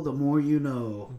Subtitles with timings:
[0.00, 1.18] the more you know.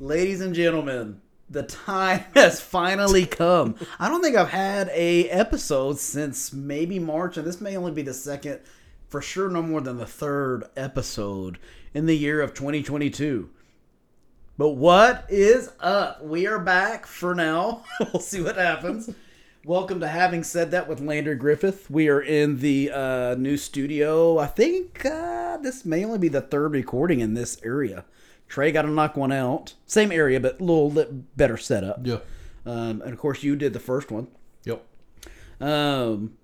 [0.00, 3.74] Ladies and gentlemen, the time has finally come.
[3.98, 8.02] I don't think I've had a episode since maybe March, and this may only be
[8.02, 8.60] the second,
[9.08, 11.58] for sure, no more than the third episode
[11.94, 13.50] in the year of 2022.
[14.56, 16.24] But what is up?
[16.24, 17.84] We are back for now.
[18.12, 19.10] we'll see what happens.
[19.64, 21.90] Welcome to Having Said That with Landry Griffith.
[21.90, 24.38] We are in the uh, new studio.
[24.38, 28.04] I think uh, this may only be the third recording in this area.
[28.48, 29.74] Trey got to knock one out.
[29.84, 32.06] Same area, but a little bit better setup.
[32.06, 32.18] Yeah.
[32.64, 34.28] Um, and of course, you did the first one.
[34.64, 34.86] Yep.
[35.60, 36.38] Um,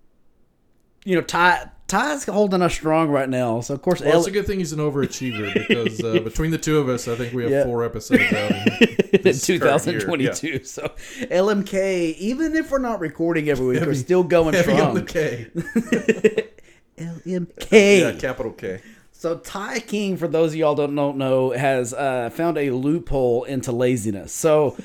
[1.05, 3.61] you know, Ty Ty's holding us strong right now.
[3.61, 6.51] So of course, Well, El- it's a good thing he's an overachiever because uh, between
[6.51, 7.65] the two of us, I think we have Yeah.
[7.65, 8.51] four episodes out.
[8.51, 10.65] in this current year, 2022.
[10.65, 10.91] So
[11.31, 14.89] LMK, even if we're not recording every week, we're still going Heavy strong.
[14.89, 15.47] on the K.
[16.99, 18.01] LMK.
[18.01, 18.81] Yeah, capital K.
[19.25, 23.45] So Ty King, for those of y'all don't don't know, has uh, found a loophole
[23.45, 24.35] into laziness.
[24.35, 24.77] So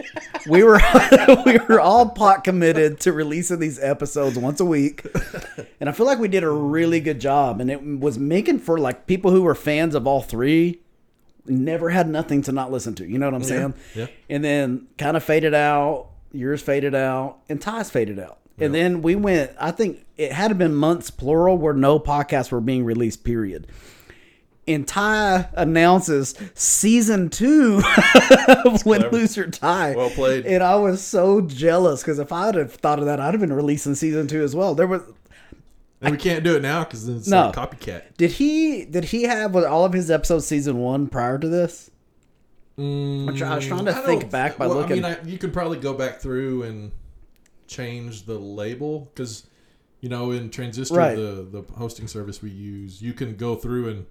[0.48, 0.80] we were
[1.44, 5.04] we were all pot committed to releasing these episodes once a week,
[5.80, 8.78] and I feel like we did a really good job, and it was making for
[8.78, 10.80] like people who were fans of all three.
[11.46, 13.04] Never had nothing to not listen to.
[13.04, 13.74] You know what I'm saying?
[13.96, 14.06] yeah.
[14.30, 16.10] And then kind of faded out.
[16.30, 18.38] Yours faded out, and Ty's faded out.
[18.60, 19.52] And then we went.
[19.60, 23.24] I think it had been months plural where no podcasts were being released.
[23.24, 23.66] Period.
[24.66, 27.80] And Ty announces season two
[28.64, 29.10] of clever.
[29.10, 29.94] Loser Ty.
[29.96, 30.44] Well played.
[30.44, 33.52] And I was so jealous because if I'd have thought of that, I'd have been
[33.52, 34.74] releasing season two as well.
[34.74, 35.00] There was
[36.02, 37.46] And we can't do it now because it's uh, No.
[37.46, 38.02] like copycat.
[38.18, 41.90] did he did he have all of his episodes season one prior to this?
[42.78, 45.02] Mm, I'm I was trying to I think back by well, looking.
[45.04, 46.92] I mean, I, you could probably go back through and
[47.68, 49.46] change the label because,
[50.00, 51.14] you know, in Transistor, Right.
[51.16, 54.06] the the hosting service we use, you can go through and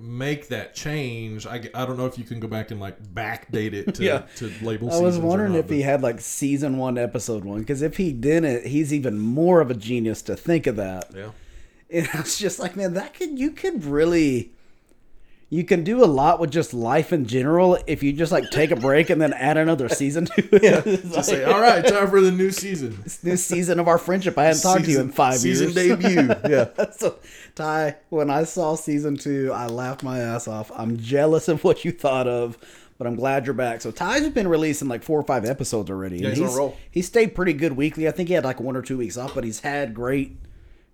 [0.00, 1.46] make that change.
[1.46, 4.18] I, I don't know if you can go back and like backdate it to, Yeah.
[4.36, 4.90] to label.
[4.92, 8.12] I was wondering not, if he had like season one, episode one, because if he
[8.12, 11.10] didn't, he's even more of a genius to think of that.
[11.14, 11.30] Yeah.
[11.92, 14.52] And I was just like, man, that could you could really,
[15.52, 18.70] you can do a lot with just life in general if you just like take
[18.70, 20.62] a break and then add another season to it.
[20.62, 20.80] Yeah,
[21.12, 23.02] Just say, all right, time for the new season.
[23.24, 24.38] this season of our friendship.
[24.38, 25.98] I hadn't talked to you in five season years.
[25.98, 26.50] Season debut.
[26.56, 26.90] Yeah.
[26.92, 27.16] so,
[27.56, 30.70] Ty, when I saw season two, I laughed my ass off.
[30.72, 32.56] I'm jealous of what you thought of,
[32.96, 33.80] but I'm glad you're back.
[33.80, 36.18] So Ty's been releasing like four or five episodes already.
[36.18, 36.76] Yeah, and he's on roll.
[36.92, 38.06] He stayed pretty good weekly.
[38.06, 40.36] I think he had like one or two weeks off, but he's had great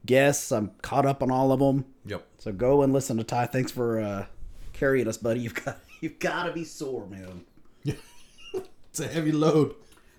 [0.06, 0.50] guests.
[0.50, 1.84] I'm caught up on all of them.
[2.06, 2.27] Yep.
[2.38, 3.47] So go and listen to Ty.
[3.47, 4.27] Thanks for uh,
[4.76, 5.41] carrying us, buddy.
[5.47, 7.44] You've got you've got to be sore, man.
[7.84, 9.75] It's a heavy load.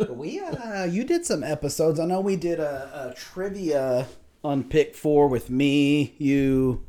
[0.10, 2.00] We uh you did some episodes.
[2.00, 4.08] I know we did a, a trivia
[4.44, 6.84] on pick four with me, you,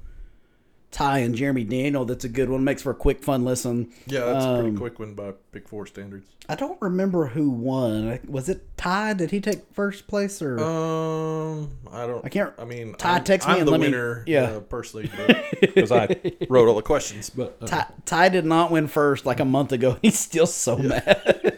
[0.91, 2.05] Ty, and Jeremy Daniel.
[2.05, 2.65] That's a good one.
[2.65, 3.91] Makes for a quick, fun listen.
[4.07, 6.27] Yeah, that's a pretty Um, quick one by Pick Four standards.
[6.49, 8.19] I don't remember who won.
[8.27, 9.13] Was it Ty?
[9.13, 10.59] Did he take first place or?
[10.59, 12.25] Um, I don't.
[12.25, 14.25] I can't- I mean, Ty, I'm, text me I'm and the let me- winner.
[14.27, 14.43] yeah.
[14.45, 15.11] uh, personally,
[15.61, 16.17] because I
[16.49, 17.29] wrote all the questions.
[17.29, 19.99] But uh, Ty, Ty did not win first like a month ago.
[20.03, 21.57] He's still so mad.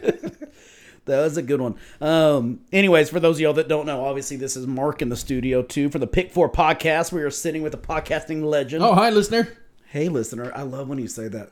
[1.05, 1.75] that was a good one.
[1.99, 5.15] Um, anyways, for those of y'all that don't know, obviously this is Mark in the
[5.15, 7.11] studio too for the Pick Four podcast.
[7.11, 8.83] We are sitting with a podcasting legend.
[8.83, 9.57] oh, hi, listener.
[9.85, 11.49] Hey, listener, I love when you say that.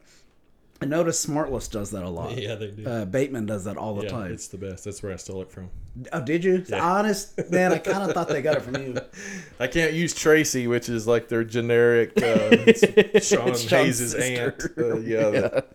[0.82, 2.38] I notice Smartless does that a lot.
[2.38, 2.88] Yeah, they do.
[2.88, 4.32] Uh, Bateman does that all the yeah, time.
[4.32, 4.86] it's the best.
[4.86, 5.70] That's where I stole it from.
[6.14, 6.64] Oh, did you?
[6.74, 8.98] Honest, man, I kind of thought they got it from you.
[9.60, 12.72] I can't use Tracy, which is like their generic uh,
[13.20, 14.68] Sean Hayes' aunt.
[14.78, 15.68] Uh, yeah, that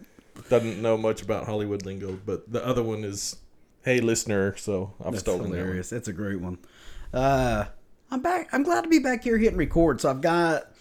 [0.48, 2.18] doesn't know much about Hollywood lingo.
[2.24, 3.36] But the other one is,
[3.84, 5.92] "Hey, listener." So I've That's stolen that hilarious.
[5.92, 6.58] It's a great one.
[7.12, 7.66] Uh,
[8.10, 8.48] I'm back.
[8.52, 10.00] I'm glad to be back here hitting record.
[10.00, 10.72] So I've got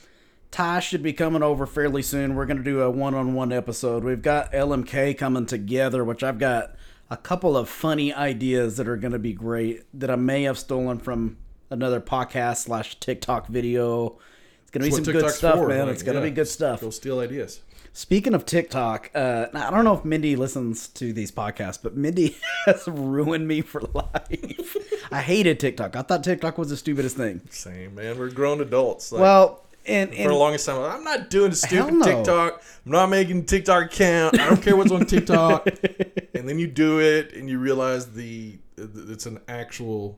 [0.54, 2.36] Ty should be coming over fairly soon.
[2.36, 4.04] We're going to do a one-on-one episode.
[4.04, 6.76] We've got LMK coming together, which I've got
[7.10, 10.60] a couple of funny ideas that are going to be great that I may have
[10.60, 11.38] stolen from
[11.72, 14.20] another podcast slash TikTok video.
[14.62, 15.88] It's going to be some what good stuff, for, man.
[15.88, 16.30] like, it's going to yeah.
[16.30, 16.82] be good stuff.
[16.82, 17.62] Go steal ideas.
[17.96, 22.36] Speaking of TikTok, uh, I don't know if Mindy listens to these podcasts, but Mindy
[22.66, 24.76] has ruined me for life.
[25.12, 25.96] I hated TikTok.
[25.96, 27.42] I thought TikTok was the stupidest thing.
[27.52, 28.18] Same man.
[28.18, 29.12] We're grown adults.
[29.12, 32.04] Like, Well, and, for the longest time, I'm not doing a stupid no.
[32.04, 32.64] TikTok.
[32.84, 34.40] I'm not making TikTok account.
[34.40, 35.68] I don't care what's on TikTok.
[36.34, 40.18] and then you do it, and you realize the it's an actual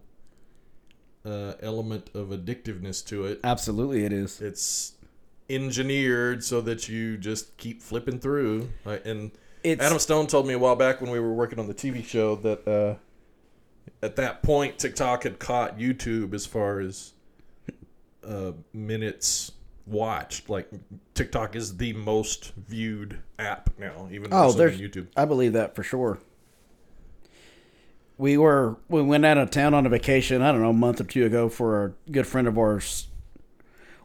[1.26, 3.40] uh, element of addictiveness to it.
[3.44, 4.42] absolutely it is.
[4.42, 4.94] it's
[5.50, 8.70] engineered so that you just keep flipping through.
[8.84, 9.04] Right?
[9.06, 9.32] And
[9.64, 12.04] It's Adam Stone told me a while back when we were working on the TV
[12.04, 12.96] show that uh,
[14.04, 17.14] at that point TikTok had caught YouTube as far as
[18.28, 19.52] uh, minutes
[19.86, 20.50] watched.
[20.50, 20.68] Like
[21.14, 25.08] TikTok is the most viewed app now, even more Oh, so than YouTube.
[25.16, 26.20] I believe that for sure.
[28.18, 30.42] We were we went out of town on a vacation.
[30.42, 33.08] I don't know a month or two ago for a good friend of ours'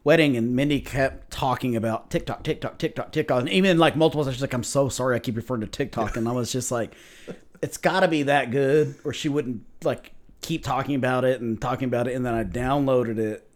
[0.05, 4.37] wedding, and Mindy kept talking about TikTok, TikTok, TikTok, TikTok, and even like multiple times
[4.37, 6.95] she's like, "I'm so sorry, I keep referring to TikTok," and I was just like,
[7.63, 11.61] "It's got to be that good," or she wouldn't like keep talking about it and
[11.61, 13.47] talking about it, and then I downloaded it.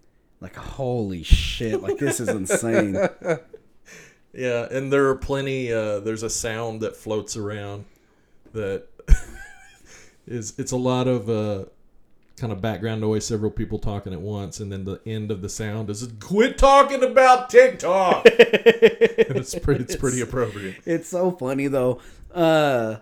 [0.40, 1.82] Like holy shit!
[1.82, 2.96] Like this is insane.
[4.36, 5.72] Yeah, and there are plenty.
[5.72, 7.84] Uh, there's a sound that floats around
[8.52, 8.88] that
[10.26, 10.54] is.
[10.58, 11.66] It's a lot of uh,
[12.36, 15.48] kind of background noise, several people talking at once, and then the end of the
[15.48, 18.34] sound is "Quit talking about TikTok." and
[19.36, 19.84] it's pretty.
[19.84, 20.76] It's pretty appropriate.
[20.84, 22.00] It's so funny though.
[22.32, 22.96] Uh,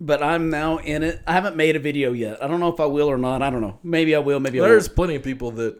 [0.00, 1.20] but I'm now in it.
[1.26, 2.42] I haven't made a video yet.
[2.42, 3.42] I don't know if I will or not.
[3.42, 3.78] I don't know.
[3.82, 4.40] Maybe I will.
[4.40, 5.78] Maybe I There's plenty of people that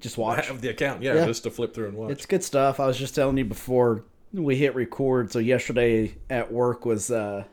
[0.00, 0.46] Just watch.
[0.48, 1.26] have the account, yeah, Yeah.
[1.26, 2.10] just to flip through and watch.
[2.12, 2.78] It's good stuff.
[2.78, 5.32] I was just telling you before we hit record.
[5.32, 7.44] So yesterday at work was uh,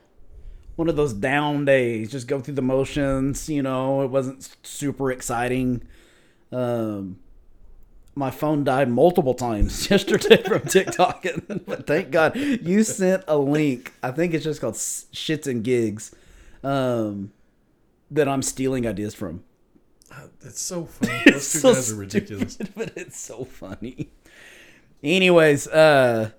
[0.76, 2.10] one of those down days.
[2.10, 3.48] Just go through the motions.
[3.48, 5.82] You know, it wasn't super exciting.
[6.50, 7.18] Um,
[8.14, 11.24] my phone died multiple times yesterday from TikTok,
[11.66, 13.92] but thank God you sent a link.
[14.02, 16.14] I think it's just called Shits and Gigs.
[16.62, 17.32] Um,
[18.12, 19.42] that I'm stealing ideas from.
[20.42, 21.22] That's so funny.
[21.26, 22.54] Those two so guys are ridiculous.
[22.54, 24.10] stupid, but it's so funny.
[25.02, 26.30] Anyways, uh,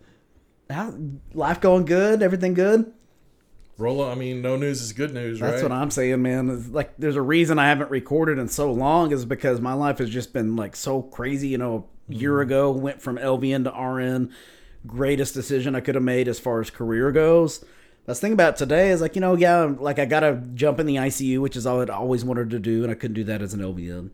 [0.69, 0.93] how
[1.33, 2.21] life going good?
[2.21, 2.93] Everything good?
[3.77, 5.49] Rolo, I mean, no news is good news, right?
[5.49, 5.71] That's right?
[5.71, 6.49] what I'm saying, man.
[6.49, 9.97] It's like, there's a reason I haven't recorded in so long is because my life
[9.97, 11.47] has just been like so crazy.
[11.47, 12.41] You know, a year mm-hmm.
[12.41, 14.33] ago went from LVN to RN.
[14.85, 17.63] Greatest decision I could have made as far as career goes.
[18.05, 20.85] That's the thing about today is like you know yeah like I gotta jump in
[20.85, 23.41] the ICU which is all I'd always wanted to do and I couldn't do that
[23.41, 24.09] as an LVN.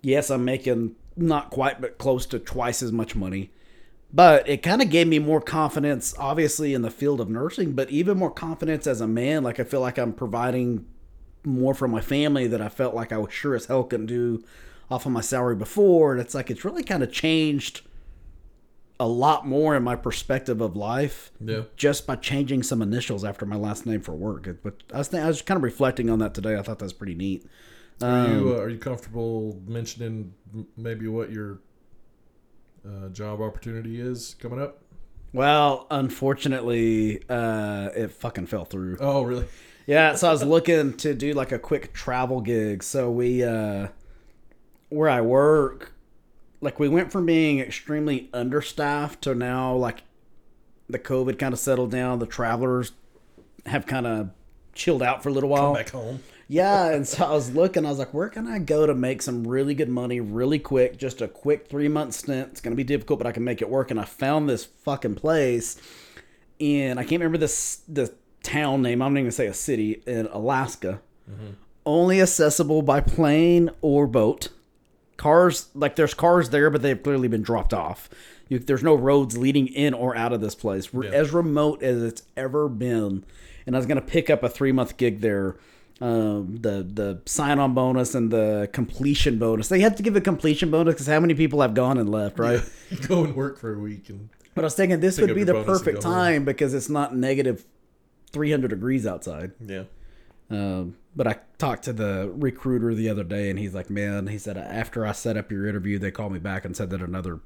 [0.00, 3.50] Yes, I'm making not quite but close to twice as much money.
[4.12, 7.90] But it kind of gave me more confidence, obviously, in the field of nursing, but
[7.90, 9.42] even more confidence as a man.
[9.42, 10.86] Like, I feel like I'm providing
[11.44, 14.42] more for my family that I felt like I was sure as hell couldn't do
[14.90, 16.12] off of my salary before.
[16.12, 17.82] And it's like, it's really kind of changed
[18.98, 21.62] a lot more in my perspective of life yeah.
[21.76, 24.48] just by changing some initials after my last name for work.
[24.62, 26.56] But I was, th- I was kind of reflecting on that today.
[26.56, 27.46] I thought that was pretty neat.
[28.02, 30.32] Are Um, you uh, are you comfortable mentioning
[30.76, 31.60] maybe what your
[32.88, 34.82] uh, job opportunity is coming up?
[35.32, 38.96] Well, unfortunately, uh, it fucking fell through.
[39.00, 39.46] Oh, really?
[39.86, 42.82] Yeah, so I was looking to do like a quick travel gig.
[42.82, 43.88] So we, uh,
[44.88, 45.92] where I work,
[46.60, 50.02] like we went from being extremely understaffed to now like
[50.88, 52.18] the COVID kind of settled down.
[52.18, 52.92] The travelers
[53.66, 54.30] have kind of
[54.74, 55.74] chilled out for a little while.
[55.74, 56.20] Back home.
[56.50, 57.84] Yeah, and so I was looking.
[57.84, 60.96] I was like, where can I go to make some really good money really quick?
[60.96, 62.48] Just a quick three month stint.
[62.52, 63.90] It's gonna be difficult, but I can make it work.
[63.90, 65.76] And I found this fucking place,
[66.58, 69.02] and I can't remember this the town name.
[69.02, 71.00] I'm not even gonna say a city in Alaska.
[71.30, 71.50] Mm-hmm.
[71.84, 74.48] Only accessible by plane or boat.
[75.18, 78.08] Cars like there's cars there, but they've clearly been dropped off.
[78.48, 80.94] You, there's no roads leading in or out of this place.
[80.94, 81.10] We're Yeah.
[81.10, 83.24] as remote as it's ever been.
[83.66, 85.56] And I was gonna pick up a three month gig there.
[86.00, 89.66] Um, the the sign on bonus and the completion bonus.
[89.68, 92.38] They had to give a completion bonus because how many people have gone and left,
[92.38, 92.60] right?
[92.90, 95.42] You go and work for a week and But I was thinking this would be
[95.44, 96.14] the perfect go home.
[96.14, 97.64] time because it's not negative
[98.32, 99.52] 300 degrees outside.
[99.60, 99.84] yeah.
[100.50, 104.38] Um, but I talked to the recruiter the other day, and he's like, "Man," he
[104.38, 107.40] said, after I set up your interview, they called me back and said that another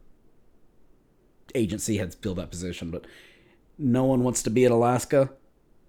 [1.55, 3.07] agency had filled that position, but
[3.79, 5.31] no one wants to be in Alaska,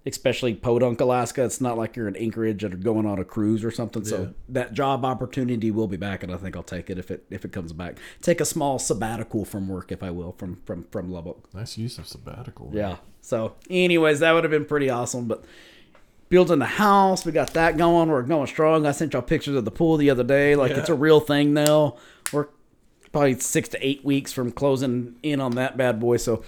[0.05, 1.43] especially Podunk, Alaska.
[1.45, 4.03] It's not like you're in Anchorage or going on a cruise or something.
[4.03, 4.09] Yeah.
[4.09, 7.25] So that job opportunity will be back, and I think I'll take it if it
[7.29, 7.97] if it comes back.
[8.21, 11.53] Take a small sabbatical from work, if I will, from from from Lubbock.
[11.53, 12.71] Nice use of sabbatical.
[12.73, 12.97] Yeah.
[13.21, 15.27] So, anyways, that would have been pretty awesome.
[15.27, 15.45] But
[16.27, 18.09] building the house, we got that going.
[18.09, 18.85] We're going strong.
[18.85, 20.55] I sent y'all pictures of the pool the other day.
[20.55, 21.95] Like it's a real thing now.
[22.33, 22.47] We're
[23.13, 26.17] probably six to eight weeks from closing in on that bad boy.
[26.17, 26.43] So,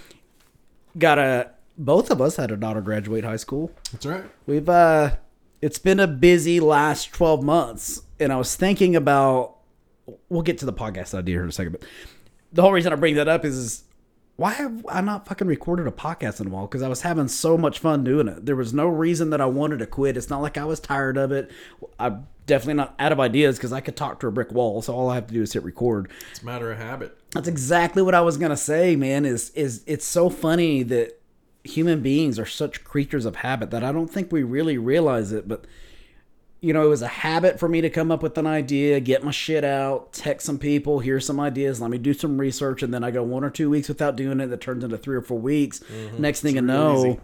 [0.98, 1.52] got a.
[1.78, 3.72] Both of us had a daughter graduate high school.
[3.92, 4.24] That's right.
[4.46, 5.18] We've uh
[5.62, 9.58] it's been a busy last 12 months and I was thinking about
[10.30, 11.84] we'll get to the podcast idea here in a second but
[12.54, 13.84] the whole reason I bring that up is, is
[14.38, 16.68] why have I not fucking recorded a podcast in a while?
[16.68, 18.46] Because I was having so much fun doing it.
[18.46, 20.18] There was no reason that I wanted to quit.
[20.18, 21.52] It's not like I was tired of it.
[21.98, 24.82] I'm definitely not out of ideas because I could talk to a brick wall.
[24.82, 26.12] So all I have to do is hit record.
[26.32, 27.18] It's a matter of habit.
[27.32, 29.26] That's exactly what I was gonna say, man.
[29.26, 31.18] Is is it's so funny that
[31.66, 35.48] human beings are such creatures of habit that I don't think we really realize it.
[35.48, 35.66] But
[36.62, 39.24] you know, it was a habit for me to come up with an idea, get
[39.24, 42.94] my shit out, text some people, hear some ideas, let me do some research, and
[42.94, 44.48] then I go one or two weeks without doing it.
[44.48, 45.82] That turns into three or four weeks.
[46.18, 47.20] Next thing you real know, easy.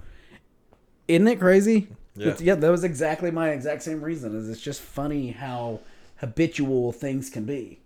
[1.07, 1.87] isn't it crazy?
[2.15, 2.35] Yeah.
[2.39, 4.35] Yeah, that was exactly my exact same reason.
[4.35, 5.79] Is it's just funny how
[6.17, 7.79] habitual things can be.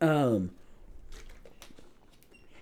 [0.00, 0.50] Um.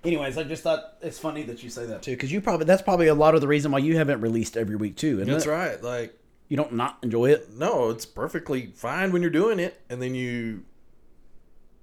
[0.06, 2.82] Anyways, I just thought it's funny that you say that too, because you probably that's
[2.82, 5.20] probably a lot of the reason why you haven't released every week too.
[5.20, 5.50] Isn't That's it?
[5.50, 5.82] right.
[5.82, 7.50] Like You don't not enjoy it.
[7.52, 10.62] no, it's perfectly fine when you're doing it, and then you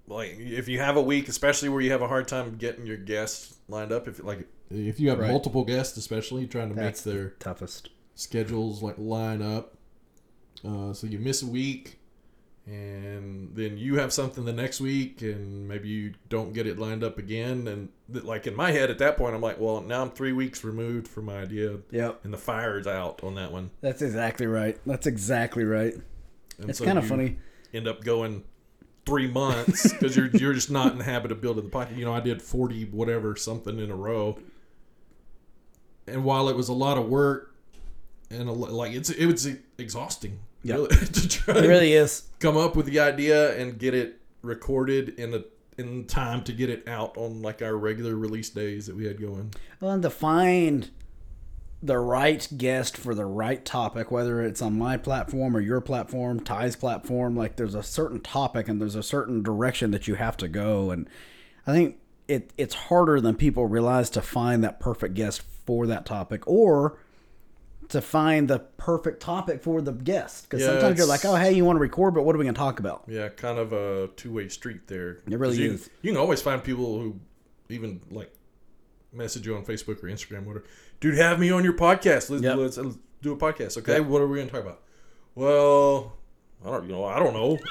[0.07, 2.97] like if you have a week, especially where you have a hard time getting your
[2.97, 4.07] guests lined up.
[4.07, 5.29] If like If you have Right.
[5.29, 7.89] multiple guests, especially trying to That's make their the toughest.
[8.15, 9.77] schedules like line up,
[10.65, 11.99] uh, so you miss a week,
[12.65, 17.03] and then you have something the next week and maybe you don't get it lined
[17.03, 17.67] up again.
[17.67, 20.31] And th- like in my head at that point i'm like well now i'm three
[20.31, 21.77] weeks removed from my idea.
[21.91, 23.71] Yep, and the fire's out on that one.
[23.81, 24.77] That's exactly right.
[24.85, 25.93] That's exactly right.
[26.57, 27.37] and It's so kind of funny.
[27.73, 28.43] end up going
[29.05, 31.97] three months because you're you're just not in the habit of building the pocket.
[31.97, 34.37] You know i did 40 whatever something in a row.
[36.07, 37.55] And while it was a lot of work
[38.29, 40.77] and a, like it's it was exhausting Yep.
[40.77, 42.23] really, to try It really is.
[42.39, 45.43] come up with the idea and get it recorded in a
[45.77, 49.19] in time to get it out on like our regular release days that we had
[49.19, 49.51] going.
[49.79, 50.91] Well, and to find
[51.81, 56.39] the right guest for the right topic, whether it's on my platform or your platform,
[56.39, 60.37] Ty's platform, like there's a certain topic and there's a certain direction that you have
[60.37, 60.91] to go.
[60.91, 61.09] And
[61.67, 66.05] I think it it's harder than people realize to find that perfect guest for that
[66.05, 66.99] topic or
[67.89, 70.43] to find the perfect topic for the guest.
[70.49, 72.45] Because Yeah, sometimes you're like, oh, hey, you want to record, but what are we
[72.45, 73.03] going to talk about?
[73.07, 75.19] Yeah, kind of a two way street there.
[75.29, 75.89] It really you, is.
[76.01, 77.19] You can always find people who
[77.69, 78.33] even like
[79.11, 80.65] message you on Facebook or Instagram, whatever.
[80.99, 82.29] Dude, have me on your podcast.
[82.29, 82.57] Let's, Yep.
[82.57, 83.77] let's, let's do a podcast.
[83.77, 84.05] Okay, Yep.
[84.07, 84.81] what are we going to talk about?
[85.35, 86.13] Well,
[86.65, 87.57] I don't, you know, I don't know.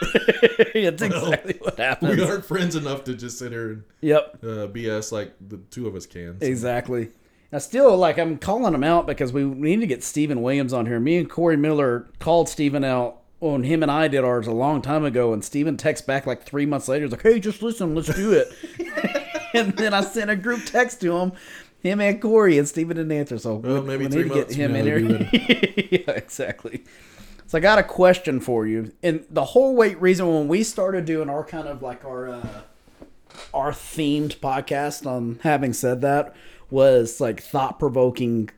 [0.74, 2.16] It's exactly what happens.
[2.16, 4.38] we aren't friends enough to just sit here and Yep.
[4.42, 6.38] uh, BS like the two of us can.
[6.40, 7.08] So- Exactly.
[7.52, 10.86] I still like I'm calling him out because we need to get Stephen Williams on
[10.86, 10.98] here.
[10.98, 14.80] Me and Corey Miller called Stephen out when him and I did ours a long
[14.80, 17.04] time ago, and Stephen texts back like three months later.
[17.04, 18.48] He's like, "Hey, just listen, let's do it."
[19.54, 21.32] and then I sent a group text to him,
[21.82, 23.38] him and Corey, and Stephen didn't answer.
[23.38, 25.28] So Well, we, maybe we three need to months get him in here.
[25.90, 26.84] yeah, exactly.
[27.48, 31.04] So I got a question for you, and the whole weight reason when we started
[31.04, 32.28] doing our kind of like our.
[32.28, 32.62] uh
[33.54, 36.34] our themed podcast on having said that
[36.72, 38.50] was like thought provoking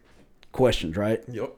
[0.53, 1.23] questions, right?
[1.29, 1.55] Yep.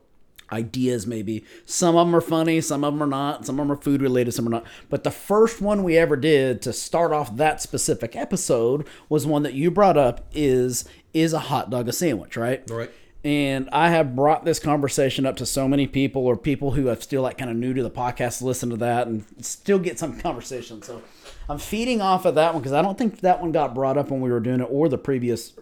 [0.51, 1.45] Ideas, maybe.
[1.65, 3.45] Some of them are funny, some of them are not.
[3.47, 4.67] Some of them are food related, some are not.
[4.89, 9.43] But the first one we ever did to start off that specific episode was one
[9.43, 12.69] that you brought up is is a hot dog a sandwich, right?
[12.71, 12.91] Right.
[13.25, 17.03] And I have brought this conversation up to so many people or people who have
[17.03, 20.17] still like kind of new to the podcast listen to that and still get some
[20.21, 20.81] conversation.
[20.81, 21.03] So
[21.49, 24.11] I'm feeding off of that one because I don't think that one got brought up
[24.11, 25.55] when we were doing it or the previous,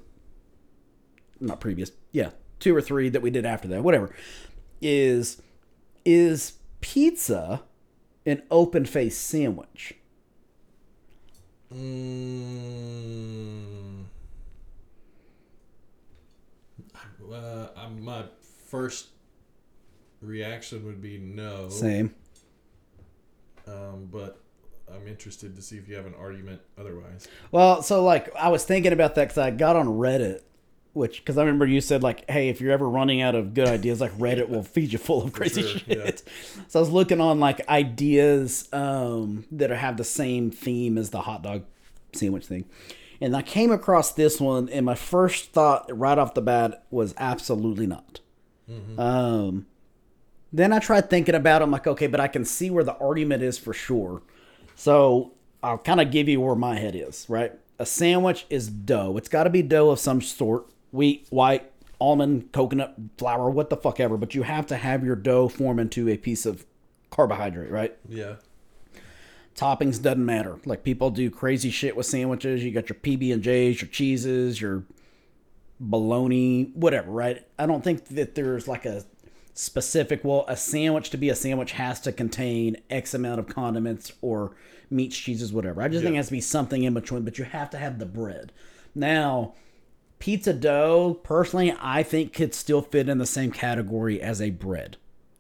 [1.41, 4.15] not previous, yeah, two or three that we did after that, whatever.
[4.81, 5.41] Is
[6.05, 7.63] is pizza
[8.27, 9.95] an open face sandwich?
[11.73, 14.05] Mm,
[17.33, 17.69] uh,
[18.01, 18.25] my
[18.67, 19.09] first
[20.21, 21.69] reaction would be no.
[21.69, 22.15] Same.
[23.67, 24.41] Um, but
[24.93, 27.27] I'm interested to see if you have an argument otherwise.
[27.51, 30.43] Well, so like I was thinking about that because I got on Reddit,
[30.95, 33.69] which because I remember you said like, hey, if you're ever running out of good
[33.69, 36.23] ideas, like Reddit will feed you full of crazy sure, shit.
[36.69, 41.21] So I was looking on like ideas um, that have the same theme as the
[41.21, 41.65] hot dog
[42.13, 42.65] sandwich thing,
[43.21, 47.15] and I came across this one, and my first thought right off the bat was
[47.19, 48.21] absolutely not.
[48.99, 49.67] Um,
[50.53, 51.65] then I tried thinking about it.
[51.65, 54.23] I'm like, okay, but I can see where the argument is for sure.
[54.77, 55.33] So
[55.63, 57.53] I'll kind of give you where my head is, right?
[57.79, 59.17] A sandwich is dough.
[59.17, 61.71] It's got to be dough of some sort wheat, white,
[62.01, 64.17] almond, coconut, flour, what the fuck ever.
[64.17, 66.65] But you have to have your dough form into a piece of
[67.11, 67.97] carbohydrate, right?
[68.09, 68.37] Yeah.
[69.57, 70.59] Toppings doesn't matter.
[70.65, 72.65] Like people do crazy shit with sandwiches.
[72.65, 74.85] You got your PB and J's, your cheeses, your
[75.79, 77.47] bologna, whatever, right?
[77.59, 79.05] I don't think that there's like a
[79.53, 80.25] specific.
[80.25, 84.57] Well, a sandwich to be a sandwich has to contain X amount of condiments or
[84.91, 85.83] meats, cheeses, whatever.
[85.83, 87.23] I just think it has to be something in between.
[87.23, 88.53] But you have to have the bread.
[88.95, 89.55] Now,
[90.19, 94.97] pizza dough, personally, I think could still fit in the same category as a bread,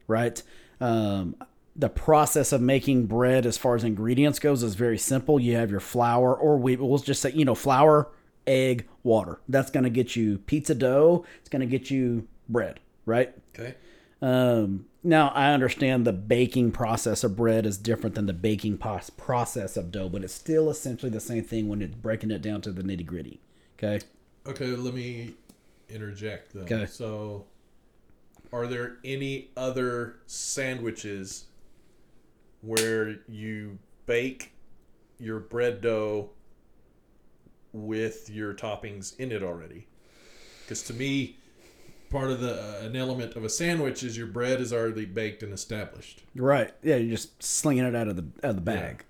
[0.06, 0.42] right?
[0.80, 1.36] Um,
[1.76, 5.40] the process of making bread, as far as ingredients goes, is very simple.
[5.40, 6.80] You have your flour or wheat.
[6.80, 8.08] We'll just say, you know, flour,
[8.46, 9.40] egg, water.
[9.48, 11.24] That's going to get you pizza dough.
[11.40, 13.34] It's going to get you bread, right?
[13.58, 13.74] Okay.
[14.22, 19.76] Um, now I understand the baking process of bread is different than the baking process
[19.76, 22.72] of dough, but it's still essentially the same thing when it's breaking it down to
[22.72, 23.40] the nitty gritty.
[23.78, 24.04] Okay.
[24.46, 25.34] Okay, let me
[25.88, 26.62] interject though.
[26.62, 26.86] Okay.
[26.86, 27.46] So,
[28.52, 31.46] are there any other sandwiches
[32.60, 34.52] where you bake
[35.18, 36.30] your bread dough
[37.72, 39.86] with your toppings in it already?
[40.62, 41.36] Because to me,
[42.10, 45.42] part of the uh, an element of a sandwich is your bread is already baked
[45.42, 46.22] and established.
[46.36, 46.72] Right.
[46.82, 49.04] Yeah, you're just slinging it out of the out of the bag,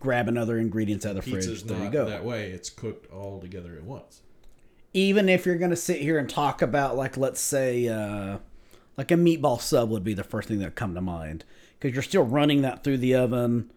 [0.00, 1.46] grabbing other ingredients out of the fridge.
[1.46, 2.04] Pizza's There you go.
[2.04, 4.22] that way; it's cooked all together at once.
[4.92, 8.38] Even if you're gonna sit here and talk about like let's say uh,
[8.96, 11.44] like a meatball sub would be the first thing that come to mind
[11.78, 13.70] because you're still running that through the oven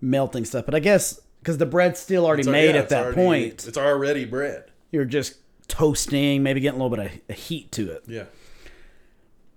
[0.00, 3.04] melting stuff but i guess because the bread's still already It's made yeah, at that
[3.04, 4.64] already- point It's already bread.
[4.90, 5.36] you're just
[5.68, 8.24] toasting maybe getting a little bit of, of heat to it Yeah.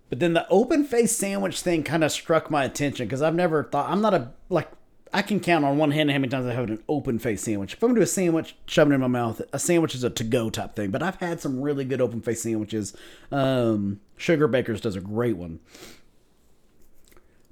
[0.10, 3.66] but then the open face sandwich thing kind of struck my attention because I've never
[3.66, 4.70] thought I'm not a like
[5.14, 7.74] I can count on one hand how many times I have an open face sandwich.
[7.74, 9.42] If I'm gonna do a sandwich, shove it in my mouth.
[9.54, 12.22] A sandwich is a to go type thing, but I've had some really good open
[12.22, 12.96] face sandwiches.
[13.32, 15.60] Um, Sugar Bakers does a great one.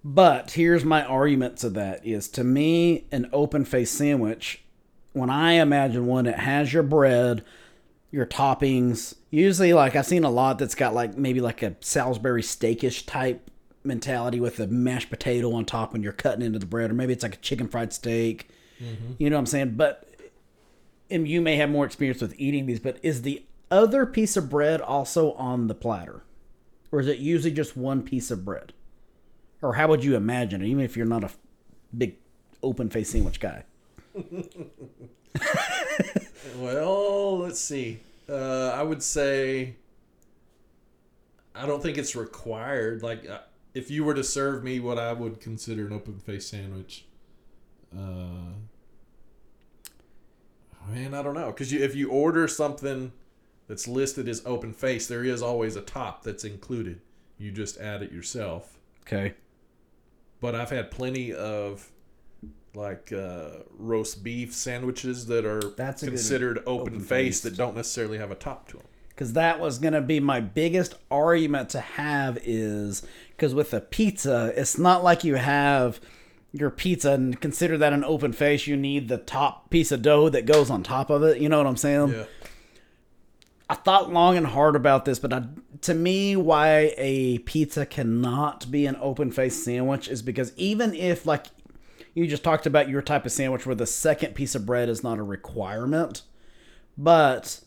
[0.03, 4.63] But here's my argument to that is to me an open face sandwich
[5.13, 7.43] when I imagine one it has your bread,
[8.11, 9.15] your toppings.
[9.31, 13.49] Usually, like I've seen a lot that's got like maybe like a Salisbury steakish type
[13.85, 17.13] mentality with a mashed potato on top when you're cutting into the bread, or maybe
[17.13, 18.49] it's like a chicken fried steak.
[19.17, 19.75] You know what I'm saying?
[19.75, 20.09] But
[21.09, 24.49] and you may have more experience with eating these, but is the other piece of
[24.49, 26.23] bread also on the platter,
[26.91, 28.73] or is it usually just one piece of bread?
[29.61, 31.29] Or how would you imagine it, even if you're not a
[31.97, 32.15] big
[32.61, 33.63] open face sandwich guy?
[36.57, 37.99] Well, let's see.
[38.29, 39.75] Uh, I would say
[41.53, 43.03] I don't think it's required.
[43.03, 43.39] Like, uh,
[43.75, 47.05] if you were to serve me what I would consider an open face sandwich,
[47.95, 48.53] uh,
[50.89, 51.47] man, I don't know.
[51.47, 53.11] Because you, if you order something
[53.67, 57.01] that's listed as open face, there is always a top that's included.
[57.37, 58.77] You just add it yourself.
[59.01, 59.33] Okay.
[60.41, 61.91] But I've had plenty of
[62.73, 67.43] like uh, roast beef sandwiches that are That's considered open face open-faced.
[67.43, 68.85] that don't necessarily have a top to them.
[69.09, 73.81] because that was going to be my biggest argument to have is because with a
[73.81, 75.99] pizza it's not like you have
[76.53, 80.29] your pizza and consider that an open face you need the top piece of dough
[80.29, 82.23] that goes on top of it you know what i'm saying Yeah.
[83.69, 85.43] i thought long and hard about this but I,
[85.81, 91.25] to me why a pizza cannot be an open face sandwich is because even if
[91.25, 91.47] like
[92.13, 95.03] you just talked about your type of sandwich where the second piece of bread is
[95.03, 96.21] not a requirement
[96.97, 97.59] but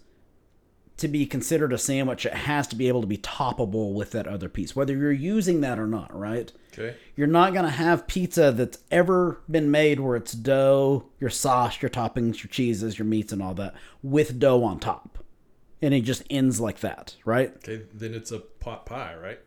[0.99, 4.27] to be considered a sandwich, it has to be able to be toppable with that
[4.27, 6.53] other piece, whether you're using that or not, right?
[6.73, 6.97] Okay.
[7.17, 11.81] You're not going to have pizza that's ever been made where it's dough, your sauce,
[11.81, 15.19] your toppings, your cheeses, your meats, and all that with dough on top.
[15.81, 17.55] And it just ends like that, right?
[17.57, 17.83] Okay.
[17.95, 19.39] Then it's a pot pie, right?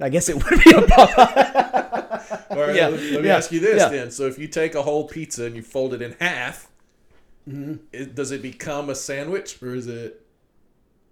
[0.00, 2.44] I guess it would be a pot pie.
[2.50, 2.74] All right.
[2.74, 3.88] Yeah, Let, let me yeah, ask you this yeah.
[3.88, 4.10] then.
[4.10, 6.67] So if you take a whole pizza and you fold it in half,
[7.48, 7.74] Mm-hmm.
[7.92, 10.24] it, does it become a sandwich, or is it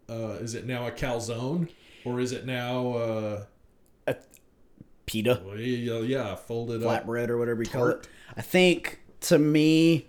[0.09, 1.68] uh, is it now a calzone,
[2.05, 3.44] or is it now uh,
[4.07, 4.16] a
[5.07, 5.40] Pita.
[5.44, 7.07] well, yeah, yeah folded up?
[7.07, 8.09] flatbread or whatever you call it.
[8.37, 10.09] I think to me,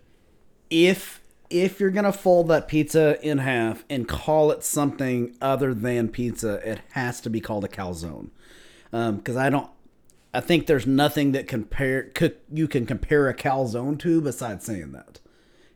[0.70, 6.10] if if you're gonna fold that pizza in half and call it something other than
[6.10, 8.32] pizza, it has to be called a calzone.
[8.92, 9.70] Because I don't,
[10.34, 14.92] I think there's nothing that compare could you can compare a calzone to besides saying
[14.92, 15.20] that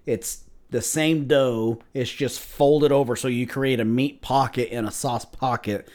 [0.05, 1.79] it's the same dough.
[1.93, 5.87] It's just folded over so you create a meat pocket and a sauce pocket.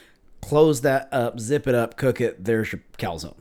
[0.42, 2.44] Close that up, zip it up, cook it.
[2.44, 3.36] There's your calzone.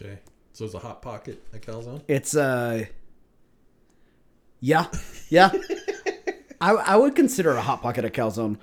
[0.00, 0.18] Okay.
[0.52, 2.02] So it's a hot pocket a calzone.
[2.08, 2.86] It's uh
[4.60, 4.86] yeah.
[5.28, 5.50] Yeah.
[6.60, 8.56] I I would consider a hot pocket a calzone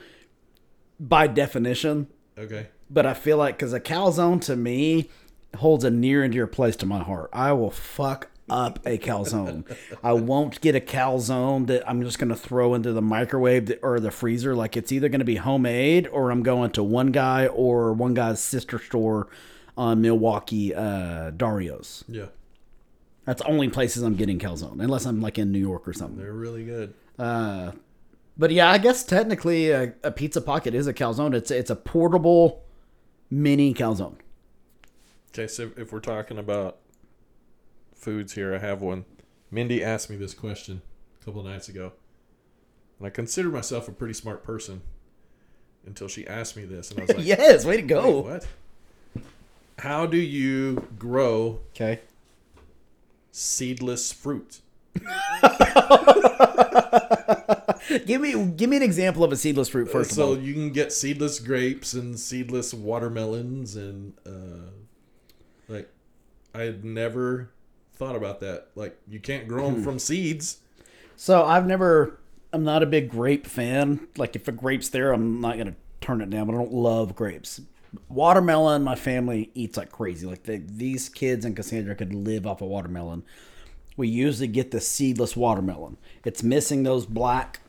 [1.00, 2.68] by definition, Okay.
[2.90, 5.10] but I feel like cuz a calzone to me
[5.58, 7.30] holds a near and dear place to my heart.
[7.34, 9.66] I will fuck up a calzone.
[10.04, 14.00] I won't get a calzone that I'm just going to throw into the microwave or
[14.00, 17.48] the freezer like it's either going to be homemade or I'm going to one guy
[17.48, 19.28] or one guy's sister store
[19.78, 22.04] on Milwaukee uh Dario's.
[22.08, 22.28] Yeah.
[23.26, 26.18] That's the only places I'm getting calzone, unless I'm like in New York or something.
[26.18, 26.94] They're really good.
[27.18, 27.72] Uh,
[28.38, 31.34] but yeah, I guess technically a, a pizza pocket is a calzone.
[31.34, 32.64] It's it's a portable
[33.30, 34.16] mini calzone.
[35.32, 36.80] Okay, so if we're talking about
[38.04, 39.06] foods here, I have one.
[39.50, 40.82] Mindy asked me this question
[41.22, 41.94] a couple of nights ago,
[43.00, 44.82] and I consider myself a pretty smart person.
[45.86, 48.22] until she asked me this, and I was like, yes, way to go.
[48.22, 48.48] what?
[49.80, 52.00] How do you grow Okay.
[53.32, 54.62] seedless fruit?"
[58.06, 60.94] Give me give me an example of a seedless fruit first so you can get
[60.94, 64.72] seedless grapes and seedless watermelons and uh,
[65.68, 65.90] like
[66.56, 67.50] I had never
[67.96, 68.68] thought about that.
[68.76, 69.76] Like you can't grow Hmm.
[69.76, 70.58] them from seeds.
[71.16, 72.20] So I've never
[72.52, 74.08] I'm not a big grape fan.
[74.18, 77.16] Like if a grape's there, I'm not gonna turn it down, but I don't love
[77.16, 77.62] grapes.
[78.10, 80.26] Watermelon, my family eats like crazy.
[80.26, 83.24] Like they, these kids in Cassandra could live off a watermelon.
[83.96, 85.98] We usually get the seedless watermelon.
[86.26, 87.60] It's missing those black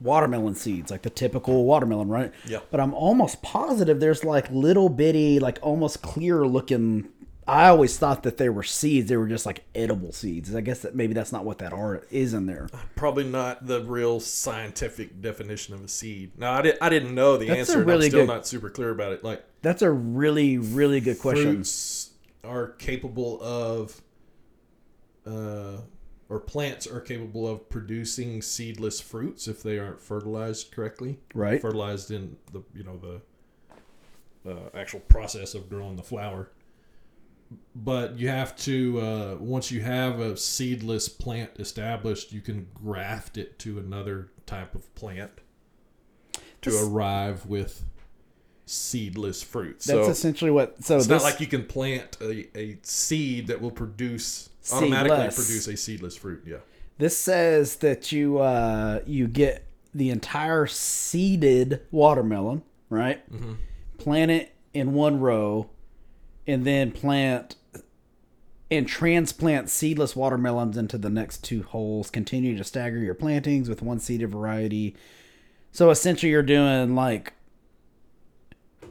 [0.00, 2.32] watermelon seeds, like the typical watermelon, right?
[2.46, 2.60] Yeah.
[2.70, 7.08] But I'm almost positive there's like little bitty, like almost clear looking.
[7.46, 9.08] I always thought that they were seeds.
[9.08, 10.54] They were just like edible seeds.
[10.54, 12.68] I guess that maybe that's not what that are is in there.
[12.94, 16.38] Probably not the real scientific definition of a seed.
[16.38, 17.82] Now I, did, I didn't know the That's answer.
[17.82, 19.24] and I'm still good- not super clear about it.
[19.24, 21.54] Like That's a really, really good question.
[21.56, 22.10] fruits
[22.44, 24.00] are capable of,
[25.26, 25.78] uh,
[26.28, 31.18] or plants are capable of producing seedless fruits if they aren't fertilized correctly.
[31.34, 31.60] Right.
[31.60, 32.98] Fertilized in the you know
[34.44, 36.48] the uh, actual process of growing the flower.
[37.74, 43.36] But you have to uh, once you have a seedless plant established, you can graft
[43.36, 45.32] it to another type of plant
[46.62, 47.84] to arrive with
[48.66, 49.78] seedless fruit.
[49.78, 50.82] That's so essentially what.
[50.82, 55.26] So it's this, not like you can plant a, a seed that will produce automatically
[55.26, 56.44] produce a seedless fruit.
[56.46, 56.58] Yeah.
[56.98, 63.30] this says that you uh, you get the entire seeded watermelon, right?
[63.32, 63.54] Mm-hmm.
[63.98, 65.68] Plant it in one row,
[66.46, 67.56] and then plant
[68.70, 72.10] and transplant seedless watermelons into the next two holes.
[72.10, 74.96] Continue to stagger your plantings with one seeded variety.
[75.72, 77.34] So essentially, you're doing like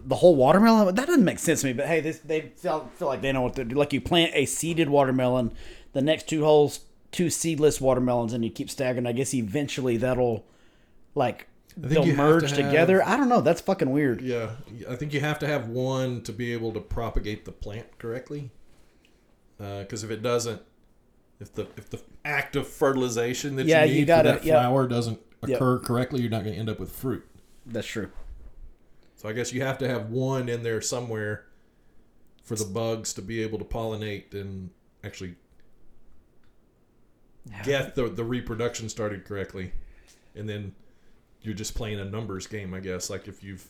[0.06, 0.94] the whole watermelon.
[0.96, 1.74] That doesn't make sense to me.
[1.74, 3.76] But hey, this they feel, feel like they know what to do.
[3.76, 5.52] Like you plant a seeded watermelon,
[5.94, 9.08] the next two holes, two seedless watermelons, and you keep staggering.
[9.08, 10.46] I guess eventually that'll
[11.16, 13.04] like they'll you merge to together.
[13.06, 13.42] I don't know.
[13.42, 14.22] That's fucking weird.
[14.22, 14.52] Yeah.
[14.90, 18.52] I think you have to have one to be able to propagate the plant correctly.
[19.60, 20.62] Uh, because if it doesn't,
[21.40, 24.44] if the if the act of fertilization that Yeah, you you need gotta- for that
[24.46, 25.58] flower doesn't Yep.
[25.58, 27.26] occur correctly, you're not going to end up with fruit.
[27.66, 28.12] That's true.
[29.16, 31.46] So I guess you have to have one in there somewhere
[32.44, 34.70] for the bugs to be able to pollinate and
[35.04, 35.36] actually
[37.64, 39.74] get the, the reproduction started correctly.
[40.36, 40.74] And then
[41.44, 43.10] you're just playing a numbers game, I guess.
[43.10, 43.68] Like if you've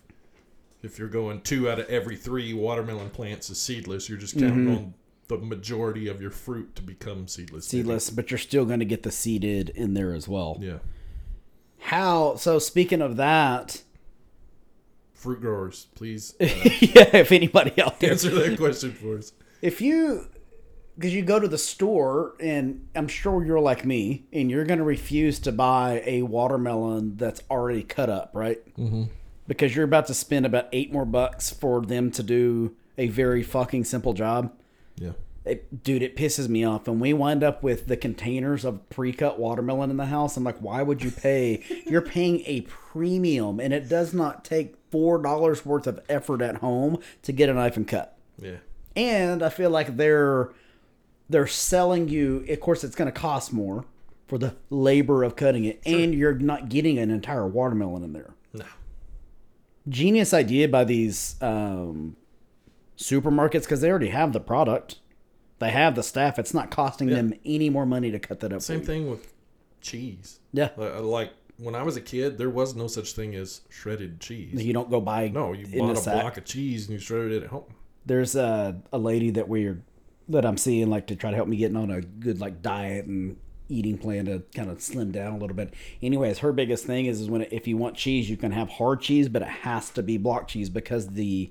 [0.84, 4.66] if you're going two out of every three watermelon plants is seedless, you're just counting
[4.66, 4.74] Mm-hmm.
[4.76, 4.94] on
[5.28, 7.72] the majority of your fruit to become seedless.
[7.72, 7.84] maybe.
[7.84, 10.58] Seedless, but you're still going to get the seeded in there as well.
[10.60, 10.80] Yeah.
[11.80, 12.36] How?
[12.36, 13.82] So speaking of that,
[15.14, 17.16] Fruit growers, please uh, yeah.
[17.16, 19.32] If anybody out there, answer that question for us.
[19.62, 20.26] if you
[20.98, 24.80] because you go to the store and i'm sure you're like me and you're going
[24.80, 29.04] to refuse to buy a watermelon that's already cut up right mm-hmm.
[29.48, 33.42] because you're about to spend about eight more bucks for them to do a very
[33.44, 34.52] fucking simple job
[34.98, 35.14] Yeah.
[35.46, 39.40] it, dude it pisses me off and we wind up with the containers of pre-cut
[39.40, 43.74] watermelon in the house i'm like why would you pay you're paying a premium and
[43.74, 47.78] it does not take four dollars worth of effort at home to get a knife
[47.78, 48.58] and cut Yeah.
[48.96, 50.50] and I feel like they're
[51.32, 52.46] they're selling you.
[52.50, 53.86] Of course, it's going to cost more
[54.28, 58.34] for the labor of cutting it, and you're not getting an entire watermelon in there.
[58.54, 58.66] No.
[59.90, 62.16] Genius idea by these um,
[62.98, 65.00] supermarkets because they already have the product.
[65.60, 66.40] They have the staff.
[66.40, 68.62] It's not costing them any more money to cut that up.
[68.62, 69.32] Same thing with
[69.80, 70.40] cheese.
[70.54, 74.20] Yeah, Like, like when I was a kid, there was no such thing as shredded
[74.20, 74.64] cheese.
[74.64, 76.22] you don't go buy No, you bought a sack.
[76.22, 77.66] block of cheese and you shredded it at home.
[78.08, 79.82] there's a, a lady that we're
[80.32, 83.06] that I'm seeing like to try to help me getting on a good like diet
[83.06, 83.38] and
[83.70, 85.74] eating plan to kind of slim down a little bit.
[86.02, 89.02] Anyways, her biggest thing is is when if you want cheese, you can have hard
[89.02, 91.50] cheese, but it has to be block cheese because the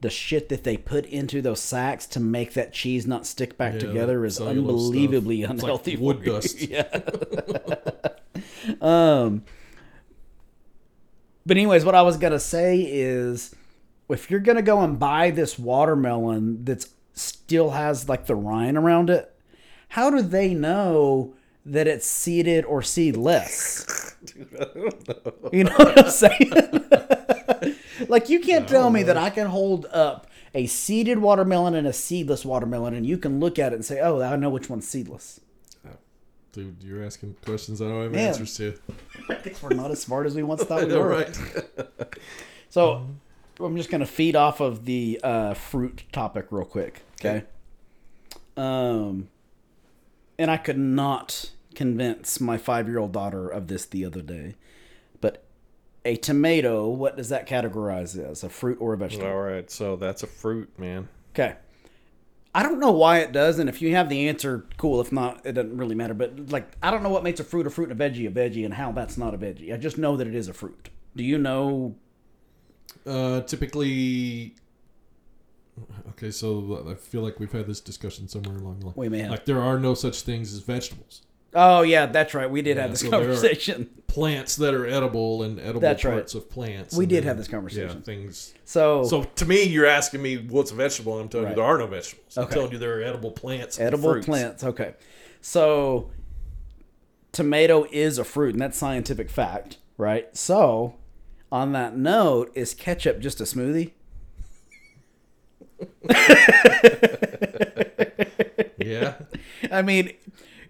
[0.00, 3.74] the shit that they put into those sacks to make that cheese not stick back
[3.74, 5.54] Yeah, together is unbelievably stuff.
[5.54, 5.96] It's like unhealthy.
[5.96, 6.62] wood dust.
[6.68, 6.88] yeah.
[8.80, 9.44] um.
[11.46, 13.54] But anyways, what I was gonna say is,
[14.08, 16.88] if you're gonna go and buy this watermelon that's
[17.20, 19.34] still has like the rind around it,
[19.90, 24.16] how do they know that it's seeded or seedless?
[25.52, 26.52] You know what I'm saying?
[28.08, 31.92] like you can't tell me that I can hold up a seeded watermelon and a
[31.92, 34.86] seedless watermelon, and you can look at it and say, "Oh, I know which one's
[34.86, 35.40] seedless."
[35.86, 35.96] Oh,
[36.52, 38.28] dude, you're asking questions I don't have Man.
[38.28, 38.74] answers to.
[39.62, 41.08] We're not as smart as we once thought we were.
[41.08, 41.38] right.
[42.68, 43.12] So mm-hmm.
[43.62, 47.02] I'm just gonna feed off of the uh, fruit topic real quick.
[47.20, 47.44] Okay.
[48.56, 49.28] Um,
[50.38, 54.56] and I could not convince my five year old daughter of this the other day,
[55.20, 55.44] but
[56.04, 58.42] a tomato, what does that categorize as?
[58.42, 59.28] A fruit or a vegetable?
[59.28, 61.08] All right, so that's a fruit, man.
[61.34, 61.56] Okay.
[62.52, 65.00] I don't know why it does, and if you have the answer, cool.
[65.00, 66.14] If not, it doesn't really matter.
[66.14, 68.30] But like, I don't know what makes a fruit a fruit and a veggie a
[68.30, 69.72] veggie, and how that's not a veggie.
[69.72, 70.90] I just know that it is a fruit.
[71.14, 71.94] Do you know?
[73.06, 74.54] Uh, typically,
[76.10, 76.30] okay.
[76.30, 78.94] So I feel like we've had this discussion somewhere along the line.
[78.96, 79.30] We may have.
[79.30, 81.22] Like there are no such things as vegetables.
[81.54, 82.48] Oh yeah, that's right.
[82.48, 83.90] We did Yeah, have this so conversation.
[84.06, 86.12] Plants that are edible and edible That's right.
[86.14, 86.96] parts of plants.
[86.96, 87.98] We did then- have this conversation.
[87.98, 88.54] Yeah, things.
[88.64, 91.50] So, So to me, you're asking me what's a vegetable, and I'm telling Right.
[91.50, 92.36] you there are no vegetables.
[92.36, 93.78] I'm telling you there are edible plants.
[93.78, 94.64] edible plants.
[94.64, 94.94] Okay.
[95.40, 96.10] So,
[97.32, 100.36] tomato is a fruit, and that's scientific fact, right?
[100.36, 100.96] So,
[101.52, 103.92] on that note, is ketchup just a smoothie?
[108.78, 109.14] Yeah.
[109.70, 110.12] I mean,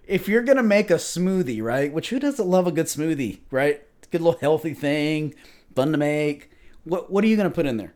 [0.07, 1.93] if you're gonna make a smoothie, right?
[1.93, 3.83] Which who doesn't love a good smoothie, right?
[4.11, 5.35] Good little healthy thing,
[5.75, 6.51] fun to make.
[6.85, 7.95] What What are you gonna put in there?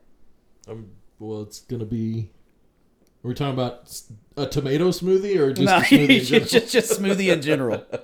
[0.69, 2.31] Um, well, it's gonna be.
[3.23, 4.01] We're we talking about
[4.37, 6.21] a tomato smoothie or just No, a smoothie?
[6.21, 6.49] in just, general?
[6.49, 7.85] just just smoothie in general.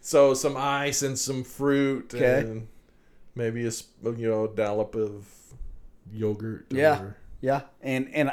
[0.00, 2.40] So some ice and some fruit, Okay.
[2.40, 2.68] and
[3.38, 3.70] maybe a
[4.16, 5.26] you know a dollop of
[6.12, 6.66] yogurt.
[6.70, 7.00] Yeah.
[7.00, 8.32] or- Yeah, and and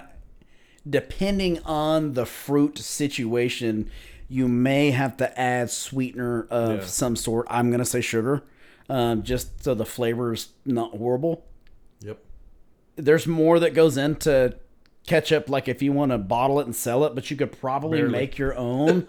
[0.90, 3.90] depending on the fruit situation,
[4.28, 6.86] you may have to add sweetener of Yeah.
[6.86, 7.46] some sort.
[7.50, 8.44] I'm gonna say sugar,
[8.90, 11.46] um, just so the flavor's not horrible.
[12.02, 12.18] Yep.
[12.96, 14.56] There's more that goes into
[15.06, 15.50] ketchup.
[15.50, 18.12] Like if you want to bottle it and sell it, but you could probably Barely.
[18.12, 19.08] make your own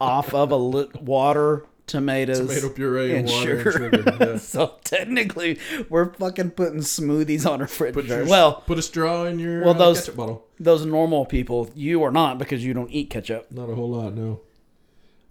[0.00, 3.86] off of a lit water, tomatoes, Tomato puree and, and water sugar.
[3.86, 4.16] and sugar.
[4.32, 4.36] Yeah.
[4.38, 9.38] so technically, we're fucking putting smoothies on our Put your- well, Put a straw in
[9.40, 10.46] your Well, uh, those- ketchup bottle.
[10.60, 13.50] those normal people, you are not because you don't eat ketchup.
[13.50, 14.40] Not a whole lot, no.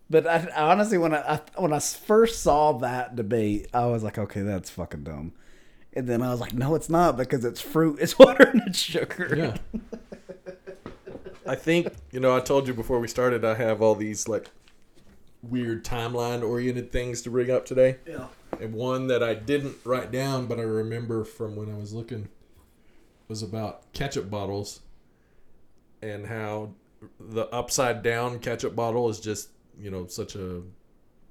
[0.09, 4.03] But I, I honestly, when I, I when I first saw that debate, I was
[4.03, 5.33] like, okay, that's fucking dumb.
[5.93, 8.79] And then I was like, no, it's not because it's fruit, it's water, and it's
[8.79, 9.33] sugar.
[9.35, 9.81] Yeah.
[11.45, 12.35] I think you know.
[12.35, 13.45] I told you before we started.
[13.45, 14.49] I have all these like
[15.43, 17.97] weird timeline oriented things to bring up today.
[18.07, 18.27] Yeah.
[18.59, 22.29] And one that I didn't write down, But I remember from when I was looking
[23.27, 24.81] was about ketchup bottles.
[26.01, 26.69] and how
[27.19, 30.61] the upside down ketchup bottle is just you know such a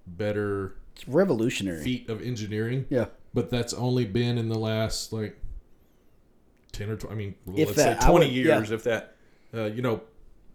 [0.06, 1.82] better It's revolutionary.
[1.82, 2.86] feat of engineering.
[2.90, 3.06] Yeah.
[3.34, 5.36] But that's only been in the last like
[6.72, 9.16] ten or tw- I mean, If let's that, say 20 would- years if that
[9.54, 10.02] uh, you know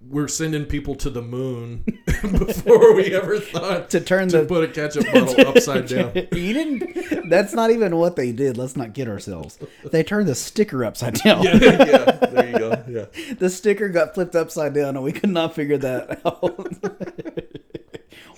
[0.08, 4.64] we're sending people to the moon before we ever thought To turn to the put
[4.64, 7.30] a ketchup bottle upside down you didn't.
[7.30, 8.58] That's not even what they did.
[8.58, 9.60] Let's not get ourselves.
[9.84, 11.44] They turned the sticker upside down.
[11.44, 15.30] yeah, yeah there you go yeah The sticker got flipped upside down, and we could
[15.30, 16.42] not figure that out.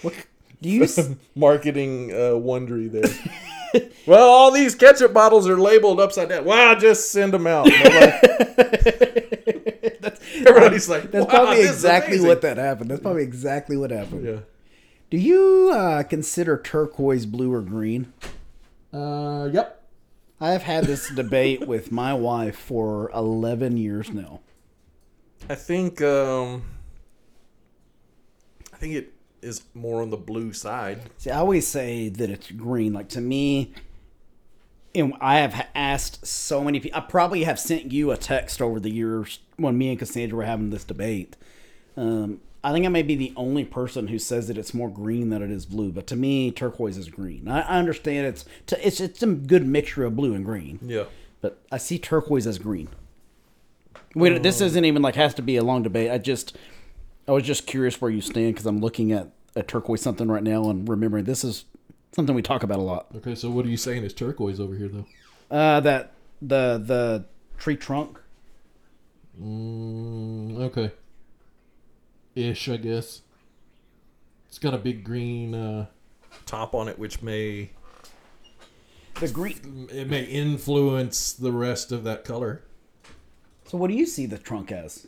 [0.01, 0.13] what,
[0.61, 0.87] do you?
[1.35, 7.11] marketing uh, wondery there well all these ketchup bottles are labeled upside down well just
[7.11, 7.67] send them out
[10.03, 12.91] Nobody- everybody's like That's wow, probably this exactly amazing." what that happened.
[12.91, 14.25] That's probably exactly what happened.
[14.25, 14.39] yeah
[15.09, 18.11] Do you uh, consider turquoise blue or green?
[18.93, 19.79] uh, yep.
[20.41, 24.41] I have had this debate with my wife for 11 years now.
[25.49, 26.63] I think um,
[28.73, 31.01] I think it is more on the blue side.
[31.17, 32.93] See, I always say that it's green.
[32.93, 33.73] Like to me,
[34.95, 36.97] and I have asked so many people.
[36.97, 40.43] I probably have sent you a text over the years when me and Cassandra were
[40.43, 41.35] having this debate.
[41.97, 45.29] Um, I think I may be the only person who says that it's more green
[45.29, 45.91] than it is blue.
[45.91, 47.47] But to me, turquoise is green.
[47.47, 50.79] I, I understand it's to, it's it's a good mixture of blue and green.
[50.81, 51.05] Yeah.
[51.41, 52.87] but I see turquoise as green.
[54.15, 56.11] Wait, this isn't even like has to be a long debate.
[56.11, 56.55] I just,
[57.27, 60.43] I was just curious where you stand because I'm looking at a turquoise something right
[60.43, 61.65] now and remembering this is
[62.13, 63.07] something we talk about a lot.
[63.15, 65.05] Okay, so what are you saying is turquoise over here though?
[65.51, 67.25] Uh, that the the
[67.57, 68.19] tree trunk.
[69.41, 70.91] Mm, okay.
[72.35, 73.21] Ish, I guess.
[74.47, 75.53] It's got a big green.
[75.55, 75.87] Uh,
[76.45, 77.71] Top on it, which may
[79.19, 79.87] The green.
[79.91, 82.63] it may influence the rest of that color.
[83.65, 85.07] So what do you see the trunk as?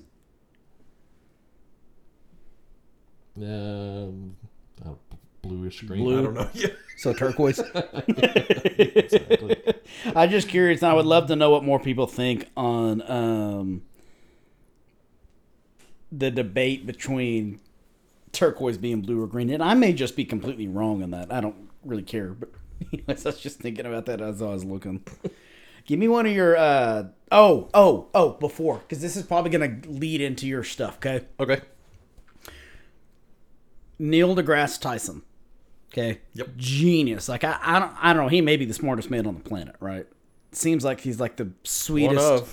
[3.37, 4.37] Um,
[4.85, 4.91] uh,
[5.47, 6.03] bluish green.
[6.03, 6.19] Blue.
[6.19, 6.49] I don't know.
[6.53, 6.67] Yeah.
[6.97, 7.59] So turquoise.
[8.07, 9.57] Exactly.
[10.15, 10.81] I'm just curious.
[10.81, 13.81] and I would love to know what more people think on um,
[16.11, 17.59] the debate between
[18.31, 19.49] turquoise being blue or green.
[19.49, 21.31] And I may just be completely wrong on that.
[21.31, 22.29] I don't really care.
[22.29, 22.49] But
[22.93, 25.03] anyways, I was just thinking about that as I was looking.
[25.85, 26.55] Give me one of your.
[26.57, 28.33] uh Oh, oh, oh!
[28.33, 30.95] Before, because this is probably gonna lead into your stuff.
[30.97, 31.61] Okay, Okay.
[33.97, 35.23] Neil deGrasse Tyson.
[35.97, 36.19] Okay.
[36.33, 36.57] Yep.
[36.57, 37.29] Genius.
[37.29, 38.27] Like I, I don't, I don't know.
[38.27, 40.05] He may be the smartest man on the planet, right?
[40.51, 42.45] Seems like he's like the sweetest,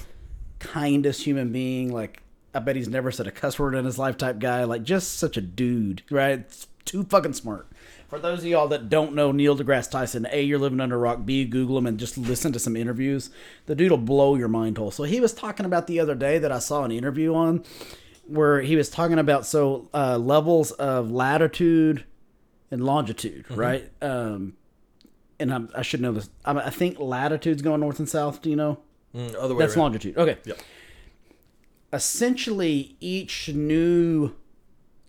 [0.61, 1.93] kindest human being.
[1.93, 2.23] Like
[2.55, 4.17] I bet he's never said a cuss word in his life.
[4.17, 4.63] Type guy.
[4.63, 6.45] Like just such a dude, right?
[6.85, 7.67] Too fucking smart.
[8.09, 10.99] For those of y'all that don't know Neil deGrasse Tyson, A, you're living under a
[10.99, 11.25] rock.
[11.25, 13.31] B, Google him and just listen to some interviews.
[13.67, 14.91] The dude will blow your mind hole.
[14.93, 17.65] So he was talking about the other day that I saw an interview on
[18.27, 22.05] where he was talking about so uh, levels of latitude
[22.73, 23.89] and longitude, right?
[24.01, 24.55] Um,
[25.39, 26.31] and I'm, I should know this.
[26.45, 28.43] I, I think latitude's going north and south.
[28.43, 28.79] Do you know?
[29.15, 29.83] Mm, other way That's around.
[29.83, 30.17] longitude.
[30.17, 30.39] Okay.
[30.45, 30.59] Yep.
[31.93, 34.35] Essentially, each new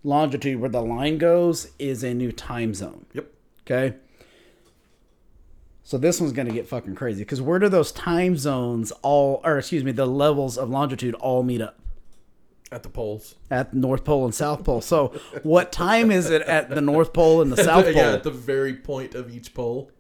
[0.04, 3.06] longitude where the line goes is a new time zone.
[3.13, 3.28] Yep.
[3.65, 3.95] Okay.
[5.84, 9.39] So this one's going to get fucking crazy because where do those time zones all,
[9.45, 11.80] or excuse me, the levels of longitude all meet up?
[12.74, 13.36] At the poles.
[13.52, 14.82] At North Pole and South Pole.
[14.82, 17.94] So what time is it at the North Pole and the South Pole?
[17.94, 19.92] yeah, at the very point of each pole.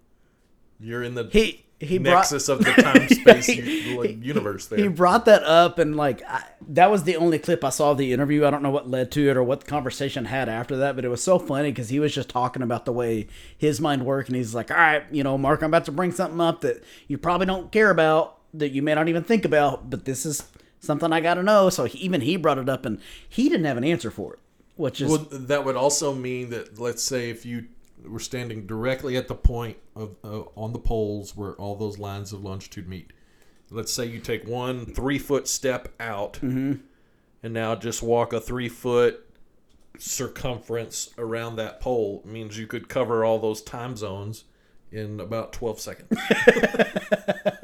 [0.79, 3.47] You're in the he he brought nexus of the time space
[3.95, 4.79] like, universe there.
[4.79, 7.97] he brought that up and like I, that was the only clip I saw of
[7.97, 8.45] the interview.
[8.45, 11.05] I don't know what led to it or what the conversation had after that, but
[11.05, 14.29] it was so funny because he was just talking about the way his mind worked,
[14.29, 16.83] and he's like, "All right, you know, Mark, I'm about to bring something up that
[17.07, 20.47] you probably don't care about, that you may not even think about, but this is
[20.83, 23.65] something I got to know." So he, even he brought it up, and he didn't
[23.65, 24.39] have an answer for it,
[24.75, 27.65] which is Well, that would also mean that let's say if you
[28.05, 32.33] were standing directly at the point of uh, on the poles where all those lines
[32.33, 33.11] of longitude meet.
[33.71, 36.73] Let's say you take one three foot step out, Mm-hmm.
[37.41, 39.25] and now just walk a three foot
[39.97, 44.43] circumference around that pole means you could cover all those time zones
[44.93, 46.09] in about twelve seconds.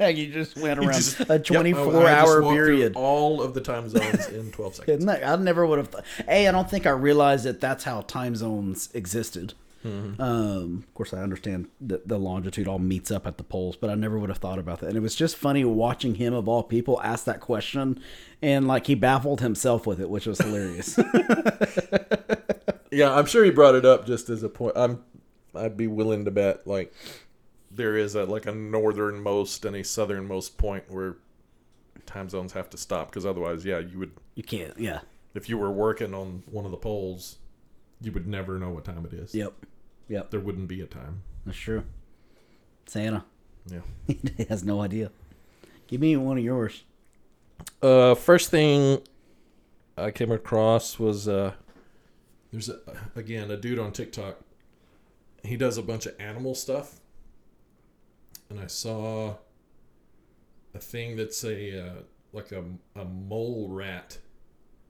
[0.00, 2.92] you just went around Just- a Yep, 24 I- I just hour period.
[2.96, 4.98] all of the time zones in twelve seconds.
[4.98, 5.90] Isn't that- I never would have.
[5.90, 9.54] Th- a, I don't think I realized that that's how time zones existed.
[9.84, 10.20] Mm-hmm.
[10.20, 13.88] Um, of course, I understand that the longitude all meets up at the poles, but
[13.88, 14.88] I never would have thought about that.
[14.88, 17.98] And it was just funny watching him, of all people, ask that question,
[18.42, 20.98] and like he baffled himself with it, which was hilarious.
[22.92, 24.72] Yeah, I'm sure he brought it up just as a point.
[24.76, 25.02] I'm,
[25.54, 26.92] I'd be willing to bet like
[27.70, 31.16] there is a like a northernmost and a southernmost point where
[32.06, 34.78] time zones have to stop because otherwise, yeah, you would you can't.
[34.78, 35.00] Yeah.
[35.34, 37.38] if you were working on one of the poles,
[38.00, 39.34] you would never know what time it is.
[39.34, 39.54] Yep.
[40.08, 40.30] Yep.
[40.30, 41.22] There wouldn't be a time.
[41.46, 41.84] That's true.
[42.86, 43.24] Santa.
[43.66, 43.80] Yeah.
[44.06, 45.10] he has no idea.
[45.86, 46.84] Give me one of yours.
[47.82, 49.00] Uh, first thing
[49.96, 51.52] I came across was uh,
[52.50, 52.78] there's a,
[53.14, 54.40] again a dude on TikTok.
[55.42, 57.00] He does a bunch of animal stuff,
[58.48, 59.36] and I saw
[60.74, 61.94] a thing that's a uh,
[62.32, 64.18] like a a mole rat,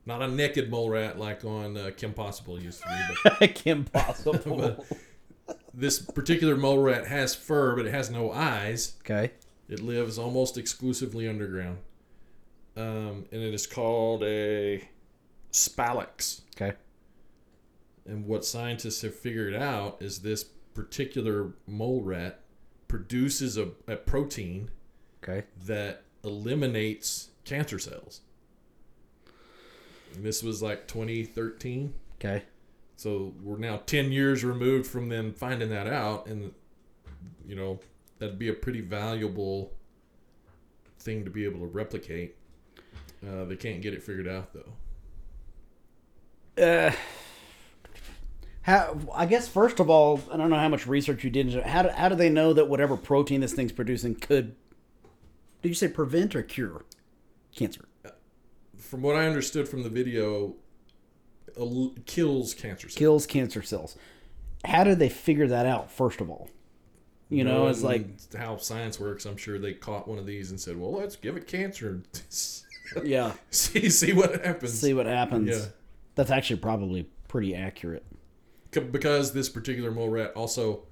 [0.05, 3.85] not a naked mole rat like on uh, Kim Possible used to be, but Kim
[3.85, 4.85] Possible.
[5.73, 8.97] this particular mole rat has fur, but it has no eyes.
[9.01, 9.31] okay.
[9.69, 11.77] It lives almost exclusively underground.
[12.75, 14.87] Um, and it is called a
[15.53, 16.41] spalax.
[16.55, 16.75] Okay.
[18.05, 22.39] And what scientists have figured out is this particular mole rat
[22.87, 24.69] produces a, a protein
[25.23, 25.45] Okay.
[25.65, 28.21] that eliminates cancer cells.
[30.15, 31.93] And this was like 2013.
[32.15, 32.43] Okay.
[32.95, 36.27] So we're now 10 years removed from them finding that out.
[36.27, 36.53] And,
[37.47, 37.79] you know,
[38.19, 39.73] that'd be a pretty valuable
[40.99, 42.35] thing to be able to replicate.
[43.27, 44.73] Uh, they can't get it figured out, though.
[46.63, 46.91] Uh,
[48.63, 51.53] how, I guess first of all, I don't know how much research you did.
[51.63, 54.55] How do, how do they know that whatever protein this thing's producing could?
[55.61, 56.85] Did you say prevent or cure
[57.55, 57.85] cancer?
[58.05, 58.09] Uh,
[58.77, 60.55] from what I understood from the video,
[62.05, 62.97] kills cancer cells.
[62.97, 63.95] Kills cancer cells.
[64.63, 65.91] How did they figure that out?
[65.91, 66.49] First of all,
[67.29, 69.25] you know, it's like how science works.
[69.25, 72.03] I'm sure they caught one of these and said, "Well, let's give it cancer,
[73.03, 75.49] yeah, see see what happens." see what happens.
[75.49, 75.65] Yeah.
[76.15, 78.05] That's actually probably pretty accurate.
[78.73, 80.83] C- because this particular mole rat also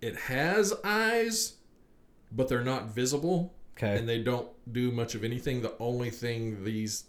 [0.00, 1.54] it has eyes
[2.32, 3.98] but they're not visible Okay.
[3.98, 7.04] and they don't do much of anything the only thing these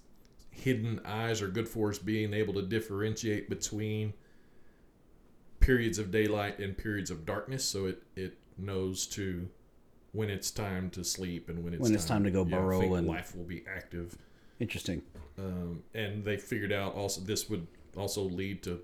[0.49, 4.13] hidden eyes are good for is being able to differentiate between
[5.59, 9.47] periods of daylight and periods of darkness so it it knows to
[10.13, 12.79] when it's time to sleep and when it's When it's time to go yeah, burrow
[12.79, 14.17] think and- life will be active
[14.59, 15.01] Interesting.
[15.37, 17.67] um, and they figured out also this would
[17.97, 18.81] also lead to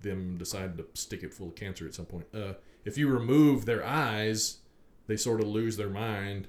[0.00, 2.26] them deciding to stick it full of cancer at some point.
[2.34, 4.58] Uh, if you remove their eyes,
[5.06, 6.48] they sort of lose their mind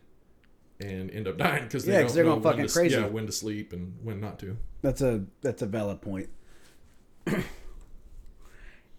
[0.80, 2.74] and end up dying because they Yeah, don't 'cause they're know going when fucking to,
[2.74, 2.96] crazy.
[2.96, 4.58] Yeah, when to sleep and when not to.
[4.82, 6.30] That's a that's a valid point.
[7.28, 7.44] and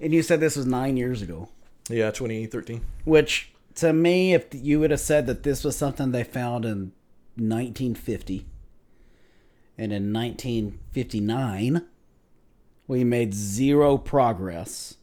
[0.00, 1.48] you said this was nine years ago,
[1.88, 2.80] Yeah, 2013.
[3.04, 6.92] which to me, if you would have said that this was something they found in
[7.36, 8.46] 1950,
[9.76, 11.82] and in 1959
[12.86, 14.96] we made zero progress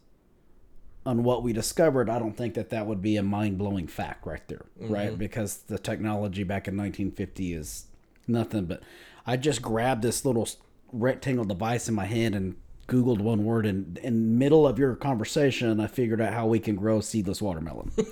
[1.04, 4.24] on what we discovered, I don't think that that would be a mind blowing fact
[4.24, 5.18] right there, right?
[5.18, 7.86] Because the technology back in 1950 is
[8.28, 8.82] nothing but.
[9.26, 10.48] I just grabbed this little
[10.92, 12.56] rectangle device in my hand and
[12.88, 16.76] Googled one word, and in middle of your conversation, I figured out how we can
[16.76, 17.92] grow seedless watermelon.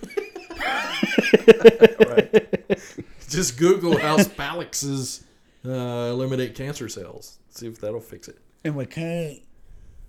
[3.28, 5.22] Just Google how spalaxes
[5.64, 7.38] uh, eliminate cancer cells.
[7.50, 8.38] See if that'll fix it.
[8.64, 9.40] and we can't.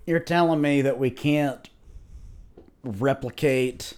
[0.06, 1.68] You're telling me that we can't
[2.84, 3.94] replicate.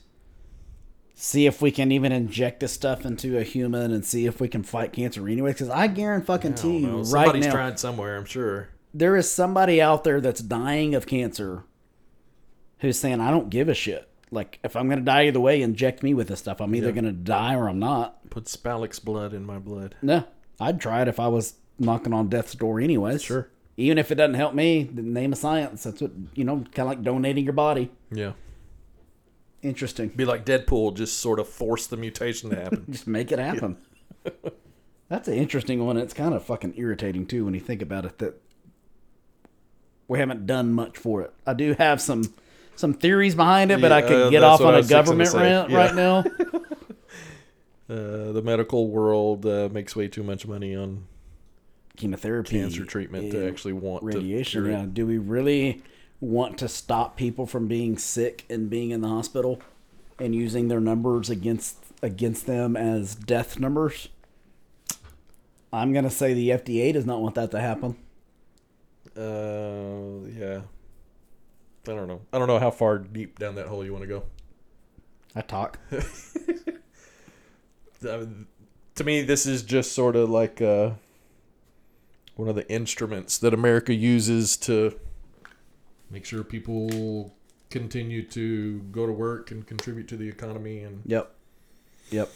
[1.16, 4.48] See if we can even inject this stuff into a human and see if we
[4.48, 5.52] can fight cancer anyway.
[5.52, 8.68] Because I guarantee fucking to you right Somebody's now, tried somewhere, I'm sure.
[8.92, 11.64] there is somebody out there that's dying of cancer
[12.80, 14.08] who's saying, I don't give a shit.
[14.30, 16.60] Like, if I'm going to die either way, inject me with this stuff.
[16.60, 16.92] I'm either Yeah.
[16.92, 18.28] going to die or I'm not.
[18.30, 19.94] Put spalax blood in my blood.
[20.02, 20.24] No,
[20.60, 23.22] I'd try it if I was knocking on death's door anyways.
[23.22, 23.48] Sure.
[23.76, 25.82] Even if it doesn't help me, the name of science.
[25.82, 27.90] That's what, you know, kind of like donating your body.
[28.12, 28.32] Yeah.
[29.62, 30.08] Interesting.
[30.10, 32.84] Be like Deadpool, just sort of force the mutation to happen.
[32.90, 33.78] Just make it happen.
[35.08, 35.96] That's an interesting one.
[35.96, 38.40] It's kind of fucking irritating too when you think about it that
[40.06, 41.32] we haven't done much for it.
[41.46, 42.24] I do have some
[42.76, 45.18] some theories behind it, but I could uh, get that's off on a was fixing
[45.18, 45.76] to government rant Yeah.
[45.78, 46.18] right now.
[47.94, 51.04] uh, the medical world uh, makes way too much money on
[51.96, 54.64] Chemotherapy, cancer treatment to actually want radiation.
[54.64, 54.86] To yeah.
[54.90, 55.82] Do we really
[56.20, 59.60] want to stop people from being sick and being in the hospital
[60.18, 64.08] and using their numbers against against them as death numbers?
[65.72, 67.96] I'm gonna say the FDA does not want that to happen.
[69.16, 70.62] Uh, yeah.
[71.86, 72.22] I don't know.
[72.32, 74.24] I don't know how far deep down that hole you want to go.
[75.34, 75.78] I talk.
[78.04, 78.26] Uh,
[78.96, 80.90] to me, this is just sort of like uh,
[82.36, 84.98] one of the instruments that America uses to.
[86.10, 87.34] Make sure people
[87.70, 91.34] continue to go to work and contribute to the economy and Yep.
[92.10, 92.30] Yep.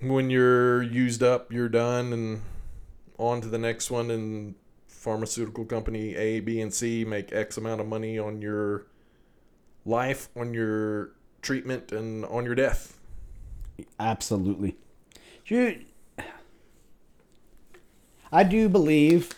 [0.00, 2.42] When you're used up, you're done, and
[3.18, 4.10] on to the next one.
[4.10, 4.54] And
[4.88, 8.86] pharmaceutical company A, B, and C make X amount of money on your
[9.84, 11.10] life, on your
[11.42, 12.98] treatment, and on your death.
[14.00, 14.76] Absolutely.
[15.46, 15.84] You,
[18.32, 19.32] I do believe,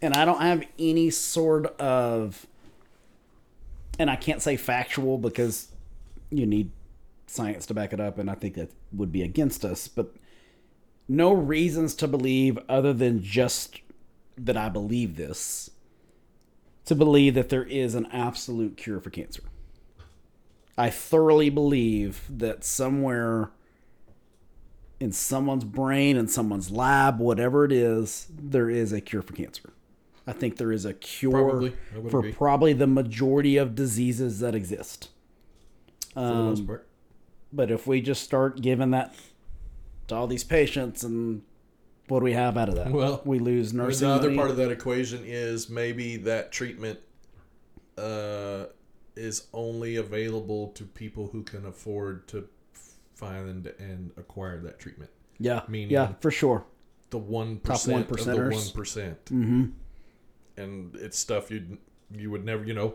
[0.00, 2.46] and I don't have any sort of,
[3.98, 5.68] and I can't say factual because
[6.30, 6.70] you need
[7.26, 10.14] science to back it up, and I think that would be against us, but
[11.08, 13.80] no reasons to believe other than just
[14.36, 15.70] that I believe this
[16.84, 19.42] to believe that there is an absolute cure for cancer.
[20.76, 23.50] I thoroughly believe that somewhere
[25.02, 29.70] in someone's brain, in someone's lab, whatever it is, there is a cure for cancer.
[30.28, 31.72] I think there is a cure Probably.
[32.08, 32.32] For agree.
[32.32, 35.08] probably the majority of diseases that exist.
[36.14, 36.86] for the most Um, part.
[37.52, 39.12] but if we just start giving that
[40.06, 41.42] to all these patients, and
[42.06, 42.92] what do we have out of that?
[42.92, 44.06] Well, we lose nursing.
[44.06, 44.36] the other money.
[44.38, 47.00] part of that equation is maybe that treatment
[47.98, 48.66] uh,
[49.16, 52.46] is only available to people who can afford to
[53.26, 55.10] find and acquire that treatment.
[55.38, 56.64] yeah, meaning- yeah, for sure.
[57.10, 58.72] The one Top of the one percenters.
[58.72, 59.64] Mm-hmm.
[60.56, 61.78] and it's stuff you
[62.10, 62.94] you would never you know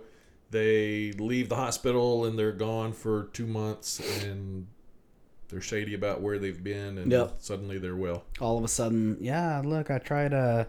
[0.50, 4.66] they leave the hospital and they're gone for two months and
[5.50, 7.36] they're shady about where they've been and Yep.
[7.40, 10.66] suddenly they're well All of a sudden, yeah, look, I tried uh,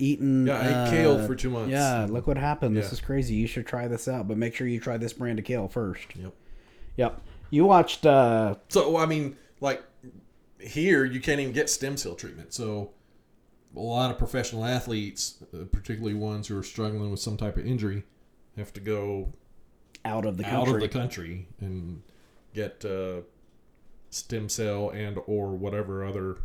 [0.00, 0.46] eating.
[0.48, 2.76] yeah i uh, ate kale for two months Yeah, look what happened.
[2.76, 3.34] This is crazy.
[3.34, 6.16] You should try this out, but make sure you try this brand of kale first.
[6.16, 6.32] Yep.
[6.96, 7.20] Yep.
[7.54, 8.04] You watched.
[8.04, 9.82] uh so i mean like
[10.64, 12.52] here you can't even get stem cell treatment.
[12.52, 12.90] So
[13.76, 17.66] a lot of professional athletes, uh, particularly ones who are struggling with some type of
[17.66, 18.04] injury,
[18.56, 19.32] have to go
[20.04, 20.74] out of the out country.
[20.74, 22.02] of the country and
[22.54, 23.22] get uh,
[24.10, 26.38] stem cell and or whatever other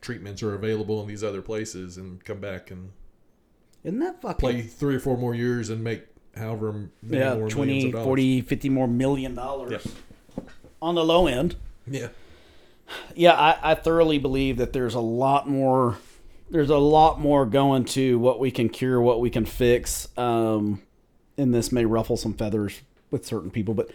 [0.00, 2.90] treatments are available in these other places and come back and
[3.84, 6.04] Isn't that fucking play three or four more years and make
[6.36, 9.86] however many yeah, more 20, millions of 40, 50 more million dollars
[10.80, 11.56] on the low end.
[11.86, 12.08] yeah
[13.14, 15.98] Yeah, I, I thoroughly believe that there's a lot more.
[16.50, 20.08] There's a lot more going to what we can cure, what we can fix.
[20.16, 20.82] Um,
[21.38, 23.90] and this may ruffle some feathers with certain people, but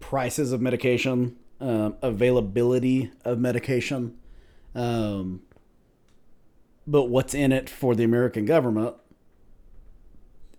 [0.00, 4.18] prices of medication um, availability of medication,
[4.74, 5.40] um,
[6.86, 8.96] but what's in it for the American government?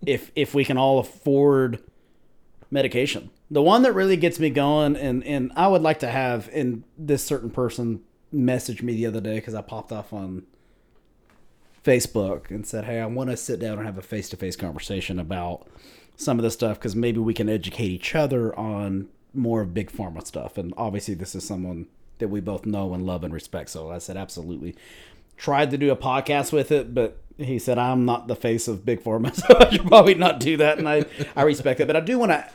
[0.04, 1.82] If if we can all afford
[2.70, 6.48] medication, the one that really gets me going, and and I would like to have,
[6.52, 8.00] and this certain person
[8.34, 10.44] messaged me the other day because I popped off on
[11.84, 14.56] Facebook and said, "Hey, I want to sit down and have a face to face
[14.56, 15.66] conversation about
[16.16, 19.92] some of this stuff because maybe we can educate each other on more of big
[19.92, 21.86] pharma stuff." And obviously, this is someone
[22.18, 23.70] that we both know and love and respect.
[23.70, 24.74] So I said, "Absolutely."
[25.36, 28.86] Tried to do a podcast with it, but he said, "I'm not the face of
[28.86, 31.04] big pharma, so I should probably not do that." And I
[31.36, 32.48] I respect it, but I do want to.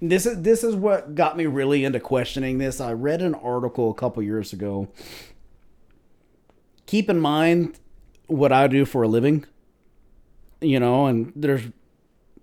[0.00, 2.80] This is this is what got me really into questioning this.
[2.80, 4.88] I read an article a couple years ago.
[6.86, 7.78] Keep in mind
[8.26, 9.46] what I do for a living.
[10.60, 11.62] You know, and there's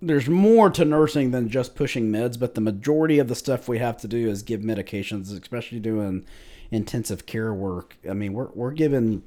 [0.02, 3.78] there's more to nursing than just pushing meds, but the majority of the stuff we
[3.78, 6.26] have to do is give medications, especially doing
[6.70, 7.96] intensive care work.
[8.08, 9.22] I mean, we're we're giving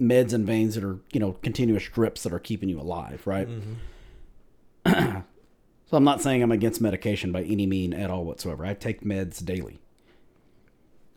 [0.00, 3.48] meds and veins that are, you know, continuous drips that are keeping you alive, right?
[3.48, 5.20] Mm-hmm.
[5.92, 8.64] so I'm not saying I'm against medication by any mean at all whatsoever.
[8.64, 9.78] I take meds daily.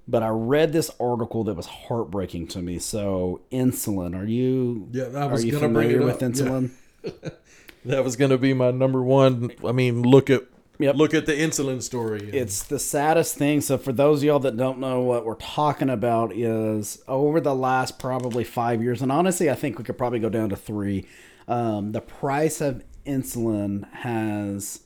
[0.05, 2.79] But I read this article that was heartbreaking to me.
[2.79, 6.21] So insulin, are you Yeah, I are was you gonna bring familiar it with up.
[6.21, 6.27] Yeah.
[6.27, 6.71] insulin?
[7.85, 9.51] That was going to be my number one.
[9.63, 10.41] I mean, look at
[10.79, 10.95] Yep.
[10.95, 12.31] Look at the insulin story.
[12.33, 13.61] It's the saddest thing.
[13.61, 17.55] So, for those of y'all that don't know what we're talking about, is over the
[17.55, 21.07] last probably five years, and honestly, I think we could probably go down to three.
[21.47, 24.81] Um, the price of insulin has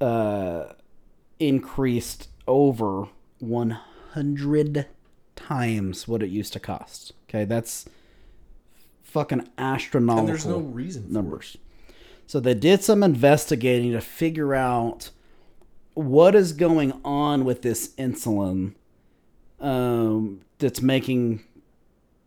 [0.00, 0.72] uh,
[1.38, 3.08] increased over
[3.38, 4.86] 100
[5.36, 7.12] times what it used to cost.
[7.28, 7.88] Okay, that's
[9.02, 11.12] fucking astronomical and there's no reason for it.
[11.12, 11.56] numbers.
[12.26, 15.10] So they did some investigating to figure out
[15.94, 18.74] what is going on with this insulin
[19.60, 21.44] um, that's making,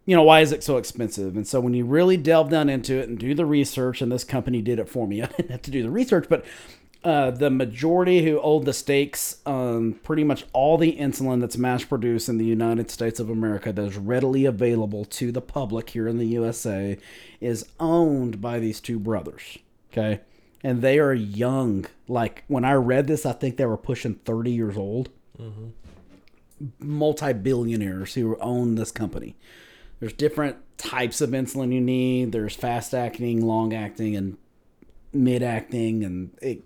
[0.07, 1.35] you know, why is it so expensive?
[1.35, 4.23] And so when you really delve down into it and do the research, and this
[4.23, 6.45] company did it for me, I didn't have to do the research, but
[7.03, 11.83] uh, the majority who hold the stakes on pretty much all the insulin that's mass
[11.83, 16.07] produced in the United States of America that is readily available to the public here
[16.07, 16.97] in the USA
[17.41, 19.57] is owned by these two brothers.
[19.91, 20.21] Okay.
[20.63, 21.85] And they are young.
[22.07, 25.09] Like when I read this, I think they were pushing 30 years old.
[26.79, 29.35] Multi billionaires who own this company.
[29.99, 32.31] There's different types of insulin you need.
[32.31, 34.37] There's fast acting, long acting, and
[35.13, 36.03] mid acting.
[36.03, 36.63] And it,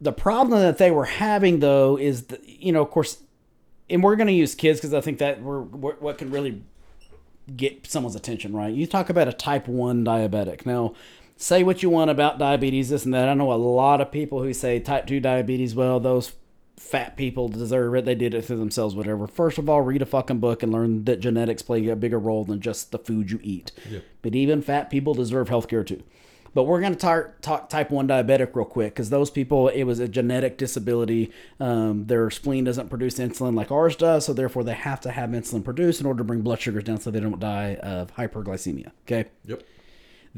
[0.00, 3.22] the problem that they were having, though, is, the, you know, of course,
[3.88, 6.62] and we're going to use kids because I think that we're, we're what can really
[7.54, 8.74] get someone's attention, right?
[8.74, 10.66] You talk about a type 1 diabetic.
[10.66, 10.94] Now,
[11.36, 13.28] say what you want about diabetes, this and that.
[13.28, 16.32] I know a lot of people who say type 2 diabetes, well, those
[16.76, 18.04] fat people deserve it.
[18.04, 19.26] They did it to themselves, whatever.
[19.26, 22.44] First of all, read a fucking book and learn that genetics play a bigger role
[22.44, 23.72] than just the food you eat.
[23.90, 24.04] Yep.
[24.22, 26.02] But even fat people deserve health care too.
[26.54, 29.84] But we're going to talk, talk type 1 diabetic real quick because those people, it
[29.84, 31.30] was a genetic disability.
[31.60, 35.30] Um, their spleen doesn't produce insulin like ours does, so therefore they have to have
[35.30, 38.90] insulin produced in order to bring blood sugars down so they don't die of hyperglycemia.
[39.04, 39.26] Okay.
[39.44, 39.62] Yep.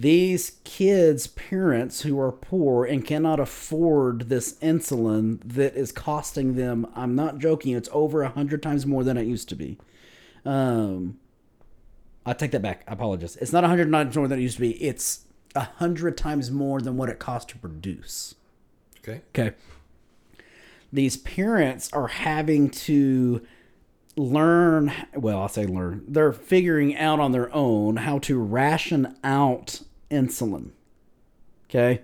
[0.01, 6.87] These kids' parents who are poor and cannot afford this insulin that is costing them,
[6.95, 9.77] I'm not joking, it's over a hundred times more than it used to be.
[10.45, 11.19] Um,
[12.25, 12.85] I take that back.
[12.87, 13.35] I apologize.
[13.39, 14.81] It's not a hundred times more than it used to be.
[14.81, 15.25] It's
[15.57, 18.37] a hundred times more than what it costs to produce.
[18.99, 19.23] Okay.
[19.31, 19.57] Okay.
[20.93, 23.45] These parents are having to
[24.17, 29.81] learn, well, I'll say learn, they're figuring out on their own how to ration out
[30.11, 30.71] insulin.
[31.69, 32.03] Okay.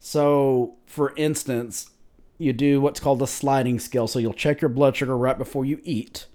[0.00, 1.90] So, for instance,
[2.38, 4.06] you do what's called a sliding scale.
[4.06, 6.26] So, you'll check your blood sugar right before you eat.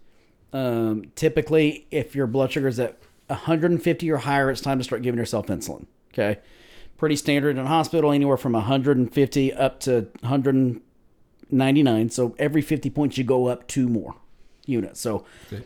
[0.54, 5.02] Um, typically, if your blood sugar is at 150 or higher, it's time to start
[5.04, 5.86] giving yourself insulin.
[6.14, 6.40] Okay.
[6.98, 12.10] Pretty standard in hospital, anywhere from 150 up to 199.
[12.10, 14.16] So every 50 points, you go up two more
[14.66, 15.00] units.
[15.00, 15.64] So Okay.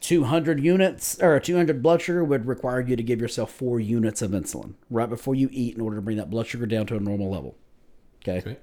[0.00, 4.30] 200 units or 200 blood sugar would require you to give yourself four units of
[4.32, 7.00] insulin right before you eat in order to bring that blood sugar down to a
[7.00, 7.56] normal level.
[8.26, 8.56] Okay Okay.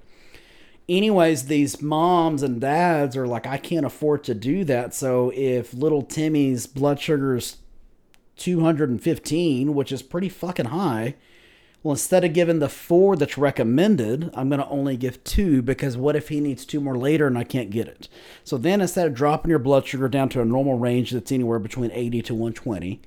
[0.88, 4.94] anyways, these moms and dads are like, I can't afford to do that.
[4.94, 7.56] So if little Timmy's blood sugar is
[8.36, 11.14] 215, which is pretty fucking high,
[11.84, 15.96] well, instead of giving the four that's recommended, I'm going to only give two because
[15.96, 18.08] what if he needs two more later and I can't get it?
[18.42, 21.58] So then instead of dropping your blood sugar down to a normal range that's anywhere
[21.60, 23.00] between 80 to 120,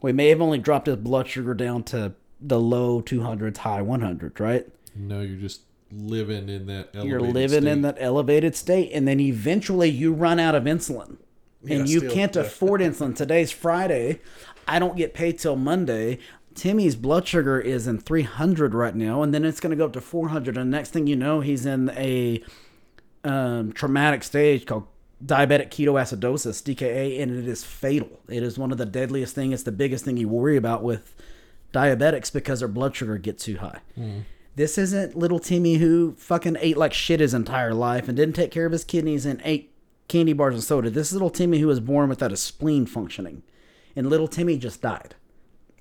[0.00, 4.40] we may have only dropped his blood sugar down to the low 200s, high 100s,
[4.40, 4.66] right?
[4.94, 5.62] No, you're just
[5.92, 6.94] living in that.
[6.94, 7.96] you're elevated living in state.
[7.96, 11.16] that elevated state and then eventually you run out of insulin
[11.68, 12.42] and Yeah, you still, can't yeah.
[12.42, 14.20] afford insulin today's friday
[14.68, 16.20] i don't get paid till monday
[16.54, 19.92] timmy's blood sugar is in 300 right now and then it's going to go up
[19.92, 22.42] to 400 and next thing you know he's in a
[23.24, 24.86] um, traumatic stage called
[25.24, 29.62] diabetic ketoacidosis dka and it is fatal it is one of the deadliest things it's
[29.62, 31.14] the biggest thing you worry about with
[31.72, 33.80] diabetics because their blood sugar gets too high
[34.56, 38.50] this isn't little Timmy who fucking ate like shit his entire life and didn't take
[38.50, 39.72] care of his kidneys and ate
[40.08, 40.90] candy bars and soda.
[40.90, 43.42] This is little Timmy who was born without a spleen functioning.
[43.96, 45.14] And little Timmy just died.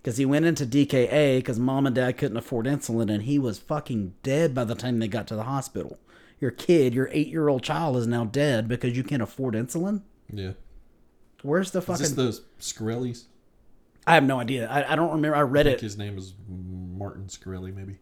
[0.10, 3.60] Because he went into DKA because mom and dad couldn't afford insulin and he was
[3.60, 5.99] fucking dead by the time they got to the hospital.
[6.39, 10.01] Your kid, your eight year old child, is now dead because you can't afford insulin?
[10.34, 10.53] Yeah.
[11.43, 12.01] Where's the Is fucking.
[12.01, 13.26] this those Skrellies?
[14.07, 14.68] I have no idea.
[14.68, 15.38] I, I don't remember.
[15.38, 15.82] I read I it.
[15.82, 17.99] his name is Martin Shkreli, maybe.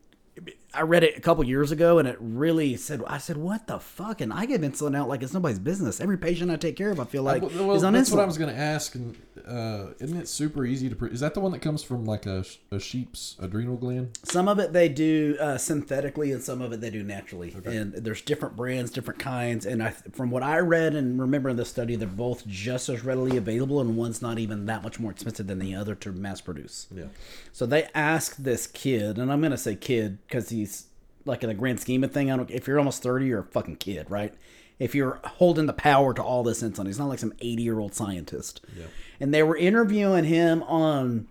[0.73, 3.79] I read it a couple years ago, and it really said, "I said, what the
[3.79, 5.99] fuck?" And I give insulin out like it's nobody's business.
[5.99, 8.21] Every patient I take care of, I feel uh, like Well, is on that's what
[8.21, 8.95] I was going to ask.
[8.95, 9.17] And
[9.47, 10.95] uh, isn't it super easy to?
[10.95, 14.17] Pre- is that the one that comes from like a, a sheep's adrenal gland?
[14.23, 17.55] Some of it they do uh, synthetically, and some of it they do naturally.
[17.65, 19.65] And there's different brands, different kinds.
[19.65, 23.03] And I, from what I read and remember in the study, they're both just as
[23.03, 26.41] readily available, and one's not even that much more expensive than the other to mass
[26.41, 26.87] produce.
[26.93, 27.05] Yeah.
[27.51, 30.87] So they asked this kid, and I'm gonna say kid because he's
[31.25, 32.31] like in the grand scheme of thing.
[32.31, 32.49] I don't.
[32.51, 34.33] If you're almost thirty, you're a fucking kid, right?
[34.79, 37.79] If you're holding the power to all this insulin, he's not like some 80 year
[37.79, 38.63] old scientist.
[38.77, 38.85] Yeah.
[39.19, 41.27] And they were interviewing him on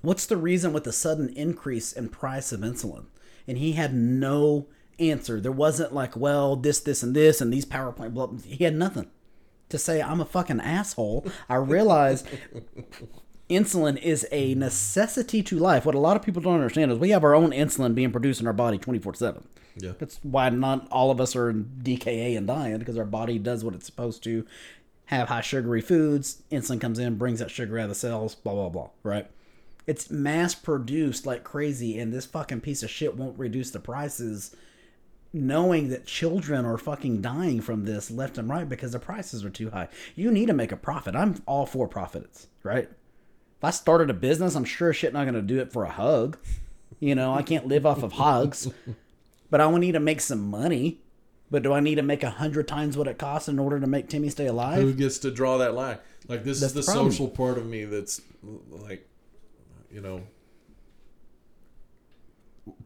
[0.00, 3.06] what's the reason with the sudden increase in price of insulin,
[3.48, 4.66] and he had no
[4.98, 5.40] answer.
[5.40, 8.14] There wasn't like, well, this, this, and this, and these PowerPoint.
[8.14, 9.10] Blah, he had nothing
[9.68, 10.00] to say.
[10.00, 11.26] I'm a fucking asshole.
[11.48, 12.24] I realize
[13.50, 15.84] insulin is a necessity to life.
[15.84, 18.40] What a lot of people don't understand is we have our own insulin being produced
[18.40, 19.46] in our body 24 7.
[19.76, 19.92] Yeah.
[19.98, 23.64] That's why not all of us are in DKA and dying because our body does
[23.64, 24.46] what it's supposed to
[25.06, 26.42] have high sugary foods.
[26.50, 29.30] Insulin comes in, brings that sugar out of the cells, blah, blah, blah, right?
[29.86, 34.54] It's mass produced like crazy, and this fucking piece of shit won't reduce the prices
[35.32, 39.50] knowing that children are fucking dying from this left and right because the prices are
[39.50, 39.88] too high.
[40.14, 41.16] You need to make a profit.
[41.16, 42.84] I'm all for profits, right?
[42.84, 45.90] If I started a business, I'm sure shit not going to do it for a
[45.90, 46.36] hug.
[47.00, 48.70] You know, I can't live off of hugs,
[49.52, 51.02] but I need to make some money.
[51.50, 53.86] But do I need to make a hundred times what it costs in order to
[53.86, 54.80] make Timmy stay alive?
[54.80, 55.98] Who gets to draw that line?
[56.26, 58.22] Like this That's is the the social part of me that's
[58.70, 59.06] like,
[59.90, 60.22] you know,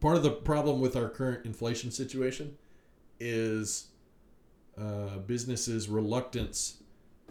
[0.01, 2.57] part of the problem with our current inflation situation
[3.17, 3.87] is
[4.77, 6.83] uh, businesses' reluctance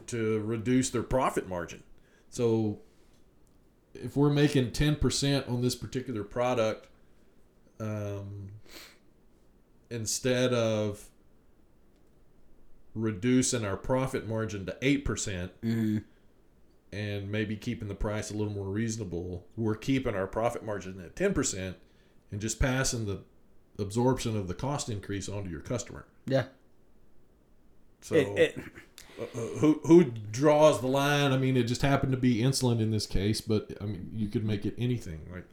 [0.07, 1.82] to reduce their profit margin.
[2.30, 2.78] So,
[3.93, 6.87] if we're making ten percent on this particular product,
[7.78, 8.53] um,
[9.91, 11.09] instead of
[12.95, 15.51] reducing our profit margin to 8%
[16.93, 21.14] and maybe keeping the price a little more reasonable, we're keeping our profit margin at
[21.14, 21.74] 10%
[22.32, 23.20] and just passing the
[23.78, 26.07] absorption of the cost increase onto your customer.
[26.26, 26.45] Yeah.
[28.01, 28.59] So It, it,
[29.18, 29.24] uh,
[29.59, 31.32] who who draws the line?
[31.32, 34.28] I mean, it just happened to be insulin in this case, but I mean, you
[34.28, 35.20] could make it anything.
[35.32, 35.45] Like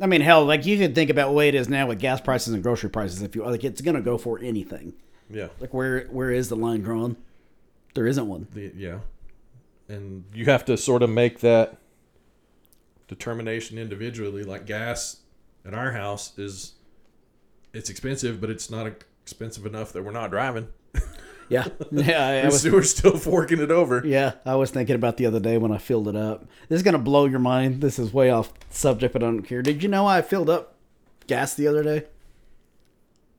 [0.00, 2.20] I mean, hell, like you can think about the way it is now with gas
[2.20, 3.22] prices and grocery prices.
[3.22, 4.92] If you like, it's gonna go for anything.
[5.30, 7.16] yeah, Like where where is the line drawn?
[7.94, 8.48] There isn't one.
[8.52, 8.98] the, yeah,
[9.88, 11.78] and you have to sort of make that
[13.08, 14.44] determination individually.
[14.44, 15.18] Like gas
[15.64, 16.72] at our house is
[17.72, 18.86] it's expensive, but it's not
[19.22, 20.68] expensive enough that we're not driving.
[21.52, 22.42] Yeah, yeah.
[22.42, 24.02] I, was, still, we're still forking it over.
[24.04, 26.46] yeah, I was thinking about the other day when I filled it up.
[26.68, 27.80] This is gonna blow your mind.
[27.80, 29.62] This is way off subject, but I don't care.
[29.62, 30.74] Did you know I filled up
[31.26, 32.04] gas the other day?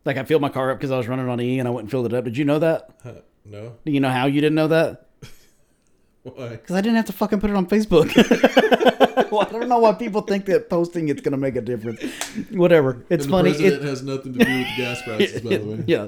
[0.05, 1.85] Like I filled my car up because I was running on E and I went
[1.85, 2.23] and filled it up.
[2.25, 2.89] Did you know that?
[3.03, 3.11] Uh,
[3.45, 5.07] no, Do you know how you didn't know that?
[6.23, 6.49] why?
[6.49, 8.13] Because I didn't have to fucking put it on Facebook.
[9.31, 12.01] well, I don't know why people think that posting it's gonna make a difference.
[12.51, 13.05] Whatever.
[13.09, 13.51] It's And funny.
[13.51, 15.83] It- has nothing to do with gas prices, by the way.
[15.87, 16.07] yeah,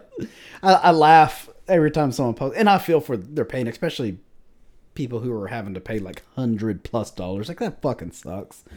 [0.61, 4.17] I, I laugh every time someone posts, and I feel for their pain, especially
[4.93, 7.47] people who are having to pay like hundred plus dollars.
[7.49, 8.63] Like that fucking sucks.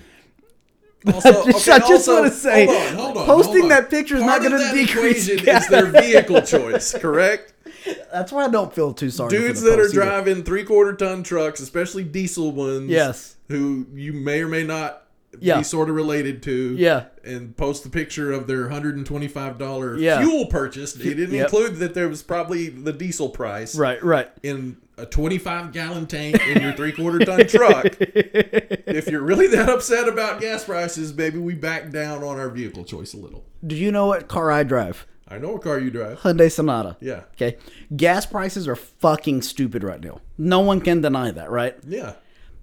[1.06, 4.16] Also, I just, okay, just want to say, hold on, hold on, posting that picture
[4.16, 5.28] is Part not going to decrease.
[5.28, 7.54] is their vehicle choice, correct?
[8.12, 9.30] That's why I don't feel too sorry.
[9.30, 13.36] Dudes for the that are driving three quarter ton trucks, especially diesel ones, Yes.
[13.46, 15.04] who you may or may not
[15.40, 15.58] Yeah.
[15.58, 17.04] be sort of related to, Yeah.
[17.24, 20.20] and post the picture of their hundred and twenty five dollar Yeah.
[20.20, 20.94] fuel purchase.
[20.94, 21.44] He didn't Yep.
[21.44, 24.02] include that there was probably the diesel price Right.
[24.02, 24.28] Right.
[24.42, 27.86] in a 25 gallon tank in your three quarter ton truck.
[28.00, 32.84] if you're really that upset about gas prices, baby, we back down on our vehicle
[32.84, 33.44] choice a little.
[33.66, 35.06] Do you know what car I drive?
[35.30, 36.20] I know what car you drive.
[36.20, 36.96] Hyundai Sonata.
[37.00, 37.22] Yeah.
[37.34, 37.58] Okay.
[37.94, 40.20] Gas prices are fucking stupid right now.
[40.38, 41.76] No one can deny that, right?
[41.86, 42.14] Yeah.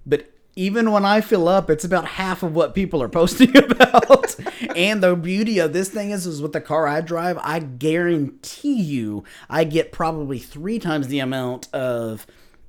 [0.04, 0.26] But
[0.56, 4.34] even when I fill up, it's about half of what people are posting about.
[4.74, 8.80] and the beauty of this thing is, is with the car I drive, I guarantee
[8.80, 12.26] you, I get probably three times the amount of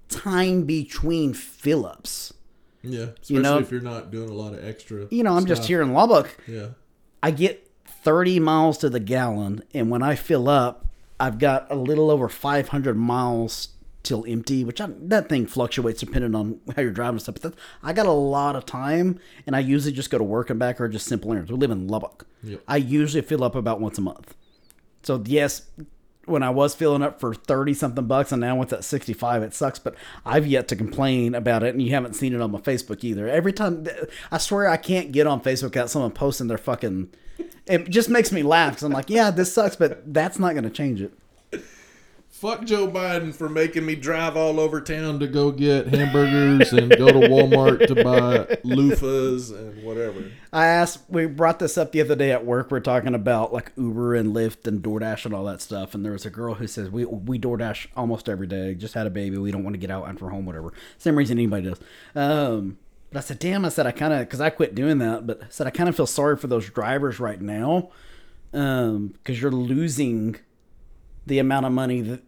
[0.09, 2.33] time between fill ups.
[2.83, 3.07] Yeah.
[3.21, 5.07] Especially know- if you're not doing a lot of extra.
[5.09, 6.37] You know, I'm just here in Lubbock.
[6.47, 6.67] Yeah.
[7.23, 7.69] I get
[8.03, 10.85] 30 miles to the gallon, and when I fill up,
[11.19, 13.69] I've got a little over 500 miles
[14.07, 17.35] till empty, which I, that thing fluctuates depending on how you're driving and stuff.
[17.35, 20.49] But that's, I got a lot of time, and I usually just go to work
[20.49, 21.51] and back or just simple errands.
[21.51, 22.25] We live in Lubbock.
[22.43, 22.61] Yep.
[22.67, 24.33] I usually fill up about once a month.
[25.03, 25.69] So yes,
[26.25, 29.43] when I was filling up for thirty something bucks, and now with that sixty five,
[29.43, 29.79] it sucks.
[29.79, 29.95] But
[30.25, 33.27] I've yet to complain about it, and you haven't seen it on my Facebook either.
[33.27, 33.85] Every time,
[34.31, 37.09] I swear, I can't get on Facebook without someone posting their fucking.
[37.65, 40.63] It just makes me laugh because I'm like, yeah, this sucks, but that's not going
[40.63, 41.13] to change it.
[42.37, 46.95] Fuck Joe Biden for making me drive all over town to go get hamburgers and
[46.95, 50.23] go to Walmart to buy loofahs and whatever.
[50.53, 52.69] I asked, we brought this up the other day at work.
[52.69, 55.95] We're talking about like Uber and Lyft and DoorDash and all that stuff.
[55.95, 58.75] And there was a girl who says, we, we DoorDash almost every day.
[58.75, 59.39] Just had a baby.
[59.39, 60.73] We don't want to get out and for home, whatever.
[60.99, 61.79] Same reason anybody does.
[62.13, 62.77] Um,
[63.09, 65.41] but I said, damn, I said, I kind of, because I quit doing that, but
[65.41, 67.89] I said, I kind of feel sorry for those drivers right now
[68.51, 70.35] because you're losing
[71.25, 72.21] the amount of money that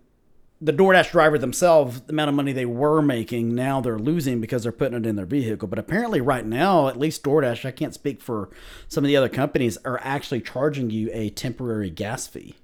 [0.62, 4.64] the DoorDash driver themselves, the amount of money they were making, now they're losing because
[4.64, 5.68] they're putting it in their vehicle.
[5.70, 8.49] But apparently, right now, at least DoorDash, I can't speak for
[8.89, 12.55] some of the other companies, are actually charging you a temporary gas fee,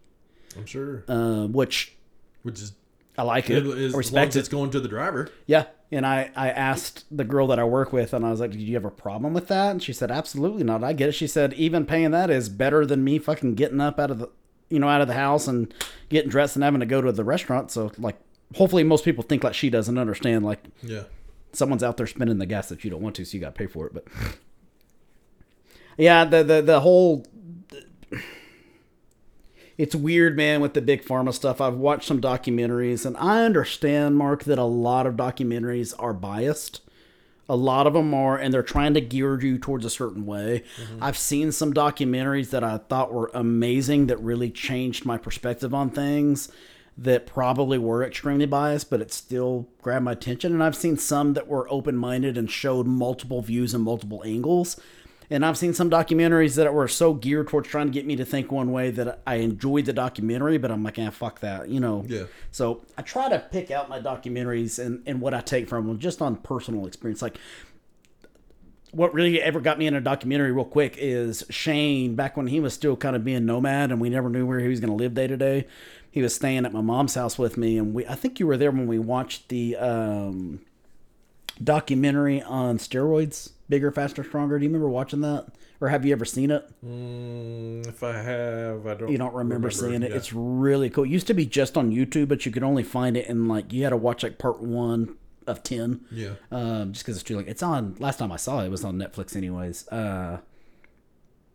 [0.57, 1.05] I'm sure.
[1.07, 1.95] uh, which
[2.43, 2.73] Which is,
[3.17, 3.65] I like it.
[3.65, 4.39] is I respect it.
[4.39, 5.29] it's going to the driver.
[5.45, 5.65] Yeah.
[5.91, 8.57] And I, I asked the girl that I work with, and I was like, "Do
[8.59, 10.83] you have a problem with that?" And she said, "Absolutely not.
[10.83, 13.99] I get it." She said, "Even paying that is better than me fucking getting up
[13.99, 14.29] out of the,
[14.69, 15.73] you know, out of the house and
[16.09, 18.17] getting dressed and having to go to the restaurant." So, like,
[18.55, 20.45] hopefully, most people think like she doesn't understand.
[20.45, 21.03] Like, Yeah.
[21.53, 23.57] someone's out there spending the gas that you don't want to, so you got to
[23.59, 23.93] pay for it.
[23.93, 24.05] But
[25.97, 27.25] yeah, the the the whole
[29.77, 31.59] it's weird, man, with the big pharma stuff.
[31.59, 36.79] I've watched some documentaries, and I understand, Mark, that a lot of documentaries are biased.
[37.47, 40.63] A lot of them are, and they're trying to gear you towards a certain way.
[40.81, 41.03] Mm-hmm.
[41.03, 45.89] I've seen some documentaries that I thought were amazing that really changed my perspective on
[45.91, 46.51] things
[46.97, 50.53] that probably were extremely biased, but it still grabbed my attention.
[50.53, 54.79] And I've seen some that were open minded and showed multiple views and multiple angles.
[55.29, 58.25] And I've seen some documentaries that were so geared towards trying to get me to
[58.25, 61.79] think one way that I enjoyed the documentary, but I'm like, ah, fuck that, you
[61.79, 62.05] know.
[62.07, 62.25] Yeah.
[62.51, 65.99] So I try to pick out my documentaries and, and what I take from them
[65.99, 67.21] just on personal experience.
[67.21, 67.37] Like,
[68.91, 72.61] what really ever got me in a documentary real quick is Shane back when he
[72.61, 74.95] was still kind of being nomad and we never knew where he was going to
[74.95, 75.67] live day to day.
[76.09, 78.55] He was staying at my mom's house with me, and we I think you were
[78.55, 80.61] there when we watched the um,
[81.61, 84.57] documentary on steroids, bigger, faster, stronger.
[84.59, 85.47] Do you remember watching that,
[85.81, 86.67] or have you ever seen it?
[86.85, 89.11] Mm, if I have, I don't.
[89.11, 90.11] You don't remember, seeing it?
[90.11, 90.17] yeah.
[90.17, 91.03] It's really cool.
[91.05, 93.71] It used to be just on YouTube, but you could only find it in like
[93.73, 95.15] you had to watch like part one
[95.47, 96.01] of ten.
[96.11, 96.33] Yeah.
[96.51, 97.95] um, just because it's too like it's on.
[97.99, 99.87] Last time I saw it, it was on Netflix, anyways.
[99.89, 100.39] Uh,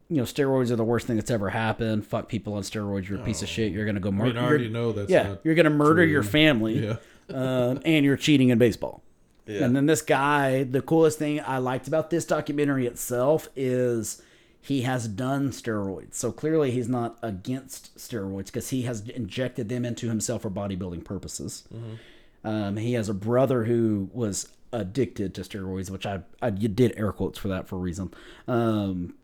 [0.09, 2.05] you know, steroids are the worst thing that's ever happened.
[2.05, 3.09] Fuck people on steroids.
[3.09, 3.73] You're a piece of shit.
[3.73, 4.35] You're gonna go I murder.
[4.35, 5.41] mean, I already you're- know that's yeah, not.
[5.45, 6.11] you're gonna murder true.
[6.13, 6.85] your family.
[6.85, 6.97] Yeah.
[7.33, 9.05] um, and you're cheating in baseball.
[9.51, 9.65] Yeah.
[9.65, 14.23] And then this guy, the coolest thing I liked about this documentary itself is
[14.61, 16.15] he has done steroids.
[16.15, 21.05] So clearly he's not against steroids because he has injected them into himself for bodybuilding
[21.05, 21.65] purposes.
[22.45, 27.13] Um, he has a brother who was addicted to steroids, which I, I did air
[27.13, 28.13] quotes for that for a reason.
[28.47, 29.15] Um,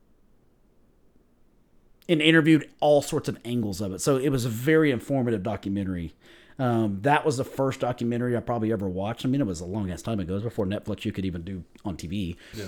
[2.08, 4.00] and interviewed all sorts of angles of it.
[4.00, 6.14] So it was a very informative documentary.
[6.58, 9.24] Um, that was the first documentary I probably ever watched.
[9.24, 10.32] I mean, it was a long ass time ago.
[10.32, 12.36] It was before Netflix you could even do on TV.
[12.54, 12.66] Yeah.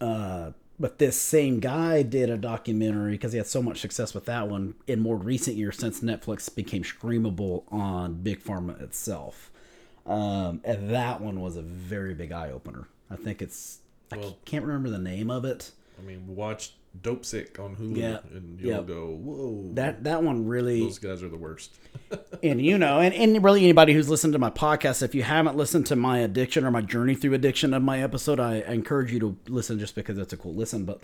[0.00, 4.24] Uh, but this same guy did a documentary because he had so much success with
[4.24, 9.52] that one in more recent years since Netflix became streamable on Big Pharma itself.
[10.04, 12.88] Um, and that one was a very big eye opener.
[13.08, 13.78] I think it's,
[14.10, 15.70] I can't remember the name of it.
[15.98, 18.18] I mean, watch Dopesick on Hulu, Yeah.
[18.32, 18.86] and you'll Yep.
[18.86, 20.80] go, "Whoa, That, that one really.
[20.80, 21.78] those guys are the worst."
[22.42, 25.56] and you know, and, and really anybody who's listened to my podcast, if you haven't
[25.56, 29.12] listened to my addiction or my journey through addiction of my episode, I, I encourage
[29.12, 30.84] you to listen just because it's a cool listen.
[30.84, 31.02] But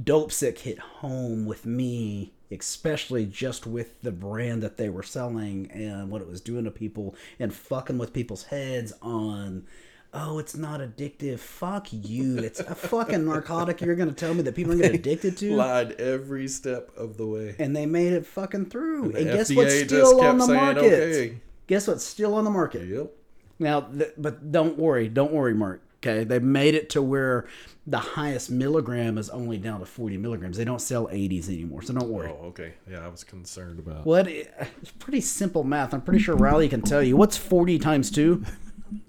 [0.00, 6.10] Dopesick hit home with me especially just with the brand that they were selling and
[6.10, 9.66] what it was doing to people and fucking with people's heads on
[10.14, 14.54] oh it's not addictive fuck you it's a fucking narcotic you're gonna tell me that
[14.54, 17.54] people are gonna get addicted to Lied every step of the way.
[17.58, 20.56] and they made it fucking through and, The guess FDA what's still on the saying,
[20.64, 23.12] market "Okay." guess what's still on the market Yep.
[23.58, 25.82] now, th- but don't worry, don't worry, Mark.
[26.00, 27.46] Okay, they made it to where
[27.84, 30.56] the highest milligram is only down to forty milligrams.
[30.56, 32.30] They don't sell eighties anymore, so don't worry.
[32.30, 32.74] Oh, okay.
[32.88, 34.06] Yeah, I was concerned about.
[34.06, 34.28] What?
[34.28, 34.44] Eh,
[34.80, 35.92] it's pretty simple math.
[35.92, 38.44] I'm pretty sure Riley can tell you what's forty times two.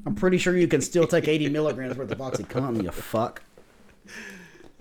[0.05, 2.83] I'm pretty sure you can still take eighty milligrams worth of OxyContin.
[2.83, 3.41] You fuck.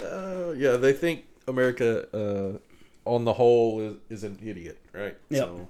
[0.03, 2.59] Uh, yeah, they think America, uh,
[3.05, 5.17] on the whole, is, is an idiot, right?
[5.31, 5.41] Yep.
[5.41, 5.69] So,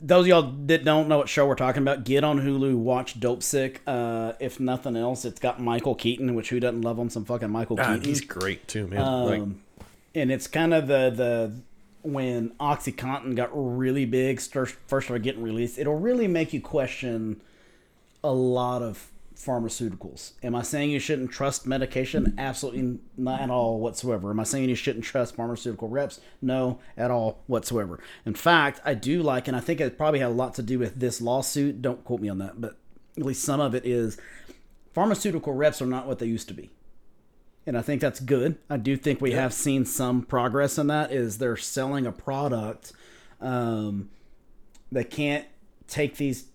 [0.00, 3.18] Those of y'all that don't know what show we're talking about, get on Hulu, watch
[3.20, 3.78] Dopesick.
[3.86, 7.10] Uh, if nothing else, it's got Michael Keaton, which who doesn't love him?
[7.10, 8.04] Some fucking Michael God, Keaton.
[8.04, 9.24] he's great too, man.
[9.24, 9.60] like, Um,
[10.14, 11.52] and it's kind of the the
[12.12, 15.78] when OxyContin got really big, first started getting released.
[15.78, 17.40] It'll really make you question
[18.24, 20.32] a lot of pharmaceuticals.
[20.42, 22.34] Am I saying you shouldn't trust medication?
[22.38, 24.30] Absolutely not at all whatsoever.
[24.30, 26.20] Am I saying you shouldn't trust pharmaceutical reps?
[26.42, 28.00] No, at all whatsoever.
[28.26, 30.78] In fact, I do like, and I think it probably had a lot to do
[30.78, 31.80] with this lawsuit.
[31.80, 32.76] Don't quote me on that, but
[33.16, 34.18] at least some of it is
[34.92, 36.70] pharmaceutical reps are not what they used to be
[37.68, 38.56] and I think that's good.
[38.68, 41.12] I do think we have seen some progress in that.
[41.12, 42.92] Is they're selling a product
[43.40, 44.10] um,
[44.90, 45.46] they can't
[45.86, 46.46] take these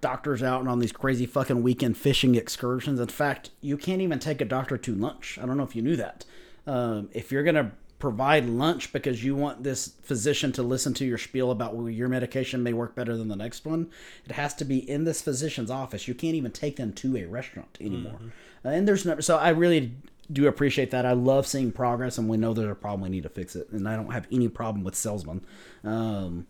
[0.00, 2.98] doctors out and on these crazy fucking weekend fishing excursions.
[2.98, 5.38] In fact, you can't even take a doctor to lunch.
[5.40, 6.24] I don't know if you knew that.
[6.66, 11.18] Um, if you're gonna provide lunch because you want this physician to listen to your
[11.18, 13.88] spiel about well, your medication may work better than the next one,
[14.24, 16.08] it has to be in this physician's office.
[16.08, 18.18] You can't even take them to a restaurant anymore.
[18.64, 19.94] Uh, and there's no, so I really
[20.32, 21.04] do appreciate that.
[21.06, 23.02] I love seeing progress, and we know there's a problem.
[23.02, 25.44] We need to fix it, and I don't have any problem with salesmen.
[25.84, 26.46] Um,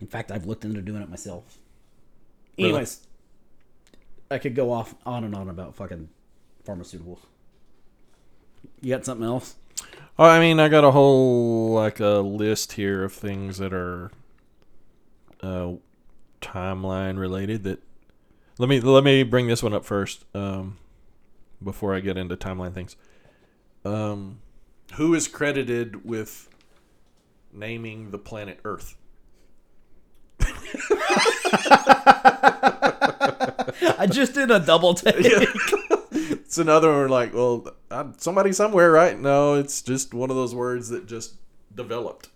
[0.00, 1.58] in fact, I've looked into doing it myself.
[2.58, 2.70] Really?
[2.70, 3.06] Anyways,
[4.30, 6.08] I could go off on and on about fucking
[6.64, 7.18] pharmaceuticals.
[8.80, 9.56] You got something else?
[10.18, 14.10] Oh, I mean, I got a whole like a list here of things that are
[15.42, 15.72] uh,
[16.40, 17.64] timeline related.
[17.64, 17.82] That
[18.58, 20.78] let me let me bring this one up first um,
[21.62, 22.96] before I get into timeline things.
[23.84, 24.40] Um,
[24.94, 26.48] who is credited with
[27.52, 28.96] naming the planet Earth?
[33.98, 35.16] I just did a double take.
[36.12, 37.08] It's another one.
[37.08, 39.18] Like, well, uh, somebody somewhere, right?
[39.18, 41.34] No, it's just one of those words that just
[41.74, 42.28] developed.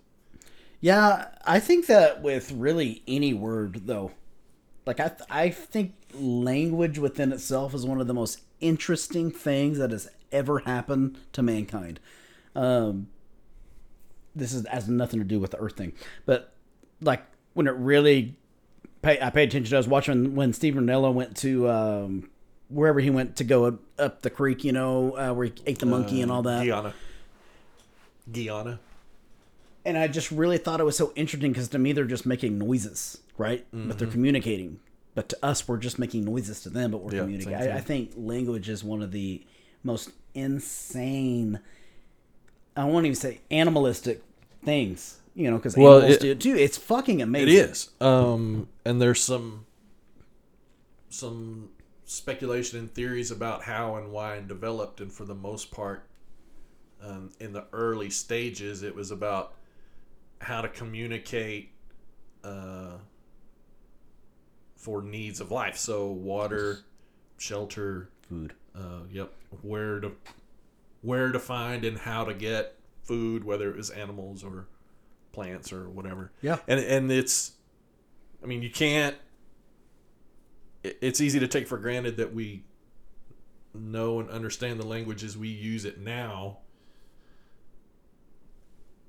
[0.81, 4.13] Yeah, I think that with really any word though,
[4.87, 9.91] like I I think language within itself is one of the most interesting things that
[9.91, 12.01] has ever happened to mankind.
[12.55, 13.09] Um,
[14.35, 15.93] this is has nothing to do with the Earth thing,
[16.27, 16.53] but
[17.01, 17.23] like
[17.55, 18.37] when it really,
[19.03, 19.71] pay, I paid attention.
[19.71, 22.31] to I was watching when Steve Rinella went to um,
[22.69, 25.87] wherever he went to go up the creek, you know, uh, where he ate the
[25.87, 26.65] monkey and all that.
[26.65, 26.95] Guyana.
[28.31, 28.79] Guyana.
[29.85, 32.59] and I just really thought it was so interesting because to me they're just making
[32.59, 33.67] noises, right?
[33.73, 33.91] But Mm-hmm.
[33.99, 34.79] they're communicating.
[35.15, 37.55] But to us, we're just making noises to them, but we're Yeah, communicating.
[37.73, 39.45] I, I think language is one of the
[39.83, 41.59] most insane.
[42.77, 44.23] I won't even say animalistic
[44.65, 46.55] things, you know, because Well, animals it- do it too.
[46.57, 47.49] It's fucking amazing.
[47.49, 47.91] It is.
[48.01, 49.67] Um, and there's some
[51.09, 51.71] some
[52.05, 56.05] speculation and theories about how and why it developed, and for the most part,
[57.03, 59.55] um, in the early stages, it was about
[60.41, 61.71] how to communicate
[62.45, 62.93] uh,
[64.81, 65.77] for needs of life.
[65.77, 66.79] So water,
[67.37, 68.55] shelter, Food.
[68.75, 70.13] uh, yep, where to
[71.03, 74.67] where to find and how to get food, whether it was animals or
[75.33, 76.33] plants or whatever.
[76.41, 76.59] Yeah.
[76.67, 77.53] and and it's,
[78.43, 79.17] I mean, you can't.
[80.83, 82.65] It's easy to take for granted that we
[83.75, 86.59] know and understand the language as we use it now.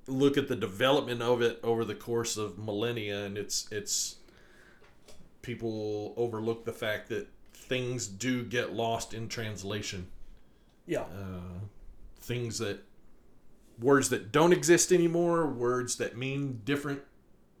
[0.06, 4.16] Look at the development of it over the course of millennia, and it's it's
[5.42, 10.08] people overlook the fact that things do get lost in translation.
[10.86, 11.02] Yeah.
[11.02, 11.60] Uh,
[12.20, 12.84] things that
[13.78, 17.02] words that don't exist anymore, words that mean different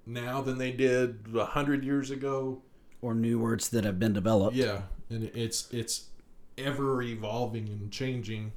[0.06, 2.62] now than they did a hundred years ago.
[3.00, 4.56] Or new words that have been developed.
[4.56, 6.06] Yeah, and it's it's
[6.56, 8.52] ever evolving and changing.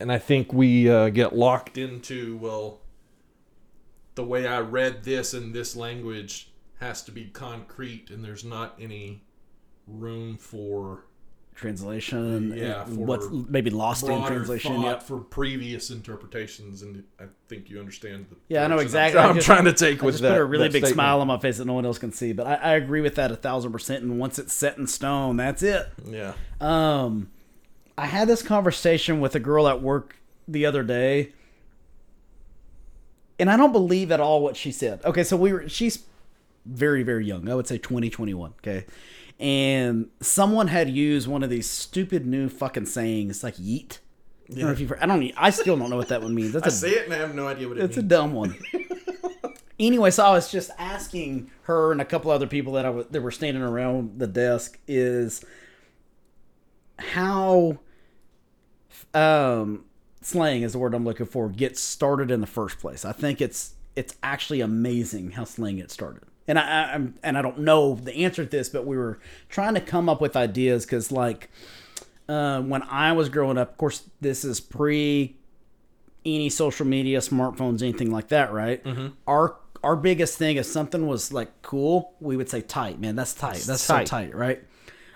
[0.00, 2.80] And I think we uh, get locked into well,
[4.14, 6.50] the way I read this in this language
[6.80, 9.22] has to be concrete, and there's not any
[9.86, 11.04] room for
[11.54, 12.52] translation.
[12.54, 14.82] Yeah, for what's maybe lost in translation.
[14.82, 18.26] Yeah, for previous interpretations, and I think you understand.
[18.28, 19.18] The Yeah, I know exactly.
[19.20, 20.32] I'm, I'm just- trying to take I with just that.
[20.32, 20.94] put a really big statement.
[20.94, 22.32] smile on my face that no one else can see.
[22.32, 24.02] But I, I agree with that a thousand percent.
[24.02, 25.88] And once it's set in stone, that's it.
[26.04, 26.34] Yeah.
[26.60, 27.30] Um,
[27.96, 30.16] I had this conversation with a girl at work
[30.46, 31.32] the other day,
[33.38, 35.02] and I don't believe at all what she said.
[35.04, 36.04] Okay, so we were she's
[36.66, 37.48] very very young.
[37.48, 38.84] I would say 20, 21, Okay,
[39.38, 43.98] and someone had used one of these stupid new fucking sayings like yeet.
[44.48, 45.32] I don't know if you've heard, I don't.
[45.36, 46.52] I still don't know what that one means.
[46.52, 48.32] That's I a say it and I have no idea what it it's a dumb
[48.32, 48.56] one.
[49.78, 53.06] anyway, so I was just asking her and a couple other people that I was
[53.06, 55.44] that were standing around the desk is
[56.98, 57.78] how
[59.12, 59.84] um
[60.22, 63.04] slang is the word I'm looking for gets started in the first place.
[63.04, 66.22] I think it's it's actually amazing how slang gets started.
[66.48, 69.18] And I, I'm and I don't know the answer to this, but we were
[69.48, 71.50] trying to come up with ideas because like
[72.28, 75.36] uh, when I was growing up, of course, this is pre
[76.24, 78.84] any social media, smartphones, anything like that, right?
[79.26, 83.16] Our our biggest thing if something was like cool, we would say tight, man.
[83.16, 83.58] That's tight.
[83.58, 84.08] That's tight.
[84.08, 84.62] so tight, right?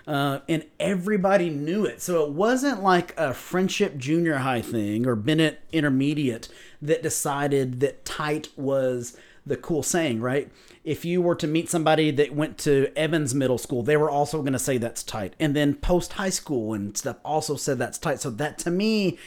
[0.07, 5.15] Uh, and everybody knew it, so it wasn't like a friendship junior high thing or
[5.15, 6.49] Bennett intermediate
[6.81, 9.15] that decided that tight was
[9.45, 10.49] the cool saying, right?
[10.83, 14.41] If you were to meet somebody that went to Evans Middle School, they were also
[14.41, 15.35] going to say that's tight.
[15.39, 18.19] And then post high school and stuff also said that's tight.
[18.19, 19.19] So that to me,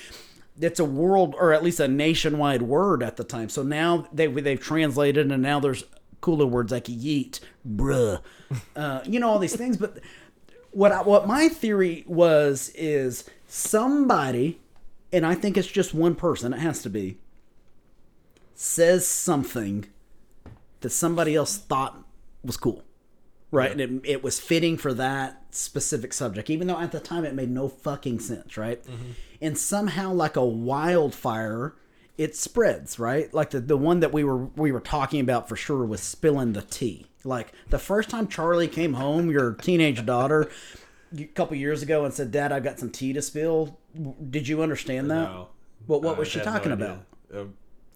[0.61, 3.49] it's a world or at least a nationwide word at the time.
[3.49, 5.85] So now they they've translated and now there's
[6.21, 8.21] cooler words like yeet, bruh,
[8.77, 9.77] uh, you know all these things.
[9.77, 9.99] But
[10.71, 14.59] what I, what my theory was is somebody,
[15.13, 16.53] and I think it's just one person.
[16.53, 17.19] It has to be
[18.55, 19.87] says something
[20.85, 21.99] that somebody else thought
[22.45, 22.85] was cool.
[23.51, 27.25] Right, and it, it was fitting for that specific subject, even though at the time
[27.25, 28.83] it made no fucking sense, right?
[29.41, 31.75] And somehow, like a wildfire,
[32.19, 33.33] it spreads, right?
[33.33, 36.53] Like the, the one that we were we were talking about for sure was spilling
[36.53, 37.07] the tea.
[37.23, 40.51] Like the first time Charlie came home, your teenage daughter,
[41.17, 43.79] a couple years ago, and said, "Dad, I've got some tea to spill."
[44.31, 45.31] Did you understand that?
[45.31, 45.49] No.
[45.87, 47.05] Well, what was she had no talking about?
[47.33, 47.45] Uh,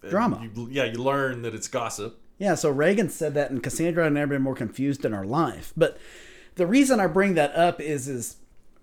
[0.09, 0.47] Drama.
[0.55, 2.17] You, yeah, you learn that it's gossip.
[2.39, 5.73] Yeah, so Reagan said that, and Cassandra had never been more confused in our life.
[5.75, 5.97] But
[6.55, 8.37] the reason I bring that up is, is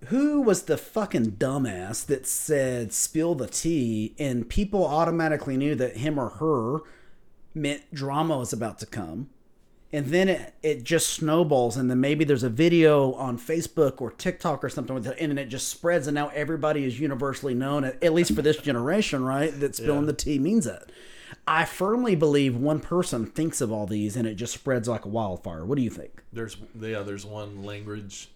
[0.05, 5.97] who was the fucking dumbass that said "spill the tea" and people automatically knew that
[5.97, 6.79] him or her
[7.55, 9.31] meant drama was about to come,
[9.91, 14.11] and then it it just snowballs, and then maybe there's a video on Facebook or
[14.11, 17.83] TikTok or something with it, and it just spreads, and now everybody is universally known,
[17.83, 19.59] at, least for this generation, right?
[19.59, 20.91] That spilling the tea means that.
[21.47, 25.07] I firmly believe one person thinks of all these and it just spreads like a
[25.07, 25.65] wildfire.
[25.65, 26.23] What do you think?
[26.33, 28.29] There's yeah, there's one language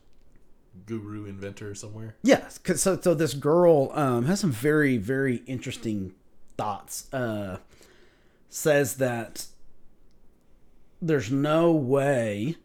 [0.86, 2.16] guru inventor somewhere.
[2.24, 6.14] Yes, cause so so this girl um, has some very very interesting
[6.58, 7.14] thoughts.
[7.14, 7.58] Uh,
[8.50, 9.46] says that
[11.02, 12.56] there's no way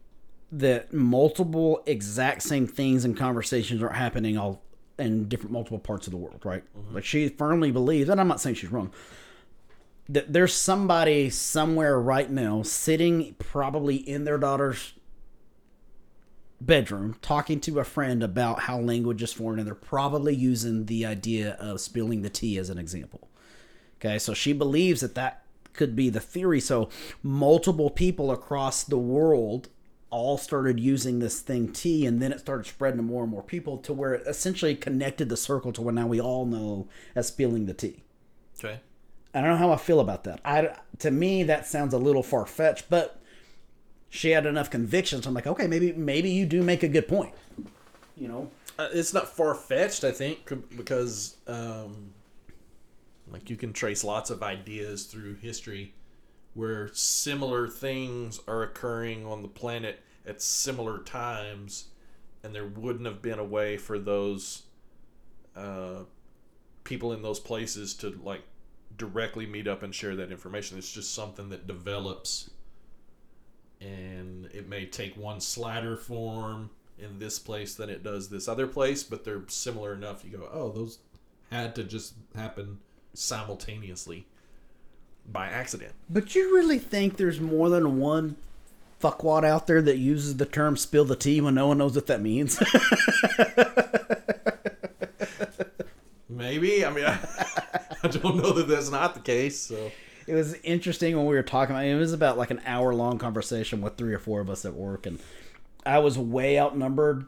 [0.52, 4.62] that multiple exact same things and conversations are happening all
[4.98, 6.62] in different multiple parts of the world, right?
[6.92, 8.92] Like she firmly believes, and I'm not saying she's wrong.
[10.08, 14.92] That there's somebody somewhere right now sitting probably in their daughter's
[16.60, 21.04] bedroom talking to a friend about how language is formed and they're probably using the
[21.04, 23.28] idea of spilling the tea as an example.
[24.00, 25.42] Okay so she believes that that
[25.72, 26.60] could be the theory.
[26.60, 26.88] So
[27.22, 29.68] multiple people across the world
[30.10, 33.42] all started using this thing tea and then it started spreading to more and more
[33.42, 37.28] people to where it essentially connected the circle to where now we all know as
[37.28, 38.02] spilling the tea.
[38.58, 38.80] Okay.
[39.36, 40.40] I don't know how I feel about that.
[40.44, 43.20] I to me that sounds a little far fetched, but
[44.08, 45.22] she had enough conviction.
[45.22, 47.34] So I'm like, okay, maybe maybe you do make a good point.
[48.16, 52.12] You know, Uh, it's not far fetched, I think, because um,
[53.30, 55.94] like you can trace lots of ideas through history
[56.54, 61.86] where similar things are occurring on the planet at similar times,
[62.42, 64.62] and there wouldn't have been a way for those
[65.54, 66.04] uh,
[66.84, 68.42] people in those places to like
[68.96, 70.78] directly meet up and share that information.
[70.78, 72.50] It's just something that develops
[73.80, 78.66] and it may take one slider form in this place than it does this other
[78.66, 80.24] place, but they're similar enough.
[80.24, 80.98] You go, oh, those
[81.50, 82.78] had to just happen
[83.14, 84.26] simultaneously
[85.30, 85.92] by accident.
[86.08, 88.36] but you really think there's more than one
[89.02, 92.06] fuckwad out there that uses the term "spill the tea" when no one knows what
[92.06, 92.60] that means?
[96.28, 96.84] Maybe.
[96.84, 97.18] I mean, I,
[98.06, 99.58] I don't know that that's not the case.
[99.58, 99.90] So
[100.26, 103.18] it was interesting when we were talking about it was about like an hour long
[103.18, 105.20] conversation with three or four of us at work and
[105.84, 107.26] i was way outnumbered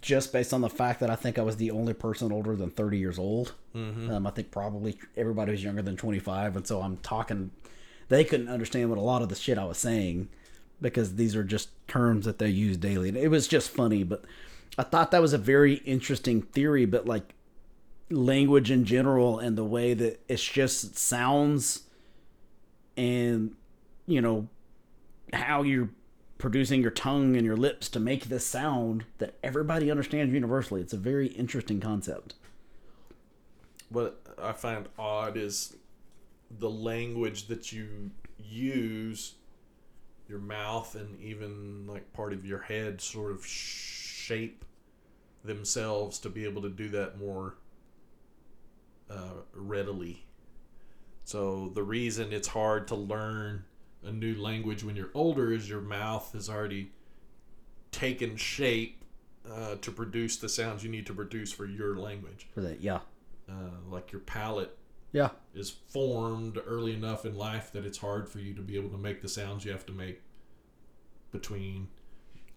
[0.00, 2.70] just based on the fact that I think I was the only person older than
[2.70, 3.54] 30 years old.
[3.74, 4.10] Mm-hmm.
[4.10, 7.50] Um, I think probably everybody was younger than 25, and so I'm talking.
[8.08, 10.28] They couldn't understand what a lot of the shit I was saying
[10.80, 13.08] because these are just terms that they use daily.
[13.08, 14.24] And it was just funny, but
[14.76, 16.84] I thought that was a very interesting theory.
[16.84, 17.34] But like
[18.12, 21.82] language in general and the way that it's just sounds
[22.96, 23.54] and
[24.06, 24.48] you know
[25.32, 25.88] how you're
[26.38, 30.80] producing your tongue and your lips to make this sound that everybody understands universally.
[30.80, 32.34] It's a very interesting concept.
[33.90, 35.76] What I find odd is
[36.58, 39.34] the language that you use,
[40.28, 44.64] your mouth and even like part of your head sort of shape
[45.44, 47.54] themselves to be able to do that more
[49.12, 50.24] uh, readily.
[51.24, 53.64] So the reason it's hard to learn
[54.04, 56.90] a new language when you're older is your mouth has already
[57.92, 59.04] taken shape
[59.50, 62.48] uh, to produce the sounds you need to produce for your language.
[62.54, 63.00] For that, yeah,
[63.48, 64.76] Uh, like your palate
[65.12, 68.90] yeah, is formed early enough in life that it's hard for you to be able
[68.90, 70.22] to make the sounds you have to make
[71.30, 71.88] between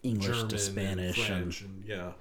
[0.04, 1.30] English German to Spanish.
[1.30, 2.12] and And and yeah.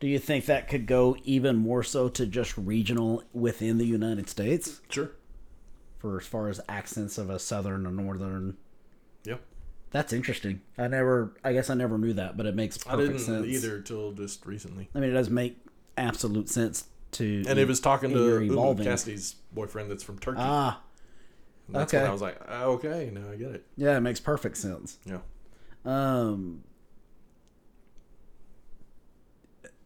[0.00, 4.28] Do you think that could go even more so to just regional within the United
[4.28, 5.10] States, Sure.
[5.98, 8.56] for as far as accents of a southern or northern?
[9.24, 9.42] Yep.
[9.90, 10.62] That's interesting.
[10.78, 13.46] I never, I guess I never knew that, but it makes I perfect didn't sense.
[13.46, 14.88] either till just recently.
[14.94, 15.58] I mean, it does make
[15.98, 17.44] absolute sense to.
[17.46, 18.82] And it was talking to Umu.
[18.84, 20.38] Cassidy's boyfriend that's from Turkey.
[20.40, 20.80] ah,
[21.66, 22.00] And that's okay.
[22.02, 23.66] when I was like, oh, okay, now I get it.
[23.76, 24.98] yeah, it makes perfect sense.
[25.04, 25.18] Yeah.
[25.84, 26.62] Um,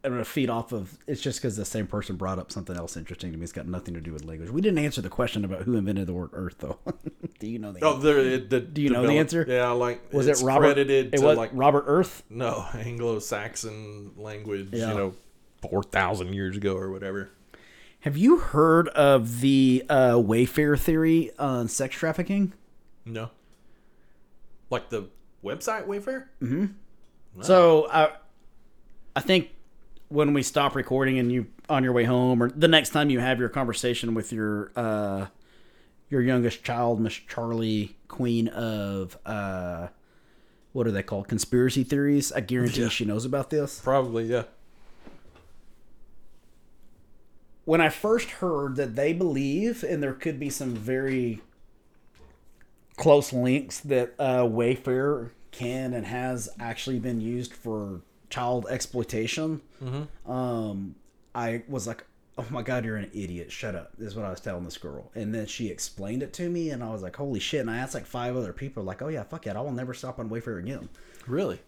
[0.05, 0.99] I'm gonna feed off of.
[1.07, 3.45] It's just because the same person brought up something else interesting to me.
[3.45, 4.51] It's got nothing to do with language.
[4.51, 6.79] We didn't answer the question about who invented the word Earth, though.
[7.39, 7.81] do you know the?
[7.83, 8.01] Oh.
[8.05, 9.45] It, the Do you know the answer?
[9.49, 10.75] Yeah, like was it Robert?
[10.75, 12.23] credited it to was like Robert Earth.
[12.29, 14.69] no Anglo-Saxon language.
[14.73, 14.91] Yeah.
[14.91, 15.15] You know,
[15.63, 17.31] four thousand years ago or whatever.
[18.01, 22.53] Have you heard of the uh, Wayfair theory on sex trafficking?
[23.07, 23.31] No.
[24.69, 25.09] Like the
[25.43, 26.27] website Wayfair?
[26.41, 26.67] Hmm.
[27.41, 28.11] So I,
[29.17, 29.51] I think
[30.09, 33.21] when we stop recording and you on your way home, or the next time you
[33.21, 35.27] have your conversation with your uh,
[36.11, 39.89] your youngest child, Miss Charlie, Queen of uh,
[40.73, 41.29] what are they called?
[41.29, 42.33] Conspiracy theories.
[42.33, 42.89] I guarantee Yeah.
[42.89, 43.81] she knows about this.
[43.81, 44.45] Probably, yeah.
[47.65, 51.41] When I first heard that they believe, and there could be some very
[52.97, 58.03] close links that uh, Wayfair can and has actually been used for
[58.35, 59.61] child exploitation.
[60.27, 60.95] Um,
[61.35, 62.05] I was like,
[62.39, 63.51] "Oh my god, you're an idiot!
[63.53, 66.49] Shut up!" Is what I was telling this girl, and then she explained it to
[66.49, 69.03] me, and I was like, "Holy shit!" And I asked like five other people, like,
[69.03, 70.89] "Oh yeah, fuck it, I will never stop on Wayfair again."
[71.27, 71.61] Really?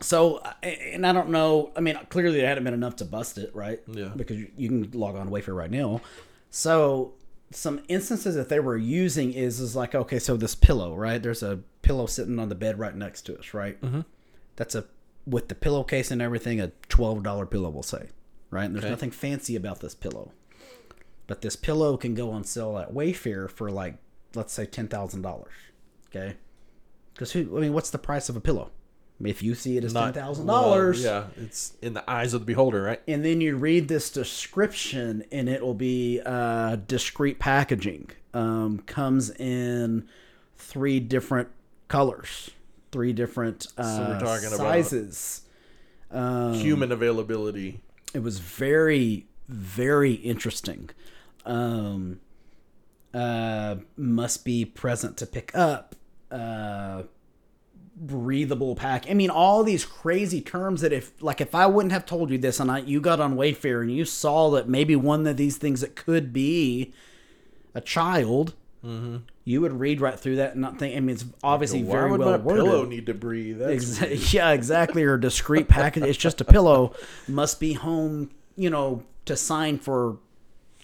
[0.00, 1.70] So, and I don't know.
[1.76, 3.80] I mean, clearly there hadn't been enough to bust it, right?
[3.86, 4.10] Yeah.
[4.16, 6.00] Because you- you can log on to Wayfair right now.
[6.50, 7.12] So,
[7.52, 11.22] some instances that they were using is is like, okay, so this pillow, right?
[11.22, 13.80] There's a pillow sitting on the bed right next to us, right?
[13.80, 14.00] Mm-hmm.
[14.56, 14.84] That's a
[15.26, 18.08] with the pillowcase and everything, a twelve dollar pillow, we'll say,
[18.50, 18.64] right?
[18.64, 18.90] And there's Okay.
[18.90, 20.32] nothing fancy about this pillow,
[21.26, 23.96] but this pillow can go on sale at Wayfair for like,
[24.34, 25.52] let's say ten thousand dollars,
[26.08, 26.36] okay?
[27.14, 27.56] Because who?
[27.56, 28.70] I mean, what's the price of a pillow?
[29.22, 32.40] If you see it as ten thousand well, dollars, Yeah, it's in the eyes of
[32.40, 33.00] the beholder, right?
[33.06, 38.10] and then you read this description, and it will be uh, discreet packaging.
[38.34, 40.08] Um, comes in
[40.56, 41.48] three different
[41.86, 42.50] colors,
[42.94, 44.16] three different uh,
[44.52, 45.40] about- sizes.
[46.10, 47.80] Um, Human availability.
[48.14, 50.88] it was very very interesting
[51.44, 52.20] um
[53.12, 55.94] uh must be present to pick up
[56.30, 57.02] uh
[57.96, 62.06] breathable pack i mean all these crazy terms that if like if i wouldn't have
[62.06, 65.26] told you this and I, you got on wayfair and you saw that maybe one
[65.26, 66.92] of these things that could be
[67.74, 68.54] a child
[69.44, 72.10] you would read right through that and not think i mean it's obviously Why very
[72.12, 73.60] would well my worded pillow need to breathe?
[73.60, 75.02] Exa- yeah, exactly.
[75.04, 76.04] Or discreet package.
[76.04, 76.94] It's just a pillow.
[77.28, 80.18] Must be home, you know, to sign for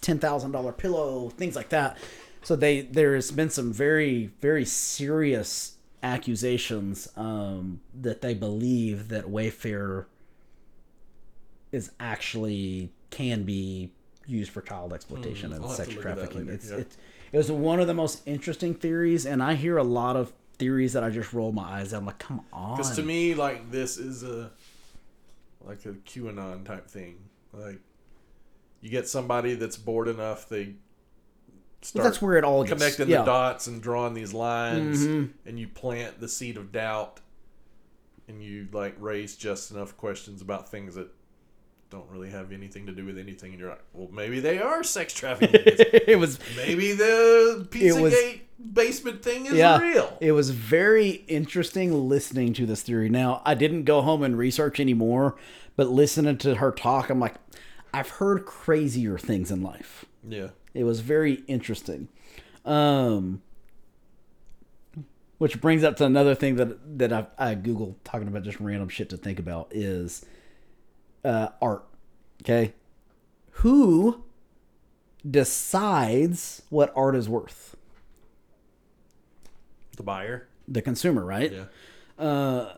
[0.01, 1.99] ten thousand dollar pillow, things like that.
[2.43, 10.07] So they there's been some very very serious accusations um, that they believe that Wayfair
[11.73, 13.93] is actually can be
[14.27, 16.49] used for child exploitation Hmm, and I'll sex to look at that trafficking.
[16.49, 16.79] It's yeah.
[16.79, 16.97] it's
[17.33, 20.93] it was one of the most interesting theories, and I hear a lot of theories
[20.93, 21.99] that I just roll my eyes at.
[21.99, 22.77] I'm like, come on.
[22.77, 24.51] Because to me, like this is a
[25.65, 27.17] like a QAnon type thing.
[27.53, 27.81] Like
[28.81, 30.75] you get somebody that's bored enough, they Well,
[31.83, 33.19] start that's where it all gets connecting yeah.
[33.19, 35.31] the dots and drawing these lines, Mhm.
[35.47, 37.21] and you plant the seed of doubt,
[38.29, 41.09] and you like raise just enough questions about things that
[41.91, 44.83] don't really have anything to do with anything, and you're like, well, maybe they are
[44.85, 45.61] sex trafficking.
[45.65, 48.41] it was maybe the Pizzagate
[48.73, 50.17] basement thing is yeah, real.
[50.21, 53.09] it was very interesting listening to this theory.
[53.09, 55.37] Now, I didn't go home and research anymore,
[55.77, 57.35] but listening to her talk, I'm like,
[57.93, 60.05] I've heard crazier things in life.
[60.27, 60.49] yeah.
[60.73, 62.07] It was very interesting.
[62.65, 63.43] Um,
[65.39, 68.89] which brings up to another thing that that I, I Googled talking about just random
[68.89, 70.25] shit to think about is
[71.25, 71.85] uh, art.
[72.43, 72.75] Okay,
[73.53, 74.25] who
[75.29, 77.77] decides what art is worth?
[79.97, 80.49] The buyer.
[80.67, 81.53] The consumer, right?
[81.53, 82.25] Yeah.
[82.25, 82.75] Uh,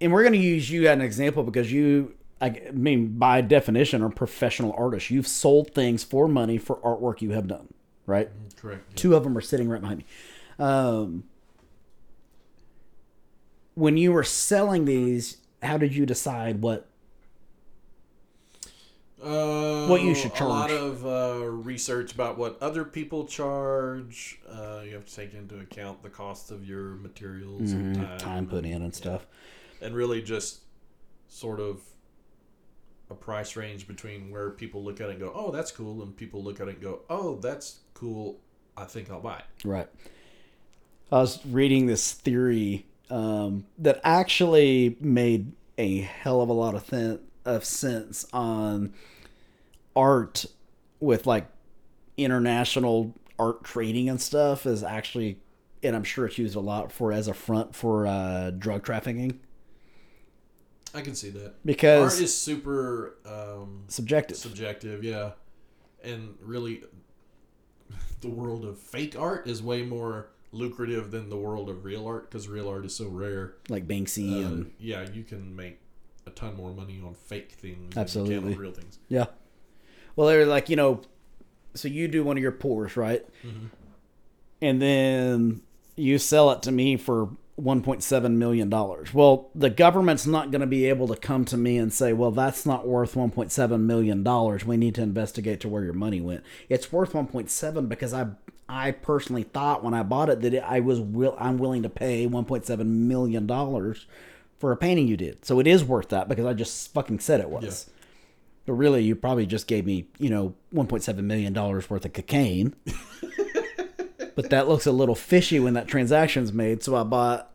[0.00, 4.02] and we're going to use you as an example because you, I mean, by definition,
[4.02, 5.10] are professional artists.
[5.10, 7.72] You've sold things for money for artwork you have done,
[8.06, 8.30] right?
[8.56, 8.96] Correct.
[8.96, 10.04] Two of them are sitting right behind me.
[10.58, 11.24] Um,
[13.74, 16.86] when you were selling these, how did you decide what?
[19.22, 20.40] Uh, What you should charge?
[20.40, 24.40] A lot of uh, research about what other people charge.
[24.48, 28.16] Uh, you have to take into account the cost of your materials time, Mm-hmm.
[28.16, 29.26] Time put in and stuff.
[29.82, 30.60] and really just
[31.28, 31.80] sort of
[33.10, 36.16] a price range between where people look at it and go, "Oh, that's cool," and
[36.16, 38.38] people look at it and go, "Oh, that's cool.
[38.76, 39.88] I think I'll buy it." Right.
[41.12, 46.88] I was reading this theory um, that actually made a hell of a lot of,
[46.88, 48.92] th- of sense on
[49.96, 50.46] art
[51.00, 51.46] with like
[52.16, 55.38] international art trading and stuff is actually,
[55.82, 59.40] and I'm sure it's used a lot for as a front for uh, drug trafficking
[60.94, 61.54] I can see that.
[61.64, 64.36] because Art is super um, subjective.
[64.36, 65.32] subjective, yeah,
[66.02, 66.82] and really,
[68.20, 72.28] the world of fake art is way more lucrative than the world of real art
[72.30, 73.54] because real art is so rare.
[73.68, 75.78] like Banksy Uh, and yeah, you can make
[76.26, 78.34] a ton more money on fake things than you Absolutely.
[78.40, 78.98] can on real things.
[79.08, 79.26] Yeah.
[80.16, 81.02] Well, they're like, you know,
[81.74, 83.24] so you do one of your pours, right?
[84.60, 85.62] And then
[85.96, 87.30] you sell it to me for
[87.60, 88.70] $1.7 million.
[89.12, 92.30] Well, the government's not going to be able to come to me and say, well,
[92.30, 94.66] that's not worth $1.7 million.
[94.66, 96.42] We need to investigate to where your money went.
[96.68, 98.28] It's worth 1.7 because I
[98.72, 101.88] I personally thought when I bought it that it, I was will I'm willing to
[101.88, 104.06] pay 1.7 million dollars
[104.60, 105.44] for a painting you did.
[105.44, 107.64] So it is worth that because I just fucking said it was.
[108.66, 112.76] But really, you probably just gave me, you know, $1.7 million worth of cocaine.
[114.42, 116.82] but that looks a little fishy when that transaction's made.
[116.82, 117.50] So I bought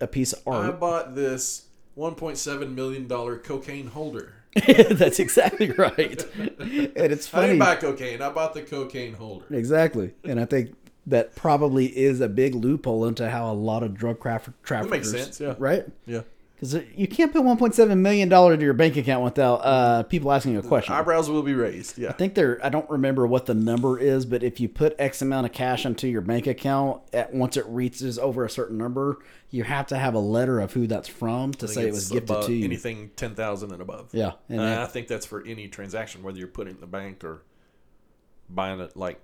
[0.00, 0.66] a piece of art.
[0.66, 1.66] I bought this
[1.96, 4.34] 1.7 million dollar cocaine holder.
[4.90, 6.24] That's exactly right.
[6.38, 7.44] and it's funny.
[7.44, 8.22] I didn't buy cocaine.
[8.22, 9.44] I bought the cocaine holder.
[9.50, 10.14] Exactly.
[10.24, 10.74] And I think
[11.06, 14.90] that probably is a big loophole into how a lot of drug traf- That traffickers.
[14.90, 15.40] makes sense.
[15.40, 15.54] Yeah.
[15.58, 15.84] Right?
[16.06, 16.22] Yeah.
[16.58, 20.60] Because you can't put $1.7 million into your bank account without uh, people asking you
[20.60, 20.94] a question.
[20.94, 21.98] Eyebrows will be raised.
[21.98, 22.08] Yeah.
[22.08, 22.58] I think there.
[22.64, 25.84] I don't remember what the number is, but if you put X amount of cash
[25.84, 29.18] into your bank account, at once it reaches over a certain number,
[29.50, 32.40] you have to have a letter of who that's from to say it was gifted
[32.44, 32.64] to you.
[32.64, 34.08] Anything ten thousand and above.
[34.12, 36.86] Yeah, and that- I think that's for any transaction, whether you're putting it in the
[36.86, 37.42] bank or
[38.48, 38.96] buying it.
[38.96, 39.20] Like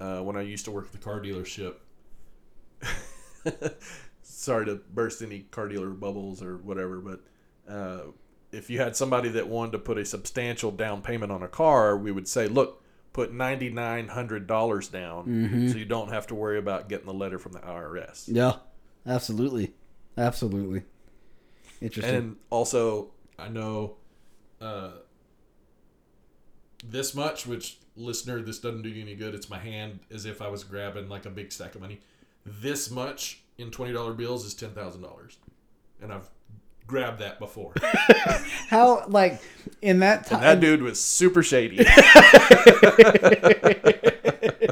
[0.00, 1.76] uh, when I used to work at the car dealership.
[4.28, 7.20] Sorry to burst any car dealer bubbles or whatever, but
[7.72, 8.00] uh,
[8.52, 11.96] if you had somebody that wanted to put a substantial down payment on a car,
[11.96, 12.82] we would say, "Look,
[13.12, 15.68] put ninety nine hundred dollars down, Mm-hmm.
[15.68, 18.54] so you don't have to worry about getting the letter from the IRS." yeah,
[19.06, 19.74] absolutely,
[20.18, 20.82] absolutely.
[21.80, 22.14] Interesting.
[22.14, 23.96] And also, I know
[24.60, 24.90] uh,
[26.84, 29.34] this much, which listener, this doesn't do you any good.
[29.34, 32.00] It's my hand as if I was grabbing like a big stack of money.
[32.44, 35.38] This much in twenty dollar bills is ten thousand dollars,
[36.00, 36.28] and I've
[36.86, 37.72] grabbed that before.
[38.68, 39.40] How like
[39.82, 40.40] in that time?
[40.40, 41.76] that dude was super shady.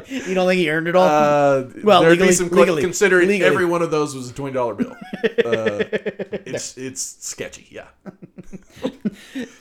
[0.07, 1.07] you don't think he earned it all?
[1.07, 3.49] Uh, Well, there'd legally- be some legally- considering legally.
[3.51, 4.95] every one of those was a twenty dollar bill.
[5.45, 5.83] Uh,
[6.45, 7.87] it's it's sketchy, yeah.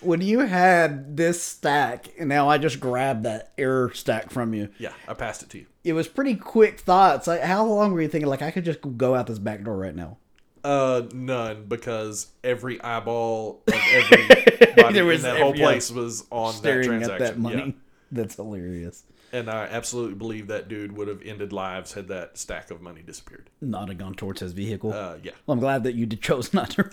[0.01, 4.69] when you had this stack, and now I just grabbed that error stack from you.
[4.79, 5.67] Yeah, I passed it to you.
[5.85, 7.27] It was pretty quick thoughts.
[7.27, 8.29] Like, how long were you thinking?
[8.29, 10.19] Like, I could just go out this back door right now.
[10.65, 15.65] Uh, none because every eyeball of was in that whole every- yeah.
[15.67, 17.13] place was on that staring transaction.
[17.13, 17.57] at that money.
[17.67, 17.73] Yeah.
[18.13, 19.05] That's hilarious.
[19.33, 23.03] And I absolutely believe that dude would have ended lives had that stack of money
[23.03, 23.51] disappeared.
[23.61, 24.93] Not have gone towards his vehicle.
[24.93, 25.33] Uh, yeah.
[25.45, 26.89] well, I'm glad that you chose not to.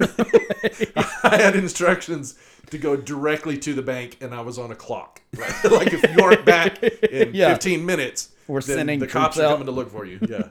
[1.23, 2.39] I had instructions
[2.71, 5.21] to go directly to the bank, and I was on a clock.
[5.37, 5.53] Right?
[5.71, 7.49] like if you aren't back in Yeah.
[7.53, 9.51] 15 minutes, We're sending the cops troops are out.
[9.59, 10.17] coming to look for you.
[10.27, 10.47] Yeah.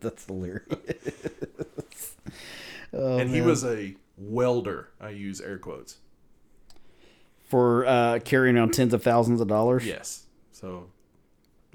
[0.00, 0.64] That's hilarious.
[2.94, 4.90] Oh, and he was a welder.
[5.00, 5.98] I use air quotes.
[7.44, 9.86] for uh, carrying around tens of thousands of dollars.
[9.86, 10.24] Yes.
[10.52, 10.86] So,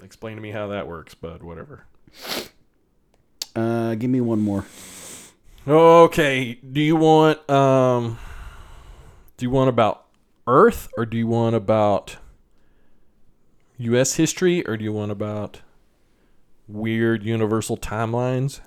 [0.02, 1.42] explain to me how that works, bud.
[1.42, 1.84] Whatever.
[3.54, 4.64] Uh, give me one more.
[5.66, 6.54] Okay.
[6.54, 8.18] Do you want um?
[9.36, 10.06] Do you want about
[10.46, 12.16] Earth or do you want about
[13.78, 14.14] U.S.
[14.16, 15.60] history or do you want about
[16.68, 18.60] weird universal timelines?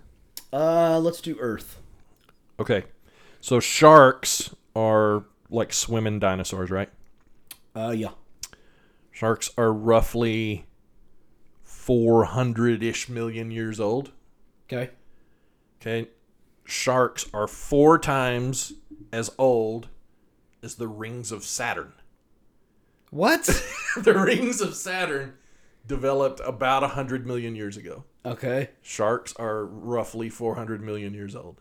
[0.52, 1.80] Uh, let's do Earth.
[2.60, 2.84] Okay.
[3.40, 6.90] So sharks are like swimming dinosaurs, right?
[7.76, 8.12] Uh, yeah.
[9.12, 10.66] Sharks are roughly
[11.64, 14.12] 400 ish million years old.
[14.68, 14.92] Okay.
[15.82, 16.10] Okay.
[16.66, 18.74] Sharks are four times
[19.12, 19.90] as old
[20.64, 21.94] as the rings of Saturn.
[23.12, 23.44] What?
[23.98, 25.34] the rings of Saturn
[25.86, 28.06] developed about 100 million years ago.
[28.26, 28.70] okay.
[28.82, 31.60] Sharks are roughly 400 million years old.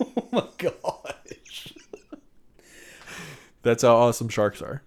[0.16, 1.74] Oh my gosh.
[3.62, 4.82] That's how awesome sharks are.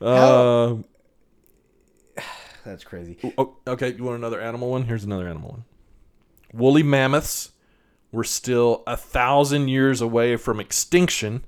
[0.00, 0.84] How- Um,
[2.64, 3.16] That's crazy.
[3.38, 4.82] Oh, okay, you want another animal one?
[4.84, 5.64] Here's another animal one.
[6.52, 7.52] Woolly mammoths
[8.12, 11.44] were still a thousand years away from extinction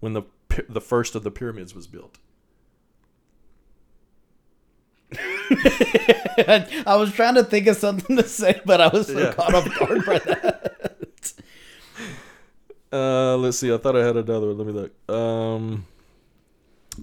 [0.00, 0.22] when the
[0.68, 2.18] the first of the pyramids was built.
[5.18, 9.32] I was trying to think of something to say, but I was so Yeah.
[9.32, 10.96] caught off guard by that.
[12.92, 13.72] Uh, let's see.
[13.72, 14.48] I thought I had another.
[14.48, 14.58] one.
[14.58, 15.10] Let me look.
[15.10, 15.86] Um,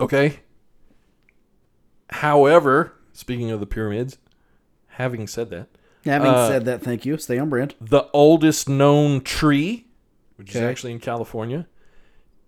[0.01, 0.39] okay.
[2.09, 4.17] However, speaking of the pyramids,
[4.87, 5.67] having said that,
[6.05, 7.17] Having Uh, said that, thank you.
[7.17, 7.75] Stay on brand.
[7.81, 9.87] the oldest known tree,
[10.37, 11.67] which is actually in California,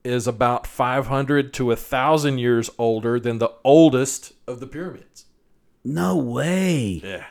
[0.05, 5.25] is about 500 to 1,000 years older than the oldest of the pyramids.
[5.83, 7.01] No way.
[7.03, 7.25] Yeah.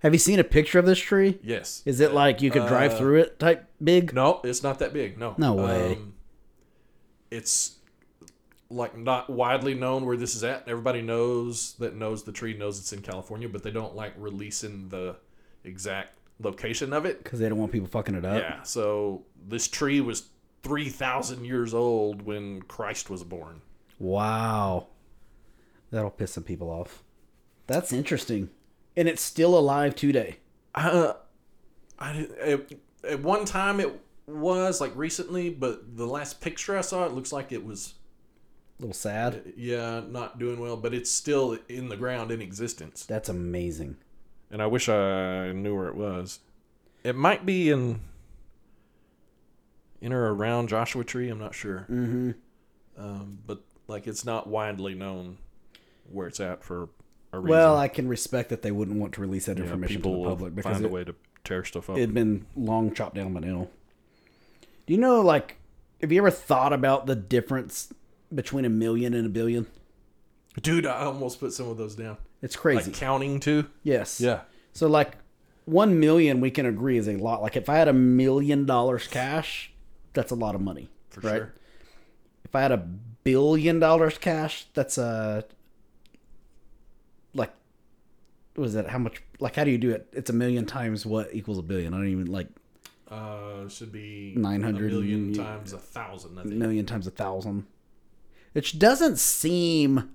[0.00, 1.38] Have you seen a picture of this tree?
[1.42, 1.82] Yes.
[1.86, 4.12] Is it like you could drive through it type big?
[4.12, 5.18] No, it's not that big.
[5.18, 5.34] No.
[5.38, 5.92] No way.
[5.92, 6.14] Um,
[7.30, 7.76] it's
[8.68, 10.68] like not widely known where this is at.
[10.68, 14.88] Everybody knows that knows the tree knows it's in California, but they don't like releasing
[14.88, 15.16] the
[15.64, 17.22] exact location of it.
[17.24, 18.42] Because they don't want people fucking it up.
[18.42, 18.62] Yeah.
[18.62, 20.28] So this tree was
[20.62, 23.62] 3,000 years old when Christ was born.
[23.98, 24.88] Wow.
[25.90, 27.02] That'll piss some people off.
[27.66, 28.50] That's interesting.
[28.96, 30.38] And it's still alive today.
[30.74, 31.14] Uh,
[31.98, 32.72] I at,
[33.08, 37.32] at one time it was like recently, but the last picture I saw, it looks
[37.32, 37.94] like it was
[38.78, 39.52] A little sad.
[39.56, 43.04] yeah not doing well, but it's still in the ground in existence.
[43.06, 43.96] That's amazing.
[44.50, 46.40] And I wish I knew where it was.
[47.04, 48.00] It might be in
[50.00, 51.28] in or around Joshua Tree.
[51.28, 52.30] I'm not sure, Mm-hmm.
[52.98, 55.38] um, but like it's not widely known
[56.10, 56.88] where it's at for
[57.32, 57.50] a reason.
[57.50, 60.12] Well, I can respect that they wouldn't want to release that Yeah, information to people
[60.12, 61.96] the will public because find a it, way to tear stuff up.
[61.96, 63.68] it'd been long chopped down by now.
[64.86, 65.56] Do you know, like,
[66.00, 67.92] have you ever thought about the difference
[68.34, 69.66] between a million and a billion?
[70.60, 72.16] Dude, I almost put some of those down.
[72.42, 72.90] It's crazy.
[72.90, 73.66] Like counting too.
[73.82, 74.20] yes.
[74.20, 74.40] Yeah.
[74.72, 75.16] So, like,
[75.64, 77.42] one million we can agree is a lot.
[77.42, 79.72] Like, if I had a million dollars cash,
[80.12, 80.88] that's a lot of money.
[81.10, 81.36] For right?
[81.36, 81.54] sure.
[82.44, 85.44] If I had a billion dollars cash, that's a
[87.36, 87.52] like
[88.56, 88.88] what is that?
[88.88, 89.22] How much?
[89.38, 90.08] Like, how do you do it?
[90.12, 91.92] It's a million times what equals a billion?
[91.94, 92.48] I don't even like
[93.08, 96.38] Uh, should be 900 a million times a thousand.
[96.38, 96.54] I think.
[96.54, 97.66] million times a thousand.
[98.52, 100.10] Which doesn't seem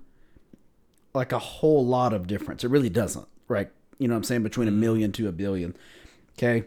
[1.14, 2.64] like a whole lot of difference.
[2.64, 3.70] It really doesn't, right?
[3.98, 4.42] You know what I'm saying?
[4.42, 5.76] Between a million to a billion.
[6.36, 6.64] Okay.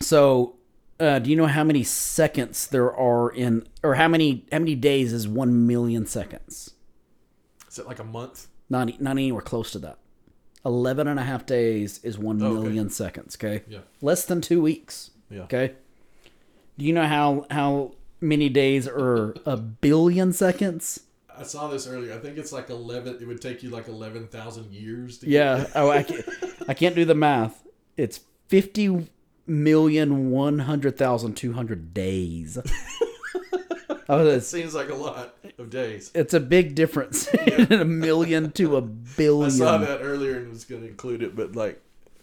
[0.00, 0.56] So,
[0.98, 4.74] uh, do you know how many seconds there are in, or how many how many
[4.74, 6.70] days is one million seconds?
[7.68, 8.46] Is it like a month?
[8.74, 9.98] Not not anywhere close to that.
[10.66, 12.62] 11 and a half days is one Oh, okay.
[12.62, 13.36] million seconds.
[13.36, 13.62] Okay.
[13.68, 13.80] Yeah.
[14.00, 15.10] Less than two weeks.
[15.30, 15.42] Yeah.
[15.42, 15.74] Okay.
[16.78, 21.00] Do you know how how many days are a billion seconds?
[21.36, 22.12] I saw this earlier.
[22.14, 23.18] I think it's like eleven.
[23.20, 25.18] It would take you like eleven thousand years.
[25.18, 25.66] to Yeah.
[25.74, 26.24] Oh, I can't,
[26.68, 27.62] I can't do the math.
[27.96, 29.08] It's fifty
[29.46, 32.58] million one hundred thousand two hundred days.
[34.08, 36.10] oh, It seems like a lot of days.
[36.14, 39.46] it's a big difference in a million to a billion.
[39.46, 41.80] I saw that earlier and was going to include it, but like,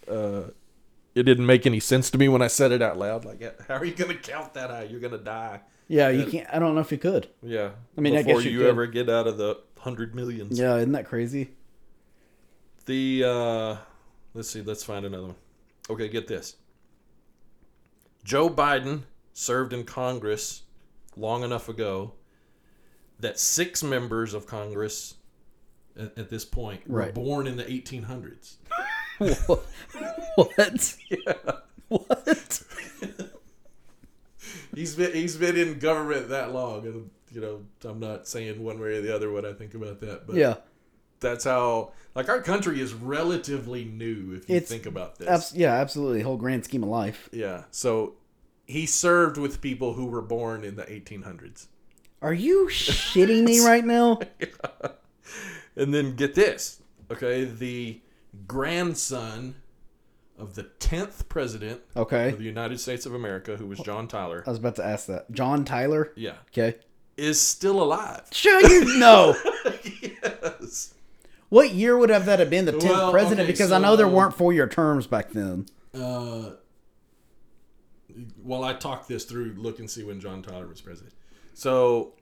[0.08, 0.42] uh,
[1.14, 3.24] it didn't make any sense to me when I said it out loud.
[3.24, 4.84] Like, how are you going to count that high?
[4.84, 5.60] You're going to die.
[5.88, 6.48] Yeah, you can't.
[6.50, 7.28] I don't know if you could.
[7.42, 7.70] Yeah.
[7.98, 10.58] I mean, I before guess you you, ever get out of the hundred millions.
[10.58, 11.50] Yeah, isn't that crazy?
[12.86, 13.76] The uh
[14.32, 15.36] let's see, let's find another one.
[15.90, 16.56] Okay, get this.
[18.24, 19.02] Joe Biden
[19.32, 20.62] served in Congress
[21.16, 22.12] long enough ago
[23.20, 25.14] that six members of Congress
[25.98, 27.14] at, at this point were Right.
[27.14, 28.56] born in the 1800s.
[29.46, 29.64] what?
[30.36, 30.96] What?
[31.10, 31.52] Yeah.
[31.88, 32.62] What?
[34.74, 38.78] he's been he's been in government that long, and you know I'm not saying one
[38.80, 40.56] way or the other what I think about that, but Yeah.
[41.20, 45.28] that's how like our country is relatively new if you It's think about this.
[45.28, 46.22] Abs- yeah, absolutely.
[46.22, 47.28] Whole grand scheme of life.
[47.32, 48.14] yeah, so
[48.72, 51.66] he served with people who were born in the 1800s.
[52.20, 54.18] Are you shitting me right now?
[55.76, 56.80] And then get this,
[57.10, 57.44] okay?
[57.44, 58.00] The
[58.46, 59.54] grandson
[60.38, 62.30] of the 10th president Okay.
[62.30, 65.06] of the United States of America, who was John Tyler, I was about to ask
[65.06, 65.30] that.
[65.32, 66.12] John Tyler?
[66.16, 66.76] yeah, Okay.
[67.16, 68.22] is still alive.
[68.32, 69.34] Sure you know.
[70.02, 70.94] yes.
[71.48, 73.40] what year would have that have been the 10th Well, president?
[73.40, 75.66] okay, because I know there so- weren't four year terms back then.
[75.94, 76.50] Uh,
[78.42, 81.14] While I talk this through, look and see when John Tyler was president.
[81.54, 82.14] So,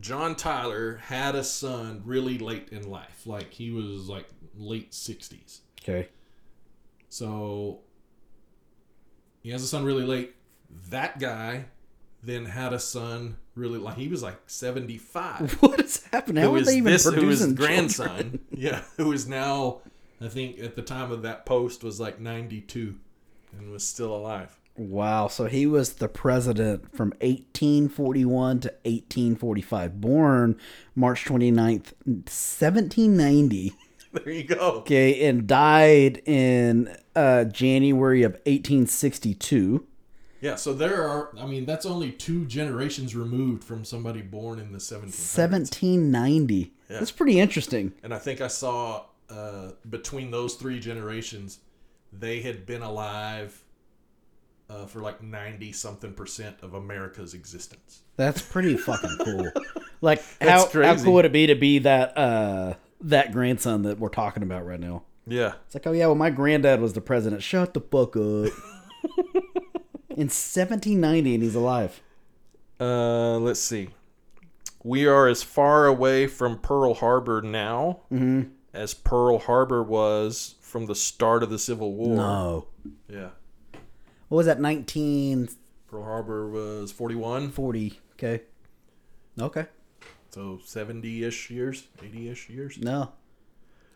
[0.00, 3.22] John Tyler had a son really late in life.
[3.26, 5.60] like he was like late sixties.
[5.82, 6.08] Okay.
[7.08, 7.80] So
[9.42, 10.34] he has a son really late.
[10.90, 11.66] That guy
[12.22, 15.52] then had a son really like he was like seventy five.
[15.62, 16.42] What is happening?
[16.42, 17.08] How who are they even this?
[17.08, 18.06] Producing grandson?
[18.08, 18.40] children?
[18.52, 19.80] yeah, Who is now
[20.20, 22.96] I think at the time of that post was like ninety two.
[23.56, 24.55] and was still alive.
[24.76, 25.28] Wow.
[25.28, 30.00] So he was the president from 1841 to 1845.
[30.00, 30.58] Born
[30.94, 33.72] March 29th, 1790.
[34.24, 34.56] There you go.
[34.78, 35.28] Okay.
[35.28, 39.86] And died in uh, January of 1862.
[40.40, 41.36] Yeah, so there are.
[41.38, 45.36] I mean, that's only two generations removed from somebody born in the 1700s.
[45.36, 46.72] 1790.
[46.88, 47.92] That's pretty interesting.
[48.02, 51.58] And I think I saw uh, between those three generations,
[52.12, 53.64] they had been alive
[54.68, 58.00] uh, for like 90 something percent of America's existence.
[58.16, 59.50] That's pretty fucking cool.
[60.02, 64.10] Like how how cool would it be to be that uh that grandson that we're
[64.10, 65.04] talking about right now?
[65.26, 65.54] Yeah.
[65.64, 67.42] It's like, oh yeah, well my granddad was the president.
[67.42, 68.52] Shut the fuck up.
[70.10, 72.02] In 1790 and he's alive.
[72.78, 73.88] Uh, let's see.
[74.84, 78.00] We are as far away from Pearl Harbor now
[78.74, 82.16] as Pearl Harbor was from the start of the Civil War.
[82.16, 82.66] No.
[83.08, 83.30] Yeah.
[84.28, 84.60] What was that?
[84.60, 85.48] Nineteen.
[85.88, 88.00] Pearl Harbor was 41, Forty.
[88.14, 88.42] Okay.
[89.40, 89.66] Okay.
[90.30, 92.78] so 70 ish years, 80 ish years.
[92.78, 93.12] No.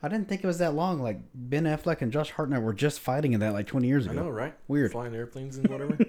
[0.03, 1.01] I didn't think it was that long.
[1.03, 4.21] Like Ben Affleck and Josh Hartnett were just fighting in that like 20 years ago.
[4.21, 4.55] I know, right?
[4.69, 4.93] Weird.
[4.93, 5.99] Flying airplanes and whatever.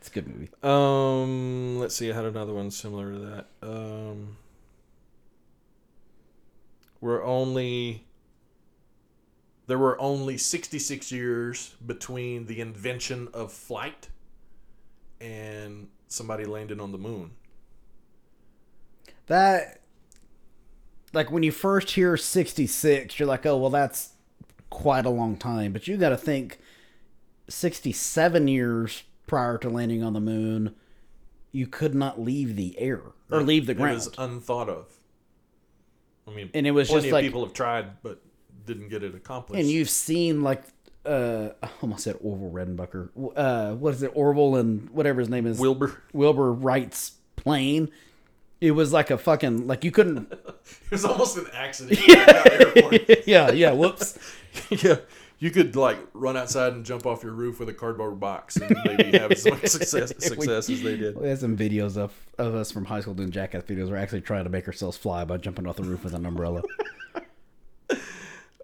[0.00, 0.48] It's a good movie.
[0.62, 2.08] Um, let's see.
[2.08, 3.46] I had another one similar to that.
[3.64, 4.36] Um,
[7.00, 8.04] we're only
[9.68, 14.08] there were only 66 years between the invention of flight
[15.20, 17.32] and somebody landing on the moon.
[19.26, 19.82] That
[21.12, 24.14] like when you first hear 66, you're like, "Oh, well that's
[24.70, 26.58] quite a long time." But you got to think
[27.48, 30.74] 67 years prior to landing on the moon,
[31.52, 33.92] you could not leave the air or leave the ground.
[33.92, 34.86] It was unthought of.
[36.26, 38.22] I mean, And it was just like- people have tried, but
[38.68, 39.58] didn't get it accomplished.
[39.60, 40.62] and you've seen like
[41.04, 43.08] uh I almost said Orville Redenbacher.
[43.34, 44.12] Uh what is it?
[44.14, 45.58] Orville and whatever his name is.
[45.58, 46.00] Wilbur.
[46.12, 47.90] Wilbur Wright's plane.
[48.60, 51.98] It was like a fucking like you couldn't It was almost an accident.
[52.06, 52.44] Yeah.
[53.26, 54.18] Yeah, yeah, whoops.
[54.70, 54.96] yeah,
[55.38, 58.74] you could like run outside and jump off your roof with a cardboard box and
[58.84, 61.16] maybe have as much success, success as they did.
[61.16, 63.90] We had some videos of, of us from high school doing jackass videos.
[63.90, 66.62] We're actually trying to make ourselves fly by jumping off the roof with an umbrella.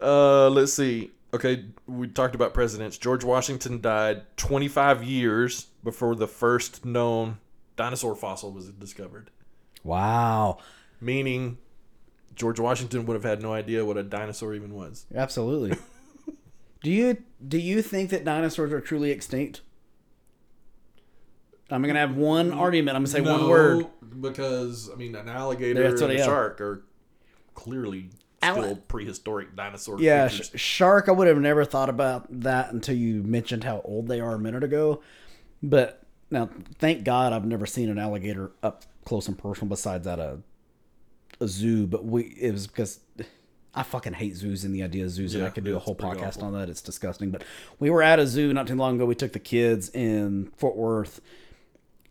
[0.04, 1.10] Uh, let's see.
[1.32, 2.98] Okay, we talked about presidents.
[2.98, 7.38] George Washington died 25 years before the first known
[7.76, 9.30] dinosaur fossil was discovered,
[9.82, 10.58] wow.
[11.00, 11.58] meaning
[12.36, 15.06] George Washington would have had no idea what a dinosaur even was.
[15.12, 15.76] Absolutely.
[16.82, 17.16] do you
[17.46, 19.62] do you think that dinosaurs are truly extinct?
[21.70, 22.96] I'm gonna have one argument.
[22.96, 23.86] I'm gonna say one word.
[24.20, 25.84] because I mean an alligator.
[25.84, 26.84] And a shark are
[27.54, 28.10] clearly
[28.52, 31.08] Still prehistoric dinosaur Yeah, sh- shark.
[31.08, 34.38] I would have never thought about that until you mentioned how old they are a
[34.38, 35.00] minute ago.
[35.62, 40.18] But now, thank God, I've never seen an alligator up close and personal besides at
[40.18, 40.38] a
[41.40, 41.86] a zoo.
[41.86, 43.00] But we it was because
[43.74, 45.96] I fucking hate zoos and the idea of zoos, and I could do a whole
[45.96, 46.44] podcast awful.
[46.44, 46.68] on that.
[46.68, 47.30] It's disgusting.
[47.30, 47.42] But
[47.80, 49.06] we were at a zoo not too long ago.
[49.06, 51.20] We took the kids in Fort Worth.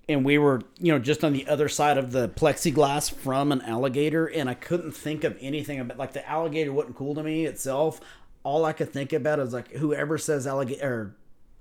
[0.09, 3.61] And we were, you know, just on the other side of the plexiglass from an
[3.61, 7.45] alligator, and I couldn't think of anything about like the alligator wasn't cool to me
[7.45, 8.01] itself.
[8.43, 11.15] All I could think about is like whoever says alligator or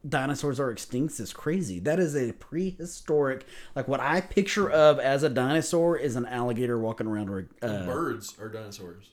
[0.09, 1.78] dinosaurs are extinct is crazy.
[1.78, 6.78] That is a prehistoric, like what I picture of as a dinosaur is an alligator
[6.78, 9.10] walking around or uh, Birds are dinosaurs.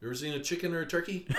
[0.00, 1.26] You ever seen a chicken or a turkey?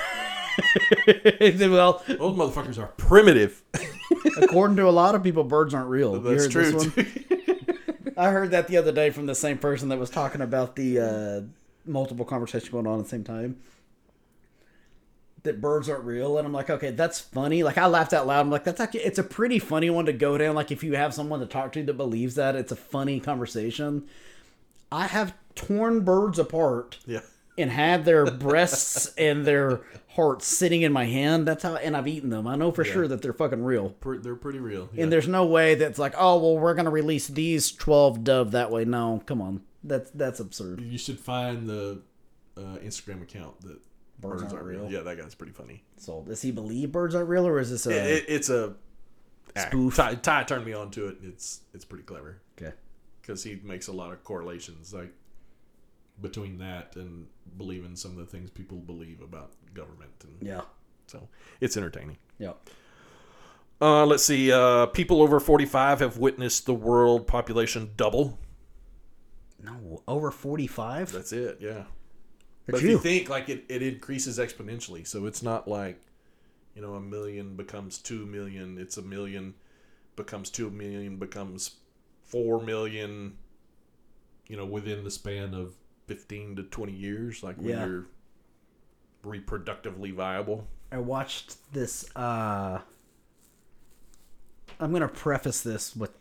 [1.39, 3.63] well, Those motherfuckers are primitive.
[4.41, 6.19] According to a lot of people, birds aren't real.
[6.19, 6.71] That's true.
[6.71, 8.13] this one?
[8.17, 10.99] I heard that the other day from the same person that was talking about the
[10.99, 11.41] uh,
[11.85, 13.57] multiple conversations going on at the same time.
[15.43, 17.63] That birds aren't real, and I'm like, okay, that's funny.
[17.63, 18.41] Like I laughed out loud.
[18.41, 20.55] I'm like, that's actually it's a pretty funny one to go down.
[20.55, 24.07] Like if you have someone to talk to that believes that, it's a funny conversation.
[24.91, 27.21] I have torn birds apart yeah.
[27.57, 31.47] And had their breasts and their hearts sitting in my hand.
[31.47, 32.47] That's how, and I've eaten them.
[32.47, 33.95] I know for sure that they're fucking real.
[34.03, 34.89] They're pretty real.
[34.93, 35.03] Yeah.
[35.03, 38.71] And there's no way that's like, oh well, we're gonna release these twelve dove that
[38.71, 38.85] way.
[38.85, 40.81] No, come on, that's that's absurd.
[40.81, 42.01] you should find the
[42.55, 43.79] uh, Instagram account that
[44.19, 44.89] Birds aren't real.
[44.91, 45.84] Yeah, that guy's pretty funny.
[45.97, 48.73] So does he believe birds aren't real, or is this a It, it, it's a
[49.55, 49.71] act.
[49.71, 49.95] Spoof.
[49.95, 51.17] Ty, Ty turned me on to it.
[51.21, 52.75] It's it's pretty clever okay?
[53.21, 55.13] because he makes a lot of correlations like
[56.19, 60.61] between that and believing some of the things people believe about government, and Yeah,
[61.07, 61.27] so
[61.61, 62.17] it's entertaining.
[62.39, 62.53] yeah.
[63.79, 64.51] Uh, let's see.
[64.51, 68.39] Uh, people over 45 have witnessed the world population double.
[69.63, 71.11] No, over forty-five.
[71.11, 71.57] That's it.
[71.59, 71.83] Yeah.
[72.65, 72.89] But But if you.
[72.91, 75.99] you think like it, it increases exponentially, so it's not like
[76.75, 78.77] you know a million becomes two million.
[78.77, 79.55] It's a million
[80.15, 81.71] becomes two million becomes
[82.23, 83.37] four million.
[84.47, 85.75] You know, within the span of
[86.07, 87.85] fifteen to twenty years, like when Yeah.
[87.85, 88.05] you're
[89.23, 90.67] reproductively viable.
[90.91, 92.09] I watched this.
[92.15, 92.79] uh
[94.79, 96.11] I'm gonna preface this with,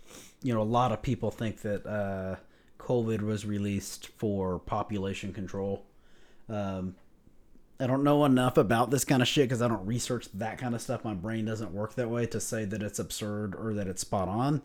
[0.42, 2.36] you know, a lot of people think that uh
[2.78, 5.84] COVID was released for population control.
[6.48, 6.94] Um,
[7.78, 10.74] I don't know enough about this kind of shit because I don't research that kind
[10.74, 11.04] of stuff.
[11.04, 14.28] My brain doesn't work that way to say that it's absurd or that it's spot
[14.28, 14.62] on.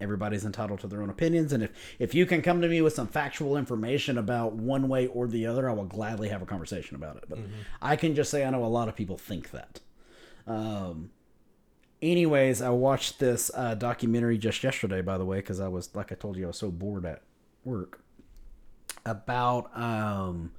[0.00, 2.94] Everybody's entitled to their own opinions, and if if you can come to me with
[2.94, 6.94] some factual information about one way or the other, I will gladly have a conversation
[6.96, 7.24] about it.
[7.28, 7.38] But
[7.82, 9.80] I can just say I know a lot of people think that.
[10.46, 11.10] Um,
[12.00, 16.12] anyways, I watched this uh, documentary just yesterday, by the way, because I was like
[16.12, 17.22] I told you, I was so bored at
[17.64, 18.00] work
[19.04, 20.52] about um,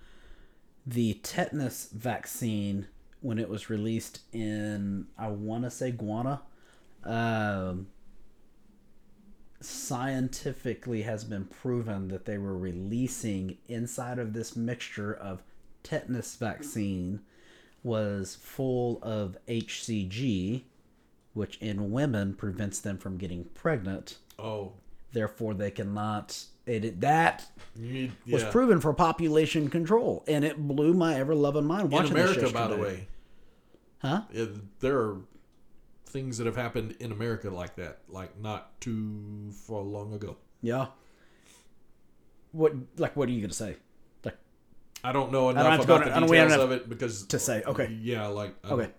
[0.86, 2.88] the tetanus vaccine
[3.22, 6.41] when it was released in I want to say Guana.
[7.03, 7.88] Um,
[9.61, 15.44] scientifically has been proven that they were releasing inside of this mixture of
[15.84, 17.22] tetanus vaccine
[17.84, 20.64] was full of HCG,
[21.34, 24.18] which in women prevents them from getting pregnant.
[24.38, 24.73] Oh,
[25.11, 26.44] Therefore, they cannot.
[26.65, 31.86] It, that you, was proven for population control, and it blew my ever loving mind
[31.86, 33.07] in watching this America, by the way.
[34.03, 34.22] Huh?
[34.31, 34.45] Yeah,
[34.80, 35.18] there are
[36.10, 40.38] things that have happened in America like that, like not too far long ago.
[40.61, 40.88] Yeah.
[42.52, 43.76] What like what are you gonna say?
[44.26, 44.38] Like
[45.03, 46.90] I don't know enough to go about to- I the don't- don't details of it
[46.90, 47.95] because to say, okay.
[48.02, 48.90] yeah, like I okay,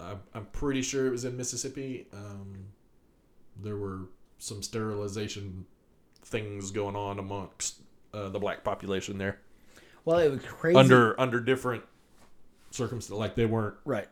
[0.00, 2.06] I'm, I'm pretty sure it was in Mississippi.
[2.12, 2.66] Um,
[3.62, 4.08] there were
[4.38, 5.66] some sterilization
[6.24, 7.82] things going on amongst
[8.14, 9.40] uh, the black population there
[10.04, 10.78] well it was crazy.
[10.78, 11.82] under under different
[12.70, 13.18] circumstances.
[13.18, 14.08] Like they weren't right.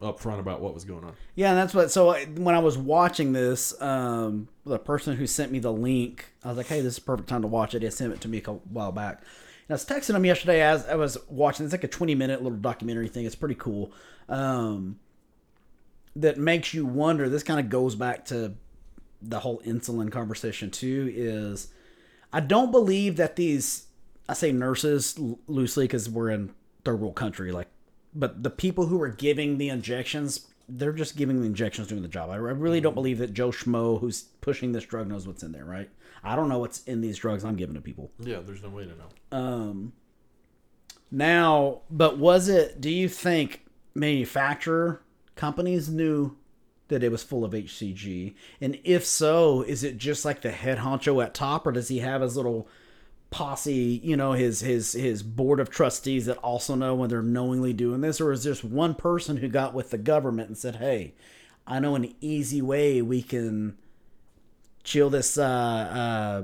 [0.00, 1.12] Upfront about what was going on.
[1.34, 1.90] Yeah, and that's what.
[1.90, 6.48] So when I was watching this, um, the person who sent me the link, I
[6.48, 8.42] was like, "Hey, this is perfect time to watch it." He sent it to me
[8.44, 9.18] a while back.
[9.18, 11.64] And I was texting him yesterday as I was watching.
[11.64, 13.26] It's like a twenty-minute little documentary thing.
[13.26, 13.92] It's pretty cool.
[14.28, 14.98] Um,
[16.16, 17.28] that makes you wonder.
[17.28, 18.54] This kind of goes back to
[19.22, 21.12] the whole insulin conversation too.
[21.14, 21.68] Is
[22.32, 23.86] I don't believe that these.
[24.28, 25.18] I say nurses
[25.48, 26.54] loosely because we're in
[26.84, 27.66] third world country, like
[28.14, 32.08] but the people who are giving the injections, they're just giving the injections, doing the
[32.08, 32.30] job.
[32.30, 35.52] I, I really don't believe that Joe Schmo, who's pushing this drug, knows what's in
[35.52, 35.90] there, right?
[36.22, 38.10] I don't know what's in these drugs I'm giving to people.
[38.18, 39.38] Yeah, there's no way to know.
[39.38, 39.92] Um,
[41.10, 42.80] now, but was it?
[42.80, 43.64] Do you think
[43.94, 45.02] manufacturer
[45.34, 46.36] companies knew
[46.88, 48.34] that it was full of HCG?
[48.60, 52.00] And if so, is it just like the head honcho at top, or does he
[52.00, 52.68] have his little
[53.30, 54.00] posse?
[54.02, 58.00] You know, his his his board of trustees that also know when they're knowingly doing
[58.00, 61.14] this, or is just one person who got with the government and said, "Hey,
[61.66, 63.76] I know an easy way we can."
[64.82, 66.42] chill this uh, uh,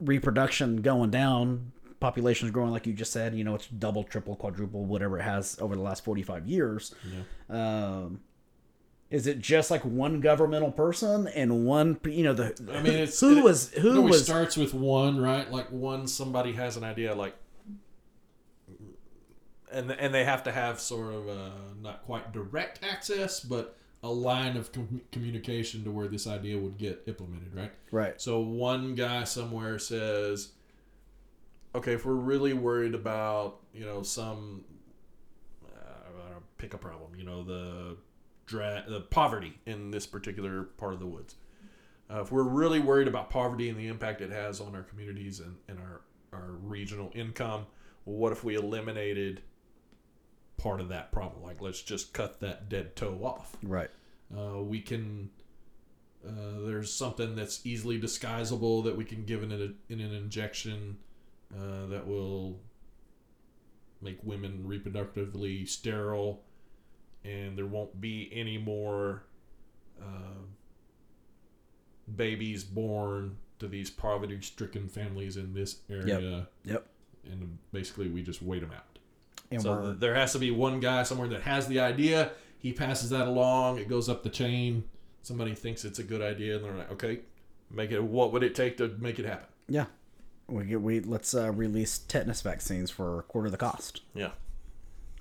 [0.00, 3.34] reproduction going down, population's growing like you just said.
[3.34, 6.94] You know, it's double, triple, quadruple, whatever it has over the last forty five years.
[7.50, 8.20] Um,
[9.10, 11.98] is it just like one governmental person and one?
[12.04, 15.20] You know, the I mean, it's who it- was who always was starts with one,
[15.20, 15.50] right?
[15.50, 17.34] Like one somebody has an idea, like,
[19.70, 21.52] and and they have to have sort of a
[21.82, 26.78] not quite direct access, but a line of com- communication to where this idea would
[26.78, 27.72] get implemented, right?
[27.90, 28.20] right?
[28.20, 30.52] So one guy somewhere says,
[31.74, 34.64] "Okay, if we're really worried about you know some
[35.66, 37.96] uh, pick a problem, you know the
[38.46, 41.36] dra- uh, poverty in this particular part of the woods.
[42.08, 45.40] Uh, if we're really worried about poverty and the impact it has on our communities
[45.40, 46.02] and, and our,
[46.32, 47.66] our regional income,
[48.04, 49.42] well, what if we eliminated
[50.56, 51.42] part of that problem?
[51.42, 53.56] Like, let's just cut that dead toe off.
[53.62, 53.90] Right.
[54.36, 55.30] Uh, we can.
[56.26, 60.96] Uh, there's something that's easily disguisable that we can give in, a, in an injection
[61.54, 62.58] uh, that will
[64.00, 66.42] make women reproductively sterile,
[67.26, 69.22] and there won't be any more
[70.00, 70.42] uh,
[72.14, 76.20] babies born to these poverty-stricken families in this area.
[76.20, 76.48] Yep.
[76.64, 76.86] yep.
[77.30, 78.98] And basically, we just wait them out.
[79.50, 82.32] And So we're, there has to be one guy somewhere that has the idea.
[82.58, 83.78] He passes that along.
[83.78, 84.84] It goes up the chain.
[85.22, 87.20] Somebody thinks it's a good idea, and they're like, "Okay,
[87.70, 88.00] make it.
[88.02, 89.86] What would it take to make it happen?" yeah.
[90.48, 94.02] We get we let's uh, release tetanus vaccines for a quarter of the cost.
[94.14, 94.30] Yeah.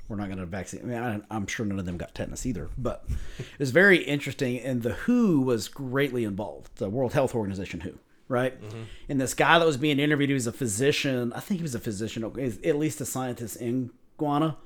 [0.07, 0.86] We're not going to vaccinate.
[0.86, 3.06] I mean, I, I'm sure none of them got tetanus either, but
[3.40, 4.60] it was very interesting.
[4.60, 6.76] And the WHO was greatly involved.
[6.76, 8.61] The World Health Organization, WHO, right?
[8.61, 8.84] Mm-hmm.
[9.10, 11.34] And this guy that was being interviewed, he was a physician.
[11.34, 14.57] I think he was a physician, or at least a scientist in Ghana,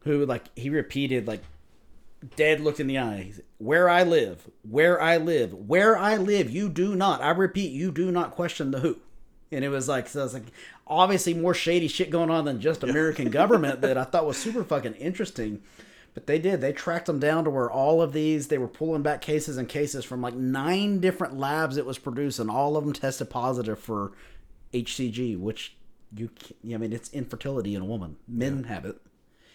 [0.00, 1.42] who like he repeated like
[2.36, 3.22] dead looked in the eye.
[3.22, 7.22] He said, Where I live, where I live, where I live, you do not.
[7.22, 8.98] I repeat, you do not question the who.
[9.52, 10.52] And it was like, so like,
[10.86, 14.62] obviously more shady shit going on than just American government that I thought was super
[14.62, 15.62] fucking interesting.
[16.14, 16.60] But they did.
[16.60, 19.68] They tracked them down to where all of these, they were pulling back cases and
[19.68, 22.50] cases from like nine different labs it was producing.
[22.50, 24.12] All of them tested positive for
[24.72, 25.76] HCG, which
[26.14, 26.30] you,
[26.64, 28.16] I mean, it's infertility in a woman.
[28.26, 29.00] Men have it.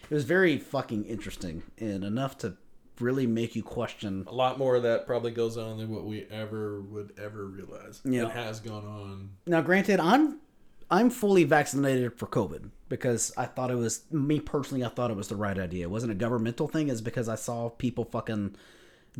[0.08, 2.56] It was very fucking interesting and enough to
[3.00, 4.24] really make you question.
[4.26, 8.00] A lot more of that probably goes on than what we ever would ever realize.
[8.04, 8.26] Yeah.
[8.26, 9.30] It has gone on.
[9.46, 10.40] Now, granted, I'm
[10.90, 14.84] I'm fully vaccinated for COVID because I thought it was me personally.
[14.84, 15.84] I thought it was the right idea.
[15.84, 16.88] It wasn't a governmental thing.
[16.88, 18.56] It's because I saw people fucking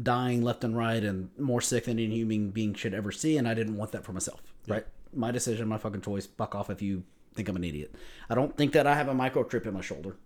[0.00, 3.48] dying left and right and more sick than any human being should ever see, and
[3.48, 4.42] I didn't want that for myself.
[4.68, 4.86] Right?
[5.12, 6.26] My decision, my fucking choice.
[6.26, 7.02] Fuck off if you
[7.34, 7.94] think I'm an idiot.
[8.30, 10.16] I don't think that I have a microchip in my shoulder.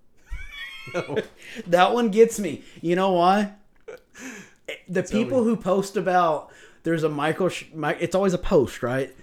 [1.66, 2.62] that one gets me.
[2.80, 3.52] You know why?
[4.88, 6.50] The people who post about
[6.82, 7.50] there's a Michael,
[8.00, 9.14] it's always a post, right?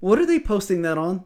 [0.00, 1.24] What are they posting that on?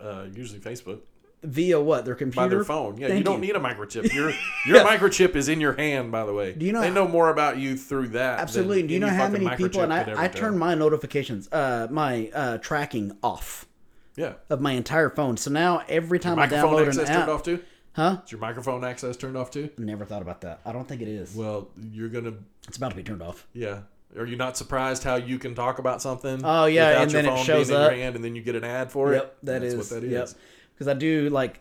[0.00, 1.00] Uh, usually Facebook
[1.44, 2.04] Via what?
[2.04, 2.40] Their computer.
[2.46, 2.98] by their phone.
[2.98, 3.48] Yeah, Thank you don't you.
[3.48, 4.12] need a microchip.
[4.14, 4.30] Your
[4.66, 6.12] your microchip is in your hand.
[6.12, 8.38] By the way, Do you know they how- know more about you through that?
[8.38, 8.84] Absolutely.
[8.86, 9.80] Do you know how many people?
[9.80, 13.66] And I, I turn my notifications, uh, my uh, tracking off
[14.14, 14.34] Yeah.
[14.50, 15.36] of my entire phone.
[15.36, 17.58] So now every time I Microphone download an turned app, off too.
[17.94, 18.18] Huh?
[18.24, 19.70] Is your microphone access turned off too?
[19.78, 20.60] Never thought about that.
[20.64, 21.34] I don't think it is.
[21.34, 22.34] Well, you're gonna.
[22.68, 23.46] It's about to be turned off.
[23.52, 23.80] Yeah.
[24.18, 26.42] Are you not surprised how you can talk about something?
[26.44, 27.90] Oh, yeah, without and your then it phone shows up.
[27.92, 29.16] in your hand, and then you get an ad for it.
[29.16, 29.90] Yep, that That's is.
[29.90, 30.24] what that Yep.
[30.24, 30.34] is.
[30.74, 31.60] Because I do like,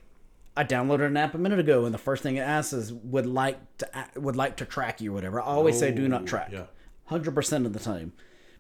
[0.58, 3.26] I downloaded an app a minute ago, and the first thing it asks is would
[3.26, 5.40] like to would like to track you or whatever.
[5.42, 6.50] I always say do Oh, not track.
[6.52, 6.66] yeah.
[7.06, 8.12] Hundred percent of the time.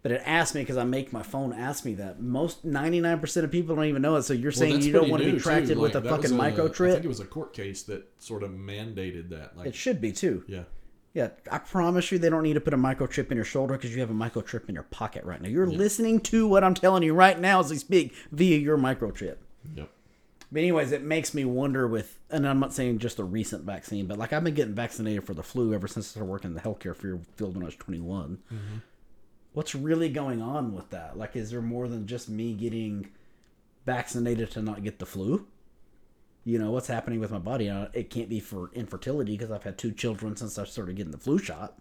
[0.03, 2.19] But it asked me because I make my phone ask me that.
[2.19, 4.23] Most ninety nine percent of people don't even know it.
[4.23, 5.80] So you're Well, saying you don't want to be tracked too.
[5.80, 8.49] with a fucking was fucking I think it was a court case that sort of
[8.52, 9.56] mandated that.
[9.56, 10.44] Like, It should be too.
[10.48, 10.64] yeah.
[11.14, 13.94] Yeah, I promise you, they don't need to put a microchip in your shoulder because
[13.94, 15.49] you have a microchip in your pocket right now.
[15.49, 19.36] You're listening to what I'm telling you right now as we speak via your microchip.
[19.76, 19.90] Yep.
[20.53, 24.06] But anyways, it makes me wonder with, and I'm not saying just a recent vaccine,
[24.07, 26.56] but like I've been getting vaccinated for the flu ever since I started working in
[26.56, 28.38] the healthcare field when I was 21.
[28.53, 28.78] Mm-hmm.
[29.53, 31.18] What's really going on with that?
[31.18, 33.10] Like, is there more than just me getting
[33.86, 35.48] vaccinated to not get the flu?
[36.44, 37.69] You know what's happening with my body?
[37.69, 41.11] Uh, It can't be for infertility because I've had two children since I started getting
[41.11, 41.78] the flu shot.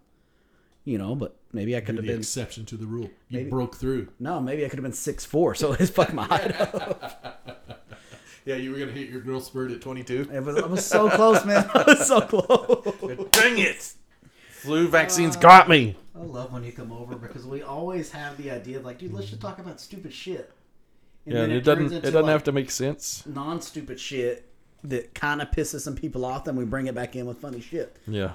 [0.83, 3.09] You know, but maybe I could have been exception to the rule.
[3.29, 4.09] You Maybe- broke through.
[4.19, 5.53] no, maybe I could have been six four.
[5.55, 7.37] So it's fucking my height up.
[8.43, 10.29] Yeah, you were gonna hit your growth spurt at 22.
[10.33, 11.69] It was, I was so close, man.
[11.75, 13.27] I was so close.
[13.29, 13.93] Dang it!
[14.49, 15.95] Flu vaccines got me.
[16.15, 19.13] I love when you come over because we always have the idea of like, dude,
[19.13, 20.51] let's just talk about stupid shit.
[21.25, 21.93] And Yeah, then and it doesn't.
[21.93, 23.23] It doesn't like, have to make sense.
[23.25, 24.47] non-stupid shit
[24.83, 26.43] that kind of pisses some people off.
[26.45, 27.95] Then we bring it back in with funny shit.
[28.07, 28.33] Yeah.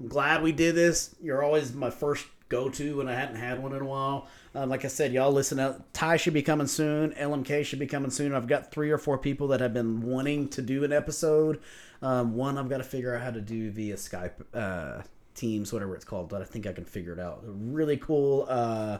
[0.00, 1.14] I'm glad we did this.
[1.22, 4.28] You're always my first go-to when I hadn't had one in a while.
[4.54, 5.92] Uh, like I said, y'all listen out.
[5.92, 7.12] Ty should be coming soon.
[7.12, 8.34] LMK should be coming soon.
[8.34, 11.60] I've got three or four people that have been wanting to do an episode.
[12.02, 15.02] Um, one I've got to figure out how to do via Skype, uh,
[15.36, 16.28] Teams, whatever it's called.
[16.28, 17.42] But I think I can figure it out.
[17.44, 18.98] Really cool uh,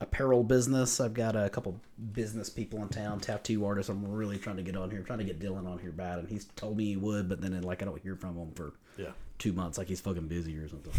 [0.00, 1.00] apparel business.
[1.00, 1.80] I've got a couple
[2.12, 3.88] business people in town, tattoo artists.
[3.90, 5.00] I'm really trying to get on here.
[5.00, 7.40] I'm trying to get Dylan on here bad, and he's told me he would, but
[7.40, 9.12] then like I don't hear from him for Yeah.
[9.38, 10.92] two months, like he's fucking busy or something.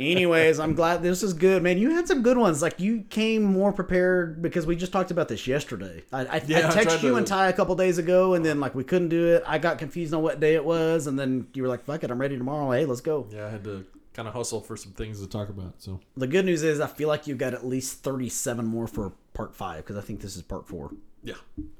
[0.00, 1.78] Anyways, I'm glad this is good, man.
[1.78, 2.60] You had some good ones.
[2.62, 6.02] Like you came more prepared because we just talked about this yesterday.
[6.12, 8.34] I, I, Yeah, I I texted tried you to- and Ty a couple days ago,
[8.34, 9.42] and then like we couldn't do it.
[9.46, 12.10] I got confused on what day it was, and then you were like, "Fuck it,
[12.10, 13.26] I'm ready tomorrow." Hey, let's go.
[13.30, 15.74] Yeah, I had to kind of hustle for some things to talk about.
[15.78, 19.12] So The good news is I feel like you've got at least 37 more for
[19.34, 20.90] part five because I think this is part four.
[21.22, 21.34] yeah,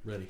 [0.05, 0.29] ready.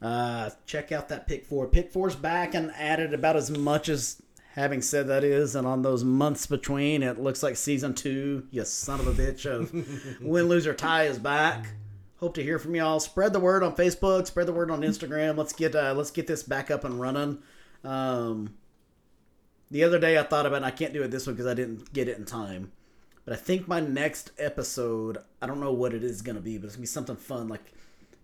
[0.00, 1.66] Uh, check out that Pick Four.
[1.66, 4.22] Pick Four's back and added about as much as
[4.58, 8.64] having said that is, and on those months between, it looks like season two, you
[8.64, 9.72] son of a bitch, of
[10.20, 11.68] Win, Lose, or Tie is back.
[12.18, 12.98] Hope to hear from y'all.
[12.98, 14.26] Spread the word on Facebook.
[14.26, 15.36] Spread the word on Instagram.
[15.36, 17.38] Let's get uh, let's get this back up and running.
[17.84, 18.54] Um,
[19.70, 21.46] the other day I thought about, it, and I can't do it this one because
[21.46, 22.72] I didn't get it in time.
[23.24, 26.58] But I think my next episode, I don't know what it is going to be,
[26.58, 27.46] but it's going to be something fun.
[27.46, 27.72] Like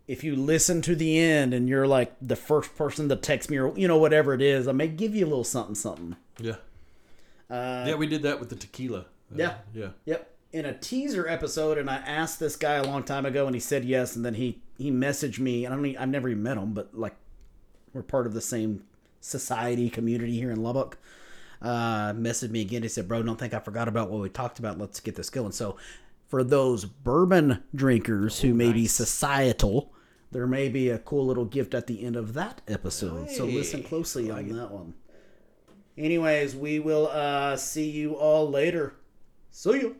[0.08, 3.58] if you listen to the end and you're like the first person to text me
[3.58, 6.16] or, you know, whatever it is, I may give you a little something, something.
[6.38, 6.56] Yeah,
[7.50, 9.00] Uh, yeah, we did that with the tequila.
[9.00, 9.54] Uh, Yeah.
[9.74, 9.88] yeah.
[10.06, 10.30] Yep.
[10.52, 13.60] In a teaser episode, and I asked this guy a long time ago, and he
[13.60, 16.42] said yes, and then he he messaged me, and I don't, e- I've never even
[16.42, 17.14] met him, but like
[17.92, 18.84] we're part of the same
[19.20, 20.98] society community here in Lubbock.
[21.62, 22.82] Uh, messaged me again.
[22.82, 24.78] He said, "Bro, don't think I forgot about what we talked about.
[24.78, 25.76] Let's get this going." So,
[26.28, 29.92] for those bourbon drinkers who may be societal,
[30.30, 33.30] there may be a cool little gift at the end of that episode.
[33.30, 34.94] So listen closely on that one.
[35.96, 38.94] Anyways, we will uh, see you all later.
[39.50, 39.96] See you.